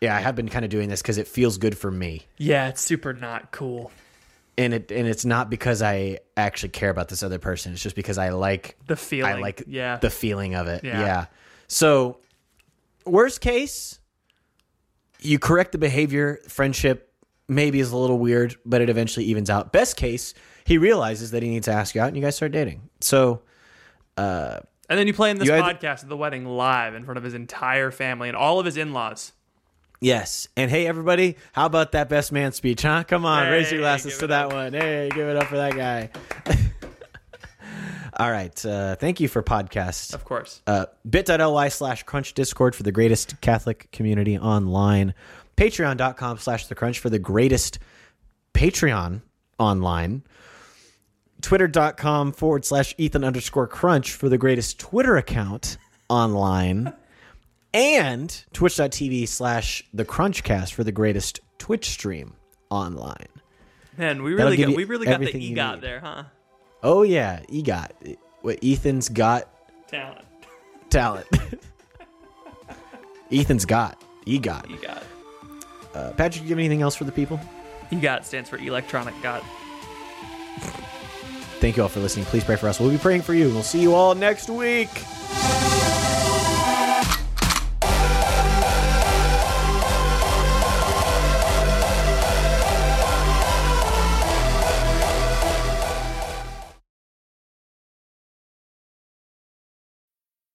yeah, 0.00 0.16
I 0.16 0.20
have 0.20 0.36
been 0.36 0.48
kind 0.48 0.64
of 0.64 0.70
doing 0.70 0.88
this 0.88 1.02
because 1.02 1.18
it 1.18 1.28
feels 1.28 1.58
good 1.58 1.76
for 1.76 1.90
me 1.90 2.26
yeah 2.38 2.68
it's 2.68 2.80
super 2.80 3.12
not 3.12 3.50
cool 3.50 3.92
and 4.60 4.74
it 4.74 4.92
and 4.92 5.08
it's 5.08 5.24
not 5.24 5.48
because 5.48 5.80
I 5.80 6.18
actually 6.36 6.68
care 6.70 6.90
about 6.90 7.08
this 7.08 7.22
other 7.22 7.38
person. 7.38 7.72
It's 7.72 7.82
just 7.82 7.96
because 7.96 8.18
I 8.18 8.28
like 8.30 8.76
the 8.86 8.96
feeling 8.96 9.32
I 9.32 9.40
like 9.40 9.64
yeah 9.66 9.96
the 9.96 10.10
feeling 10.10 10.54
of 10.54 10.66
it. 10.68 10.84
Yeah. 10.84 11.00
Yeah. 11.00 11.26
So 11.66 12.18
worst 13.06 13.40
case, 13.40 13.98
you 15.20 15.38
correct 15.38 15.72
the 15.72 15.78
behavior. 15.78 16.40
Friendship 16.46 17.10
maybe 17.48 17.80
is 17.80 17.90
a 17.90 17.96
little 17.96 18.18
weird, 18.18 18.54
but 18.66 18.82
it 18.82 18.90
eventually 18.90 19.24
evens 19.26 19.48
out. 19.48 19.72
Best 19.72 19.96
case, 19.96 20.34
he 20.70 20.78
realizes 20.78 21.32
that 21.32 21.42
he 21.42 21.48
needs 21.48 21.64
to 21.64 21.72
ask 21.72 21.96
you 21.96 22.00
out, 22.00 22.06
and 22.06 22.16
you 22.16 22.22
guys 22.22 22.36
start 22.36 22.52
dating. 22.52 22.88
So 23.00 23.42
uh, 24.16 24.60
and 24.88 24.96
then 24.96 25.08
you 25.08 25.12
play 25.12 25.30
in 25.30 25.36
this 25.36 25.48
You 25.48 25.54
podcast 25.54 26.04
at 26.04 26.08
the 26.08 26.16
wedding 26.16 26.46
live 26.46 26.94
in 26.94 27.02
front 27.02 27.18
of 27.18 27.24
his 27.24 27.34
entire 27.34 27.90
family 27.90 28.28
and 28.28 28.36
all 28.36 28.60
of 28.60 28.66
his 28.66 28.76
in-laws 28.76 29.32
yes, 30.00 30.46
and 30.56 30.70
hey 30.70 30.86
everybody, 30.86 31.36
how 31.54 31.66
about 31.66 31.90
that 31.92 32.08
best 32.08 32.30
man 32.30 32.52
speech? 32.52 32.82
Huh? 32.82 33.02
Come 33.02 33.24
on, 33.24 33.50
raise 33.50 33.72
your 33.72 33.80
glasses 33.80 34.16
to 34.18 34.28
that 34.28 34.46
up. 34.46 34.52
one. 34.52 34.72
Hey, 34.72 35.10
give 35.12 35.26
it 35.26 35.36
up 35.36 35.48
for 35.48 35.56
that 35.56 35.74
guy. 35.74 36.10
All 38.16 38.30
right. 38.30 38.64
Uh, 38.64 38.94
thank 38.94 39.18
you 39.18 39.26
for 39.26 39.42
podcast. 39.42 40.14
of 40.14 40.24
course 40.24 40.62
uh, 40.68 40.86
bit.ly 41.08 41.68
slash 41.68 42.04
crunch 42.04 42.34
discord 42.34 42.76
for 42.76 42.84
the 42.84 42.92
greatest 42.92 43.40
catholic 43.40 43.90
community 43.90 44.38
online 44.38 45.14
patreon.com 45.56 46.38
slash 46.38 46.68
the 46.68 46.76
crunch 46.76 47.00
for 47.00 47.10
the 47.10 47.18
greatest 47.18 47.80
patreon 48.54 49.22
online 49.58 50.22
twitter.com 51.40 52.32
forward 52.32 52.64
slash 52.64 52.94
ethan 52.98 53.24
underscore 53.24 53.66
crunch 53.66 54.12
for 54.12 54.28
the 54.28 54.38
greatest 54.38 54.78
twitter 54.78 55.16
account 55.16 55.78
online 56.08 56.92
and 57.72 58.44
twitch.tv 58.52 59.26
slash 59.28 59.84
the 59.94 60.04
crunchcast 60.04 60.72
for 60.72 60.82
the 60.84 60.92
greatest 60.92 61.40
twitch 61.58 61.90
stream 61.90 62.34
online. 62.68 63.28
Man 63.96 64.22
we 64.22 64.34
really 64.34 64.56
got 64.56 64.74
we 64.74 64.84
really 64.84 65.06
got 65.06 65.20
the 65.20 65.26
egot 65.32 65.80
there 65.80 66.00
huh? 66.00 66.24
Oh 66.82 67.02
yeah 67.02 67.40
egot 67.48 67.90
what 68.42 68.58
ethan's 68.62 69.08
got 69.08 69.48
talent. 69.88 70.24
talent. 70.88 71.26
Ethan's 73.32 73.64
got 73.64 74.02
egot 74.26 74.66
egot 74.66 75.02
Uh, 75.94 76.12
Patrick, 76.12 76.42
do 76.42 76.48
you 76.48 76.48
have 76.50 76.58
anything 76.58 76.82
else 76.82 76.96
for 76.96 77.04
the 77.04 77.12
people? 77.12 77.38
egot 77.92 78.24
stands 78.24 78.48
for 78.48 78.56
electronic 78.58 79.14
got 79.22 79.44
Thank 81.60 81.76
you 81.76 81.82
all 81.82 81.90
for 81.90 82.00
listening. 82.00 82.24
Please 82.24 82.42
pray 82.42 82.56
for 82.56 82.68
us. 82.68 82.80
We'll 82.80 82.90
be 82.90 82.98
praying 82.98 83.22
for 83.22 83.34
you. 83.34 83.50
We'll 83.50 83.62
see 83.62 83.82
you 83.82 83.94
all 83.94 84.14
next 84.14 84.48
week. 84.48 84.88